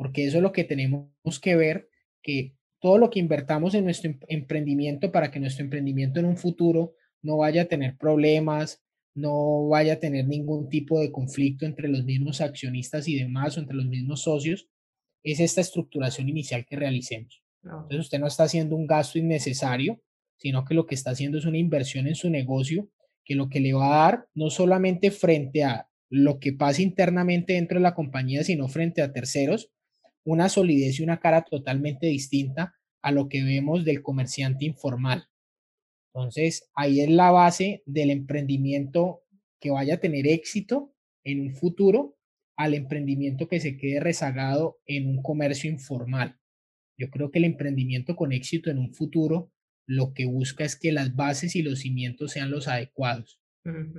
porque 0.00 0.24
eso 0.24 0.38
es 0.38 0.42
lo 0.42 0.52
que 0.52 0.64
tenemos 0.64 1.38
que 1.42 1.56
ver, 1.56 1.90
que 2.22 2.56
todo 2.80 2.96
lo 2.96 3.10
que 3.10 3.18
invertamos 3.18 3.74
en 3.74 3.84
nuestro 3.84 4.08
em, 4.08 4.18
emprendimiento 4.28 5.12
para 5.12 5.30
que 5.30 5.38
nuestro 5.38 5.62
emprendimiento 5.62 6.18
en 6.18 6.24
un 6.24 6.38
futuro 6.38 6.94
no 7.20 7.36
vaya 7.36 7.60
a 7.60 7.64
tener 7.66 7.98
problemas, 7.98 8.82
no 9.14 9.68
vaya 9.68 9.92
a 9.92 9.98
tener 9.98 10.26
ningún 10.26 10.70
tipo 10.70 10.98
de 11.00 11.12
conflicto 11.12 11.66
entre 11.66 11.86
los 11.88 12.02
mismos 12.06 12.40
accionistas 12.40 13.08
y 13.08 13.18
demás 13.18 13.58
o 13.58 13.60
entre 13.60 13.76
los 13.76 13.88
mismos 13.88 14.22
socios, 14.22 14.70
es 15.22 15.38
esta 15.38 15.60
estructuración 15.60 16.30
inicial 16.30 16.64
que 16.64 16.76
realicemos. 16.76 17.42
Entonces 17.62 18.00
usted 18.00 18.18
no 18.18 18.26
está 18.26 18.44
haciendo 18.44 18.76
un 18.76 18.86
gasto 18.86 19.18
innecesario, 19.18 20.00
sino 20.36 20.64
que 20.64 20.74
lo 20.74 20.86
que 20.86 20.94
está 20.94 21.10
haciendo 21.10 21.38
es 21.38 21.44
una 21.44 21.58
inversión 21.58 22.06
en 22.06 22.14
su 22.14 22.30
negocio 22.30 22.88
que 23.24 23.34
lo 23.34 23.48
que 23.48 23.60
le 23.60 23.74
va 23.74 23.86
a 23.86 24.04
dar 24.04 24.28
no 24.34 24.50
solamente 24.50 25.10
frente 25.10 25.62
a 25.62 25.88
lo 26.08 26.40
que 26.40 26.52
pasa 26.52 26.82
internamente 26.82 27.52
dentro 27.52 27.78
de 27.78 27.82
la 27.82 27.94
compañía, 27.94 28.42
sino 28.42 28.66
frente 28.66 29.02
a 29.02 29.12
terceros, 29.12 29.70
una 30.24 30.48
solidez 30.48 30.98
y 30.98 31.02
una 31.02 31.20
cara 31.20 31.42
totalmente 31.42 32.06
distinta 32.06 32.74
a 33.02 33.12
lo 33.12 33.28
que 33.28 33.44
vemos 33.44 33.84
del 33.84 34.02
comerciante 34.02 34.64
informal. 34.64 35.28
Entonces, 36.12 36.68
ahí 36.74 37.00
es 37.00 37.10
la 37.10 37.30
base 37.30 37.82
del 37.86 38.10
emprendimiento 38.10 39.22
que 39.60 39.70
vaya 39.70 39.94
a 39.94 40.00
tener 40.00 40.26
éxito 40.26 40.92
en 41.22 41.40
un 41.40 41.54
futuro 41.54 42.16
al 42.56 42.74
emprendimiento 42.74 43.46
que 43.46 43.60
se 43.60 43.76
quede 43.76 44.00
rezagado 44.00 44.80
en 44.86 45.08
un 45.08 45.22
comercio 45.22 45.70
informal. 45.70 46.39
Yo 47.00 47.08
creo 47.08 47.30
que 47.30 47.38
el 47.38 47.46
emprendimiento 47.46 48.14
con 48.14 48.30
éxito 48.30 48.70
en 48.70 48.76
un 48.76 48.92
futuro 48.92 49.50
lo 49.86 50.12
que 50.12 50.26
busca 50.26 50.64
es 50.64 50.76
que 50.76 50.92
las 50.92 51.16
bases 51.16 51.56
y 51.56 51.62
los 51.62 51.80
cimientos 51.80 52.32
sean 52.32 52.50
los 52.50 52.68
adecuados. 52.68 53.40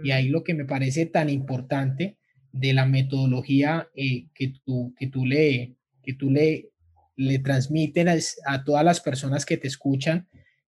Y 0.03 0.11
ahí 0.11 0.29
lo 0.29 0.43
que 0.43 0.53
me 0.53 0.65
parece 0.65 1.05
tan 1.05 1.29
importante 1.29 2.17
de 2.51 2.73
la 2.73 2.85
metodología 2.85 3.89
eh, 3.95 4.27
que, 4.33 4.53
tú, 4.63 4.93
que 4.97 5.07
tú 5.07 5.25
le, 5.25 5.75
que 6.03 6.13
tú 6.13 6.29
le, 6.29 6.71
le 7.15 7.39
transmiten 7.39 8.07
a, 8.09 8.63
todas 8.63 8.85
las 8.85 9.01
personas 9.01 9.45
que 9.45 9.57
te 9.57 9.67
escuchan 9.67 10.27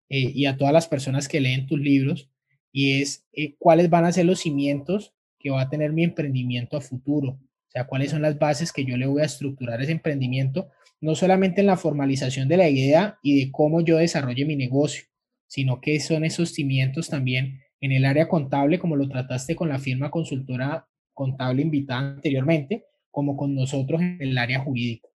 eh, 0.10 0.32
y 0.34 0.46
a 0.46 0.58
todas 0.58 0.74
las 0.74 0.88
personas 0.88 1.28
que 1.28 1.40
leen 1.40 1.68
tus 1.68 1.80
libros, 1.80 2.30
y 2.72 3.02
es 3.02 3.26
eh, 3.34 3.56
cuáles 3.58 3.90
van 3.90 4.06
a 4.06 4.12
ser 4.12 4.26
los 4.26 4.40
cimientos 4.40 5.14
que 5.40 5.50
va 5.50 5.62
a 5.62 5.70
tener 5.70 5.94
mi 5.94 6.04
emprendimiento 6.04 6.78
a 6.78 6.82
futuro. 6.82 7.32
O 7.32 7.72
sea, 7.72 7.88
cuáles 7.88 8.12
son 8.12 8.22
las 8.22 8.38
bases 8.38 8.72
que 8.72 8.86
yo 8.86 8.98
le 8.98 9.08
voy 9.08 9.22
a 9.22 9.26
estructurar 9.26 9.82
ese 9.82 9.92
emprendimiento, 9.92 10.70
no 11.02 11.16
solamente 11.16 11.62
en 11.62 11.68
la 11.68 11.78
formalización 11.78 12.48
de 12.48 12.58
la 12.58 12.70
idea 12.70 13.20
y 13.24 13.44
de 13.44 13.52
cómo 13.52 13.82
yo 13.82 13.98
desarrolle 13.98 14.46
mi 14.46 14.56
negocio, 14.56 15.06
sino 15.48 15.82
que 15.82 16.00
son 16.00 16.24
esos 16.24 16.54
cimientos 16.54 17.10
también 17.10 17.62
en 17.82 17.92
el 17.92 18.06
área 18.06 18.30
contable, 18.30 18.80
como 18.80 18.96
lo 18.96 19.10
trataste 19.10 19.56
con 19.56 19.70
la 19.70 19.80
firma 19.80 20.12
consultora 20.12 20.88
contable 21.14 21.64
invitada 21.64 22.12
anteriormente, 22.14 22.86
como 23.10 23.36
con 23.36 23.56
nosotros 23.56 24.00
en 24.02 24.22
el 24.22 24.38
área 24.38 24.60
jurídica. 24.60 25.10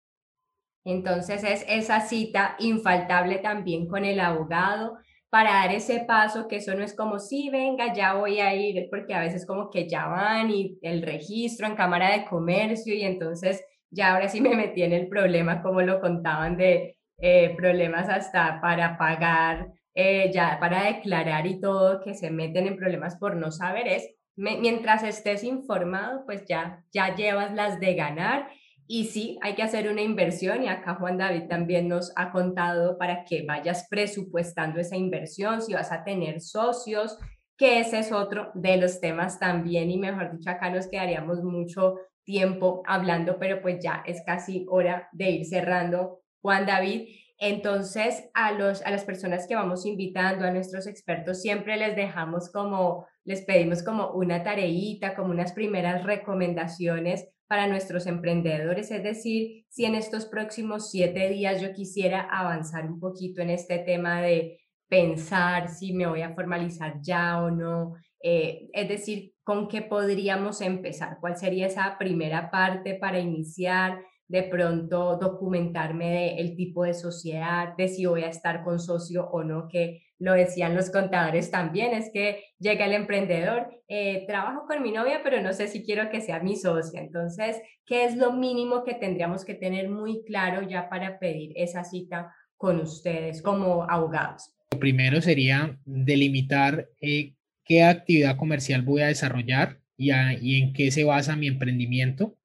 Entonces 0.84 1.42
es 1.42 1.64
esa 1.68 2.00
cita 2.00 2.56
infaltable 2.58 3.38
también 3.38 3.88
con 3.88 4.04
el 4.04 4.20
abogado 4.20 4.98
para 5.30 5.54
dar 5.54 5.74
ese 5.74 6.00
paso, 6.00 6.46
que 6.48 6.56
eso 6.56 6.74
no 6.74 6.84
es 6.84 6.94
como, 6.94 7.18
sí, 7.18 7.50
venga, 7.50 7.92
ya 7.92 8.14
voy 8.14 8.40
a 8.40 8.54
ir, 8.54 8.86
porque 8.90 9.14
a 9.14 9.20
veces 9.20 9.46
como 9.46 9.70
que 9.70 9.88
ya 9.88 10.06
van 10.06 10.50
y 10.50 10.78
el 10.82 11.02
registro 11.02 11.66
en 11.66 11.74
Cámara 11.74 12.12
de 12.12 12.24
Comercio 12.24 12.94
y 12.94 13.02
entonces 13.02 13.62
ya 13.90 14.14
ahora 14.14 14.28
sí 14.28 14.40
me 14.40 14.54
metí 14.54 14.82
en 14.82 14.92
el 14.92 15.08
problema, 15.08 15.62
como 15.62 15.82
lo 15.82 16.00
contaban, 16.00 16.56
de 16.56 16.96
eh, 17.18 17.54
problemas 17.56 18.08
hasta 18.08 18.60
para 18.60 18.98
pagar, 18.98 19.72
eh, 19.94 20.30
ya 20.32 20.58
para 20.60 20.84
declarar 20.84 21.46
y 21.46 21.60
todo, 21.60 22.02
que 22.02 22.14
se 22.14 22.30
meten 22.30 22.66
en 22.66 22.76
problemas 22.76 23.16
por 23.16 23.36
no 23.36 23.50
saber, 23.50 23.88
es 23.88 24.10
mientras 24.36 25.02
estés 25.02 25.44
informado, 25.44 26.24
pues 26.26 26.44
ya, 26.46 26.84
ya 26.92 27.14
llevas 27.14 27.54
las 27.54 27.80
de 27.80 27.94
ganar. 27.94 28.48
Y 28.88 29.06
sí, 29.06 29.38
hay 29.42 29.54
que 29.54 29.62
hacer 29.64 29.90
una 29.90 30.02
inversión 30.02 30.62
y 30.62 30.68
acá 30.68 30.94
Juan 30.94 31.18
David 31.18 31.48
también 31.48 31.88
nos 31.88 32.12
ha 32.14 32.30
contado 32.30 32.98
para 32.98 33.24
que 33.24 33.44
vayas 33.44 33.88
presupuestando 33.90 34.78
esa 34.78 34.96
inversión, 34.96 35.60
si 35.60 35.74
vas 35.74 35.90
a 35.90 36.04
tener 36.04 36.40
socios, 36.40 37.18
que 37.56 37.80
ese 37.80 37.98
es 37.98 38.12
otro 38.12 38.52
de 38.54 38.76
los 38.76 39.00
temas 39.00 39.40
también 39.40 39.90
y 39.90 39.98
mejor 39.98 40.30
dicho, 40.30 40.50
acá 40.50 40.70
nos 40.70 40.86
quedaríamos 40.86 41.42
mucho 41.42 41.96
tiempo 42.26 42.82
hablando, 42.86 43.38
pero 43.38 43.62
pues 43.62 43.82
ya 43.82 44.02
es 44.04 44.22
casi 44.26 44.66
hora 44.68 45.08
de 45.12 45.30
ir 45.30 45.46
cerrando, 45.46 46.20
Juan 46.42 46.66
David. 46.66 47.08
Entonces, 47.38 48.28
a, 48.34 48.52
los, 48.52 48.82
a 48.82 48.90
las 48.90 49.04
personas 49.04 49.46
que 49.46 49.54
vamos 49.54 49.86
invitando, 49.86 50.44
a 50.44 50.50
nuestros 50.50 50.86
expertos, 50.86 51.40
siempre 51.40 51.76
les 51.76 51.96
dejamos 51.96 52.50
como, 52.50 53.06
les 53.24 53.42
pedimos 53.42 53.82
como 53.82 54.10
una 54.10 54.42
tareita, 54.42 55.14
como 55.14 55.30
unas 55.30 55.52
primeras 55.52 56.04
recomendaciones 56.04 57.28
para 57.46 57.68
nuestros 57.68 58.06
emprendedores, 58.06 58.90
es 58.90 59.04
decir, 59.04 59.64
si 59.68 59.84
en 59.84 59.94
estos 59.94 60.26
próximos 60.26 60.90
siete 60.90 61.28
días 61.28 61.60
yo 61.60 61.72
quisiera 61.72 62.22
avanzar 62.22 62.86
un 62.86 62.98
poquito 62.98 63.40
en 63.40 63.50
este 63.50 63.78
tema 63.78 64.20
de 64.20 64.58
pensar 64.88 65.68
si 65.68 65.92
me 65.92 66.06
voy 66.06 66.22
a 66.22 66.34
formalizar 66.34 67.00
ya 67.00 67.40
o 67.40 67.50
no, 67.50 67.94
eh, 68.20 68.68
es 68.72 68.88
decir, 68.88 69.32
con 69.46 69.68
qué 69.68 69.80
podríamos 69.80 70.60
empezar, 70.60 71.18
cuál 71.20 71.36
sería 71.36 71.68
esa 71.68 71.98
primera 72.00 72.50
parte 72.50 72.96
para 72.96 73.20
iniciar, 73.20 74.00
de 74.26 74.42
pronto 74.42 75.18
documentarme 75.18 76.34
del 76.36 76.56
tipo 76.56 76.82
de 76.82 76.94
sociedad, 76.94 77.76
de 77.76 77.86
si 77.86 78.06
voy 78.06 78.24
a 78.24 78.28
estar 78.28 78.64
con 78.64 78.80
socio 78.80 79.28
o 79.30 79.44
no, 79.44 79.68
que 79.68 80.02
lo 80.18 80.32
decían 80.32 80.74
los 80.74 80.90
contadores 80.90 81.52
también, 81.52 81.94
es 81.94 82.10
que 82.12 82.42
llega 82.58 82.86
el 82.86 82.94
emprendedor, 82.94 83.68
eh, 83.86 84.24
trabajo 84.26 84.66
con 84.66 84.82
mi 84.82 84.90
novia, 84.90 85.20
pero 85.22 85.40
no 85.40 85.52
sé 85.52 85.68
si 85.68 85.84
quiero 85.84 86.10
que 86.10 86.20
sea 86.20 86.40
mi 86.40 86.56
socia. 86.56 87.00
Entonces, 87.00 87.62
¿qué 87.84 88.04
es 88.04 88.16
lo 88.16 88.32
mínimo 88.32 88.82
que 88.82 88.94
tendríamos 88.94 89.44
que 89.44 89.54
tener 89.54 89.88
muy 89.88 90.24
claro 90.24 90.68
ya 90.68 90.88
para 90.88 91.20
pedir 91.20 91.52
esa 91.54 91.84
cita 91.84 92.34
con 92.56 92.80
ustedes 92.80 93.42
como 93.42 93.88
abogados? 93.88 94.56
Lo 94.72 94.80
primero 94.80 95.20
sería 95.20 95.78
delimitar 95.84 96.88
eh, 97.00 97.35
qué 97.66 97.82
actividad 97.82 98.36
comercial 98.36 98.82
voy 98.82 99.02
a 99.02 99.08
desarrollar 99.08 99.80
y, 99.98 100.12
y 100.40 100.62
en 100.62 100.72
qué 100.72 100.90
se 100.90 101.04
basa 101.04 101.36
mi 101.36 101.48
emprendimiento. 101.48 102.36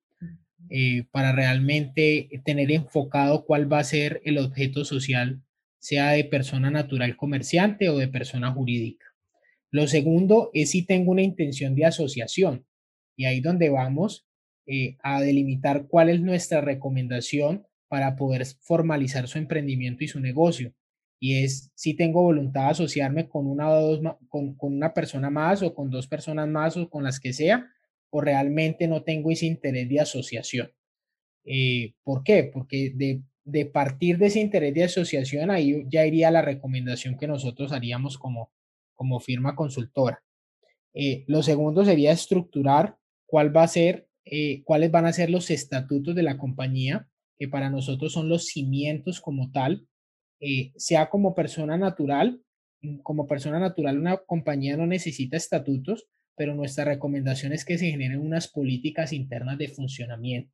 Eh, 0.74 1.04
para 1.12 1.34
realmente 1.34 2.30
tener 2.46 2.72
enfocado 2.72 3.44
cuál 3.44 3.70
va 3.70 3.80
a 3.80 3.84
ser 3.84 4.22
el 4.24 4.38
objeto 4.38 4.86
social, 4.86 5.42
sea 5.80 6.12
de 6.12 6.24
persona 6.24 6.72
natural 6.72 7.18
comerciante 7.18 7.90
o 7.90 7.98
de 7.98 8.08
persona 8.08 8.54
jurídica. 8.54 9.06
Lo 9.70 9.86
segundo 9.88 10.50
es 10.54 10.72
si 10.72 10.86
tengo 10.86 11.12
una 11.12 11.24
intención 11.24 11.76
de 11.76 11.84
asociación 11.84 12.66
y 13.18 13.26
ahí 13.26 13.42
donde 13.42 13.70
vamos 13.70 14.26
eh, 14.66 14.96
a 15.04 15.20
delimitar 15.20 15.88
cuál 15.88 16.10
es 16.10 16.22
nuestra 16.22 16.62
recomendación 16.62 17.68
para 17.90 18.16
poder 18.16 18.46
formalizar 18.46 19.28
su 19.28 19.40
emprendimiento 19.40 20.06
y 20.06 20.08
su 20.08 20.22
negocio. 20.22 20.74
Y 21.24 21.44
es 21.44 21.72
si 21.76 21.94
tengo 21.94 22.24
voluntad 22.24 22.64
de 22.64 22.72
asociarme 22.72 23.30
con 23.30 23.46
una, 23.46 23.70
o 23.70 23.96
dos, 23.96 24.16
con, 24.28 24.56
con 24.56 24.74
una 24.76 24.92
persona 24.92 25.30
más 25.30 25.62
o 25.62 25.72
con 25.74 25.92
dos 25.92 26.08
personas 26.08 26.48
más 26.48 26.76
o 26.76 26.90
con 26.90 27.04
las 27.04 27.20
que 27.20 27.32
sea, 27.32 27.70
o 28.10 28.22
realmente 28.22 28.88
no 28.88 29.04
tengo 29.04 29.30
ese 29.30 29.46
interés 29.46 29.88
de 29.88 30.00
asociación. 30.00 30.72
Eh, 31.46 31.94
¿Por 32.04 32.24
qué? 32.24 32.50
Porque 32.52 32.92
de, 32.96 33.22
de, 33.44 33.66
partir 33.68 34.18
de 34.18 34.28
ese 34.28 34.40
interés 34.40 34.74
de 34.74 34.84
asociación, 34.84 35.52
ahí 35.52 35.86
ya 35.90 36.06
iría 36.08 36.32
la 36.32 36.42
recomendación 36.42 37.18
que 37.18 37.28
nosotros 37.28 37.72
haríamos 37.72 38.18
como, 38.18 38.52
como 38.96 39.20
firma 39.20 39.56
consultora. 39.56 40.24
Eh, 40.96 41.24
lo 41.28 41.44
segundo 41.44 41.86
sería 41.86 42.12
estructurar 42.12 42.98
cuál 43.28 43.56
va 43.56 43.64
a 43.64 43.68
ser, 43.68 44.08
eh, 44.26 44.64
cuáles 44.64 44.90
van 44.90 45.06
a 45.06 45.14
ser 45.14 45.30
los 45.30 45.52
estatutos 45.52 46.16
de 46.16 46.24
la 46.24 46.40
compañía, 46.40 47.08
que 47.38 47.48
para 47.48 47.70
nosotros 47.70 48.12
son 48.12 48.28
los 48.28 48.48
cimientos 48.48 49.22
como 49.22 49.52
tal, 49.52 49.88
sea 50.76 51.10
como 51.10 51.36
persona 51.36 51.78
natural, 51.78 52.42
como 53.04 53.28
persona 53.28 53.60
natural 53.60 54.00
una 54.00 54.18
compañía 54.18 54.76
no 54.76 54.88
necesita 54.88 55.38
estatutos, 55.38 56.08
pero 56.36 56.56
nuestra 56.56 56.86
recomendación 56.86 57.54
es 57.54 57.66
que 57.66 57.78
se 57.78 57.92
generen 57.92 58.20
unas 58.20 58.48
políticas 58.48 59.14
internas 59.14 59.58
de 59.58 59.68
funcionamiento. 59.68 60.52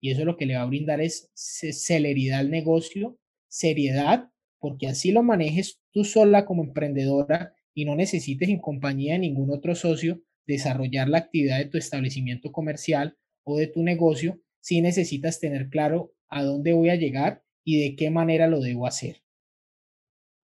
Y 0.00 0.10
eso 0.10 0.24
lo 0.24 0.36
que 0.36 0.46
le 0.46 0.56
va 0.56 0.62
a 0.62 0.66
brindar 0.66 1.00
es 1.00 1.30
celeridad 1.34 2.40
al 2.40 2.50
negocio, 2.50 3.18
seriedad, 3.48 4.30
porque 4.58 4.86
así 4.86 5.10
lo 5.10 5.22
manejes 5.22 5.80
tú 5.92 6.04
sola 6.04 6.44
como 6.44 6.62
emprendedora 6.62 7.54
y 7.74 7.84
no 7.84 7.96
necesites 7.96 8.48
en 8.48 8.60
compañía 8.60 9.14
de 9.14 9.20
ningún 9.20 9.50
otro 9.50 9.74
socio 9.74 10.22
desarrollar 10.46 11.08
la 11.08 11.18
actividad 11.18 11.58
de 11.58 11.66
tu 11.66 11.78
establecimiento 11.78 12.52
comercial 12.52 13.16
o 13.44 13.56
de 13.56 13.66
tu 13.66 13.82
negocio, 13.82 14.40
si 14.60 14.80
necesitas 14.80 15.40
tener 15.40 15.68
claro 15.68 16.12
a 16.28 16.42
dónde 16.44 16.72
voy 16.72 16.90
a 16.90 16.96
llegar 16.96 17.42
y 17.64 17.80
de 17.80 17.96
qué 17.96 18.10
manera 18.10 18.46
lo 18.46 18.60
debo 18.60 18.86
hacer 18.86 19.22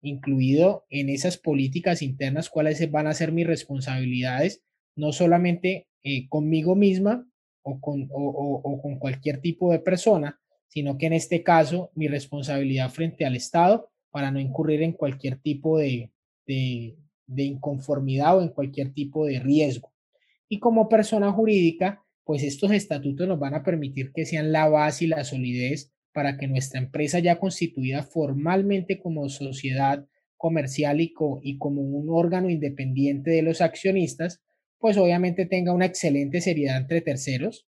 incluido 0.05 0.85
en 0.91 1.09
esas 1.09 1.39
políticas 1.39 2.03
internas 2.03 2.51
cuáles 2.51 2.91
van 2.91 3.07
a 3.07 3.15
ser 3.15 3.33
mis 3.33 3.47
responsabilidades, 3.47 4.63
no 4.97 5.13
solamente 5.13 5.89
eh, 6.03 6.29
conmigo 6.29 6.77
misma 6.77 7.27
o 7.63 7.81
con, 7.81 8.09
o, 8.13 8.81
con 8.83 8.99
cualquier 8.99 9.41
tipo 9.41 9.73
de 9.73 9.79
persona, 9.79 10.41
sino 10.69 10.99
que 10.99 11.07
en 11.07 11.15
este 11.15 11.43
caso 11.43 11.91
mi 11.95 12.09
responsabilidad 12.09 12.91
frente 12.91 13.25
al 13.25 13.37
Estado 13.37 13.91
para 14.11 14.31
no 14.31 14.39
incurrir 14.39 14.83
en 14.83 14.93
cualquier 14.93 15.39
tipo 15.39 15.79
de, 15.79 16.13
de, 16.47 16.97
de 17.27 17.43
inconformidad 17.43 18.39
o 18.39 18.43
en 18.43 18.51
cualquier 18.51 18.93
tipo 18.93 19.25
de 19.27 19.41
riesgo. 19.41 19.93
Y 20.49 20.59
como 20.59 20.89
persona 20.89 21.33
jurídica, 21.33 22.05
pues 22.25 22.43
estos 22.43 22.71
estatutos 22.73 23.27
nos 23.27 23.39
van 23.39 23.55
a 23.55 23.63
permitir 23.63 24.13
que 24.13 24.27
sean 24.27 24.53
la 24.53 24.69
base 24.69 25.07
y 25.07 25.09
la 25.09 25.25
solidez 25.25 25.94
para 26.15 26.39
que 26.39 26.47
nuestra 26.47 26.81
empresa 26.81 27.19
ya 27.19 27.39
constituida 27.41 28.05
formalmente 28.05 29.01
como 29.01 29.29
sociedad 29.29 30.07
comercial 30.37 31.01
y, 31.01 31.13
como 31.59 31.83
un 31.83 32.07
órgano 32.09 32.49
independiente 32.49 33.31
de 33.31 33.43
los 33.43 33.61
accionistas, 33.61 34.41
pues 34.79 34.97
obviamente 34.97 35.45
tenga 35.45 35.73
una 35.73 35.87
excelente 35.87 36.41
seriedad 36.41 36.77
entre 36.77 37.01
terceros, 37.01 37.67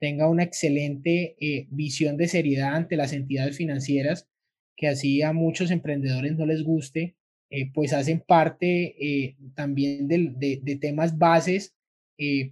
tenga 0.00 0.28
una 0.28 0.42
excelente 0.42 1.36
eh, 1.38 1.68
visión 1.70 2.16
de 2.16 2.26
seriedad 2.26 2.74
ante 2.74 2.96
las 2.96 3.12
entidades 3.12 3.56
financieras, 3.56 4.28
que 4.76 4.88
así 4.88 5.22
a 5.22 5.32
muchos 5.32 5.70
emprendedores 5.70 6.36
no 6.36 6.46
les 6.46 6.64
guste, 6.64 7.14
eh, 7.50 7.70
pues 7.72 7.92
hacen 7.92 8.20
parte 8.20 8.96
eh, 8.98 9.36
también 9.54 10.08
de, 10.08 10.58
de, 10.60 10.76
temas 10.76 11.16
bases 11.16 11.76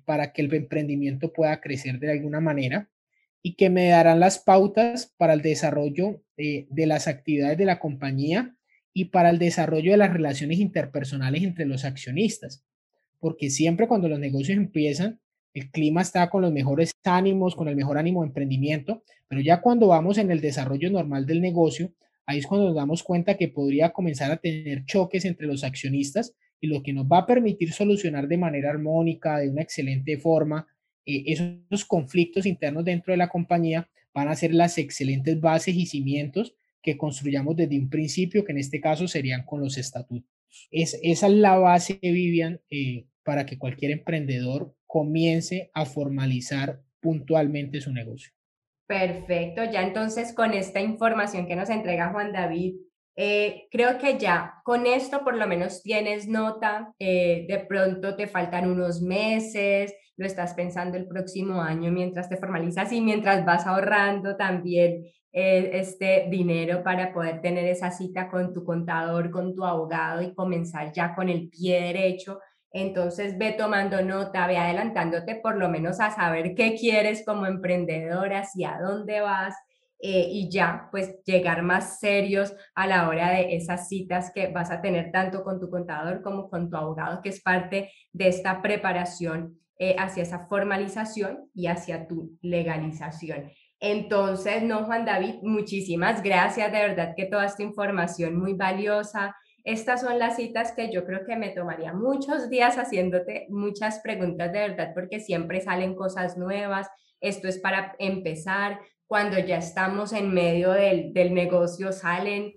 para 0.05 0.33
que 0.33 0.43
el 0.43 0.53
emprendimiento 0.55 1.33
pueda 1.33 1.61
crecer 1.61 1.99
de 1.99 2.13
alguna 2.13 2.41
manera 2.41 2.92
y 3.43 3.55
que 3.55 3.71
me 3.71 3.89
darán 3.89 4.21
las 4.21 4.39
pautas 4.39 5.13
para 5.17 5.35
el 5.35 5.43
desarrollo 5.43 6.23
eh, 6.37 6.67
de 6.71 6.87
las 6.87 7.09
actividades 7.09 7.59
de 7.59 7.65
la 7.65 7.81
compañía 7.81 8.55
y 8.95 9.07
para 9.07 9.31
el 9.31 9.39
desarrollo 9.39 9.93
de 9.93 9.97
las 9.97 10.13
relaciones 10.13 10.61
interpersonales 10.61 11.43
entre 11.43 11.67
los 11.67 11.85
accionistas. 11.85 12.65
Porque 13.19 13.51
siempre 13.51 13.89
cuando 13.89 14.09
los 14.09 14.19
negocios 14.19 14.57
empiezan, 14.57 15.21
el 15.55 15.71
clima 15.71 16.03
está 16.03 16.31
con 16.31 16.43
los 16.43 16.53
mejores 16.53 16.93
ánimos, 17.05 17.55
con 17.55 17.69
el 17.69 17.77
mejor 17.77 17.99
ánimo 17.99 18.23
de 18.23 18.29
emprendimiento, 18.29 19.03
pero 19.29 19.41
ya 19.41 19.61
cuando 19.61 19.89
vamos 19.89 20.19
en 20.19 20.31
el 20.31 20.41
desarrollo 20.41 20.91
normal 20.91 21.27
del 21.27 21.41
negocio, 21.41 21.93
ahí 22.27 22.39
es 22.39 22.47
cuando 22.47 22.67
nos 22.67 22.77
damos 22.77 23.03
cuenta 23.03 23.37
que 23.37 23.49
podría 23.49 23.91
comenzar 23.91 24.31
a 24.31 24.37
tener 24.37 24.85
choques 24.85 25.25
entre 25.25 25.47
los 25.47 25.65
accionistas 25.65 26.35
y 26.61 26.69
lo 26.69 26.83
que 26.83 26.93
nos 26.93 27.07
va 27.07 27.19
a 27.19 27.27
permitir 27.27 27.73
solucionar 27.73 28.29
de 28.29 28.39
manera 28.39 28.71
armónica, 28.71 29.39
de 29.39 29.51
una 29.51 29.63
excelente 29.63 30.17
forma, 30.17 30.67
eh, 31.07 31.25
esos 31.27 31.85
conflictos 31.85 32.47
internos 32.47 32.85
dentro 32.85 33.13
de 33.13 33.19
la 33.19 33.29
compañía 33.29 33.89
van 34.15 34.29
a 34.29 34.37
ser 34.37 34.53
las 34.55 34.79
excelentes 34.79 35.41
bases 35.41 35.75
y 35.75 35.87
cimientos 35.87 36.55
que 36.83 36.97
construyamos 36.97 37.57
desde 37.57 37.79
un 37.79 37.89
principio, 37.89 38.45
que 38.45 38.53
en 38.53 38.59
este 38.59 38.81
caso 38.81 39.07
serían 39.09 39.45
con 39.45 39.61
los 39.61 39.79
estatutos. 39.79 40.31
Es, 40.71 40.99
esa 41.03 41.27
es 41.29 41.33
la 41.33 41.57
base, 41.57 41.99
Vivian, 42.03 42.61
eh, 42.71 43.07
para 43.23 43.47
que 43.47 43.59
cualquier 43.59 43.93
emprendedor 43.93 44.75
comience 44.87 45.71
a 45.73 45.87
formalizar 45.87 46.83
puntualmente 47.01 47.81
su 47.81 47.93
negocio. 47.93 48.33
Perfecto, 48.87 49.65
ya 49.65 49.83
entonces 49.83 50.35
con 50.35 50.53
esta 50.53 50.81
información 50.81 51.47
que 51.47 51.57
nos 51.57 51.71
entrega 51.71 52.13
Juan 52.13 52.33
David, 52.33 52.75
eh, 53.17 53.69
creo 53.71 53.99
que 53.99 54.19
ya 54.19 54.55
con 54.65 54.87
esto 54.87 55.23
por 55.23 55.37
lo 55.37 55.47
menos 55.47 55.83
tienes 55.83 56.29
nota, 56.29 56.95
de 56.99 57.67
pronto 57.69 58.17
te 58.17 58.27
faltan 58.27 58.71
unos 58.71 59.03
meses, 59.03 59.95
lo 60.17 60.27
estás 60.27 60.55
pensando 60.55 60.97
el 60.97 61.07
próximo 61.07 61.61
año 61.61 61.91
mientras 61.91 62.29
te 62.29 62.37
formalizas 62.37 62.93
y 62.93 63.01
mientras 63.01 63.45
vas 63.45 63.67
ahorrando 63.67 64.37
también 64.37 65.05
eh, 65.35 65.71
este 65.73 66.27
dinero 66.29 66.83
para 66.83 67.13
poder 67.13 67.41
tener 67.41 67.65
esa 67.65 67.91
cita 67.91 68.31
con 68.31 68.53
tu 68.53 68.65
contador, 68.65 69.31
con 69.31 69.55
tu 69.55 69.65
abogado 69.65 70.21
y 70.21 70.35
comenzar 70.35 70.93
ya 70.93 71.15
con 71.15 71.31
el 71.31 71.49
pie 71.49 71.81
derecho. 71.81 72.39
Entonces 72.71 73.39
ve 73.39 73.53
tomando 73.53 74.03
nota, 74.03 74.47
ve 74.47 74.59
adelantándote 74.59 75.37
por 75.37 75.57
lo 75.57 75.71
menos 75.71 76.01
a 76.01 76.11
saber 76.11 76.55
qué 76.55 76.75
quieres 76.75 77.25
como 77.25 77.47
emprendedor, 77.47 78.35
hacia 78.35 78.79
dónde 78.79 79.21
vas 79.21 79.55
eh, 80.05 80.27
y 80.29 80.51
ya 80.51 80.89
pues 80.91 81.23
llegar 81.25 81.63
más 81.63 82.01
serios 82.01 82.53
a 82.75 82.89
la 82.89 83.09
hora 83.09 83.31
de 83.31 83.55
esas 83.55 83.89
citas 83.89 84.33
que 84.35 84.49
vas 84.49 84.73
a 84.73 84.83
tener 84.83 85.13
tanto 85.13 85.45
con 85.45 85.61
tu 85.61 85.71
contador 85.71 86.23
como 86.23 86.51
con 86.51 86.69
tu 86.69 86.77
abogado, 86.77 87.23
que 87.23 87.29
es 87.29 87.41
parte 87.41 87.93
de 88.13 88.27
esta 88.27 88.61
preparación 88.63 89.61
eh, 89.79 89.95
hacia 89.97 90.25
esa 90.25 90.49
formalización 90.49 91.49
y 91.55 91.69
hacia 91.69 92.09
tu 92.09 92.37
legalización. 92.43 93.53
Entonces, 93.79 94.65
no, 94.65 94.85
Juan 94.87 95.05
David, 95.05 95.37
muchísimas 95.43 96.21
gracias, 96.21 96.73
de 96.73 96.79
verdad 96.79 97.15
que 97.17 97.27
toda 97.27 97.47
esta 97.47 97.63
información 97.63 98.37
muy 98.37 98.55
valiosa. 98.55 99.37
Estas 99.63 100.01
son 100.01 100.19
las 100.19 100.35
citas 100.35 100.73
que 100.73 100.93
yo 100.93 101.05
creo 101.05 101.25
que 101.25 101.37
me 101.37 101.51
tomaría 101.51 101.93
muchos 101.93 102.51
días 102.51 102.77
haciéndote 102.77 103.47
muchas 103.51 104.01
preguntas 104.01 104.53
de 104.53 104.59
verdad 104.59 104.91
porque 104.95 105.21
siempre 105.21 105.61
salen 105.61 105.95
cosas 105.95 106.37
nuevas. 106.37 106.89
Esto 107.21 107.47
es 107.47 107.59
para 107.59 107.95
empezar. 108.01 108.81
Cuando 109.13 109.39
ya 109.39 109.59
estamos 109.59 110.15
en 110.15 110.33
medio 110.33 110.71
del, 110.71 111.13
del 111.13 111.35
negocio 111.35 111.93
salen 111.93 112.55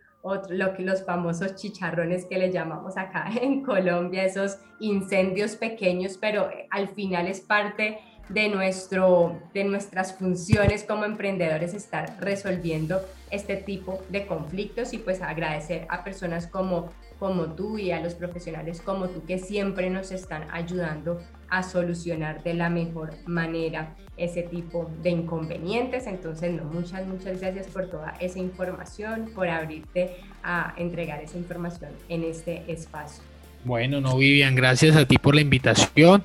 lo 0.47 0.73
que 0.73 0.83
los 0.83 1.03
famosos 1.03 1.55
chicharrones 1.55 2.23
que 2.27 2.37
le 2.37 2.49
llamamos 2.49 2.95
acá 2.95 3.29
en 3.41 3.61
Colombia, 3.61 4.23
esos 4.23 4.59
incendios 4.79 5.57
pequeños, 5.57 6.17
pero 6.17 6.49
eh, 6.49 6.65
al 6.71 6.87
final 6.87 7.27
es 7.27 7.41
parte 7.41 7.99
de, 8.29 8.47
nuestro, 8.47 9.37
de 9.53 9.65
nuestras 9.65 10.17
funciones 10.17 10.85
como 10.85 11.03
emprendedores 11.03 11.73
estar 11.73 12.15
resolviendo 12.21 13.01
este 13.31 13.57
tipo 13.57 13.99
de 14.07 14.25
conflictos 14.25 14.93
y 14.93 14.97
pues 14.99 15.21
agradecer 15.21 15.85
a 15.89 16.05
personas 16.05 16.47
como, 16.47 16.89
como 17.19 17.53
tú 17.53 17.77
y 17.77 17.91
a 17.91 17.99
los 17.99 18.15
profesionales 18.15 18.81
como 18.81 19.09
tú 19.09 19.25
que 19.25 19.39
siempre 19.39 19.89
nos 19.89 20.11
están 20.11 20.47
ayudando 20.51 21.19
a 21.49 21.63
solucionar 21.63 22.43
de 22.43 22.53
la 22.53 22.69
mejor 22.69 23.13
manera 23.25 23.95
ese 24.17 24.43
tipo 24.43 24.89
de 25.01 25.11
inconvenientes. 25.11 26.07
Entonces, 26.07 26.53
no, 26.53 26.63
muchas, 26.65 27.05
muchas 27.07 27.39
gracias 27.39 27.67
por 27.67 27.89
toda 27.89 28.15
esa 28.19 28.39
información, 28.39 29.31
por 29.33 29.47
abrirte 29.47 30.17
a 30.43 30.73
entregar 30.77 31.21
esa 31.21 31.37
información 31.37 31.91
en 32.09 32.23
este 32.23 32.63
espacio. 32.71 33.23
Bueno, 33.65 33.99
no, 33.99 34.15
Vivian, 34.15 34.53
gracias 34.53 34.95
a 34.95 35.07
ti 35.07 35.17
por 35.17 35.33
la 35.33 35.41
invitación 35.41 36.23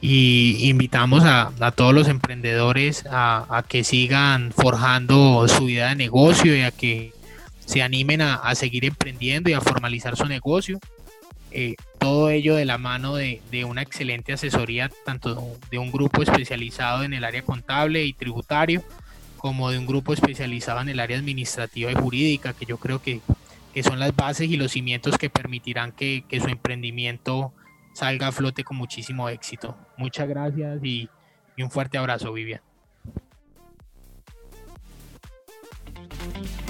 y 0.00 0.68
invitamos 0.68 1.22
a, 1.24 1.52
todos 1.76 1.94
los 1.94 2.08
emprendedores 2.08 3.04
a, 3.08 3.64
que 3.68 3.84
sigan 3.84 4.50
forjando 4.50 5.46
su 5.46 5.66
vida 5.66 5.90
de 5.90 5.94
negocio 5.94 6.56
y 6.56 6.62
a 6.62 6.72
que 6.72 7.12
se 7.64 7.82
animen 7.82 8.22
a, 8.22 8.52
seguir 8.56 8.84
emprendiendo 8.84 9.48
y 9.50 9.52
a 9.52 9.60
formalizar 9.60 10.16
su 10.16 10.26
negocio. 10.26 10.80
Eh, 11.52 11.76
todo 12.00 12.30
ello 12.30 12.56
de 12.56 12.64
la 12.64 12.78
mano 12.78 13.14
de, 13.14 13.40
de, 13.52 13.64
una 13.64 13.82
excelente 13.82 14.32
asesoría, 14.32 14.90
tanto 15.04 15.56
de 15.70 15.78
un 15.78 15.92
grupo 15.92 16.22
especializado 16.22 17.04
en 17.04 17.12
el 17.12 17.22
área 17.22 17.42
contable 17.42 18.04
y 18.04 18.12
tributario, 18.12 18.82
como 19.36 19.70
de 19.70 19.78
un 19.78 19.86
grupo 19.86 20.12
especializado 20.12 20.80
en 20.80 20.88
el 20.88 20.98
área 20.98 21.18
administrativa 21.18 21.92
y 21.92 21.94
jurídica, 21.94 22.52
que 22.52 22.66
yo 22.66 22.78
creo 22.78 23.00
que 23.00 23.20
que 23.72 23.82
son 23.82 23.98
las 23.98 24.14
bases 24.14 24.48
y 24.48 24.56
los 24.56 24.72
cimientos 24.72 25.16
que 25.18 25.30
permitirán 25.30 25.92
que, 25.92 26.24
su 26.30 26.48
emprendimiento 26.48 27.52
salga 27.94 28.28
a 28.28 28.32
flote 28.32 28.64
con 28.64 28.76
muchísimo 28.76 29.28
éxito. 29.28 29.76
Muchas 29.96 30.28
gracias 30.28 30.80
y, 30.82 31.08
y 31.56 31.62
un 31.62 31.70
fuerte 31.70 31.98
abrazo, 31.98 32.32
Vivian. 32.32 32.60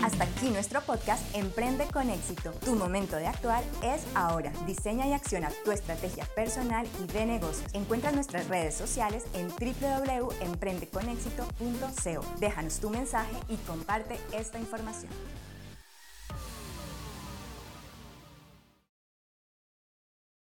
Hasta 0.02 0.24
aquí 0.24 0.50
nuestro 0.50 0.80
podcast 0.82 1.22
Emprende 1.34 1.86
con 1.92 2.10
éxito. 2.10 2.52
Tu 2.64 2.74
momento 2.74 3.16
de 3.16 3.26
actuar 3.26 3.62
es 3.82 4.02
ahora. 4.14 4.52
Diseña 4.66 5.06
y 5.06 5.12
acciona 5.12 5.50
tu 5.64 5.72
estrategia 5.72 6.24
personal 6.34 6.86
y 7.02 7.06
de 7.12 7.26
negocios. 7.26 7.70
Encuentra 7.72 8.12
nuestras 8.12 8.48
redes 8.48 8.74
sociales 8.74 9.24
en 9.34 9.48
www.emprendeconexito.co. 9.48 12.40
Déjanos 12.40 12.80
tu 12.80 12.90
mensaje 12.90 13.36
y 13.48 13.56
comparte 13.56 14.18
esta 14.32 14.58
información. 14.58 15.10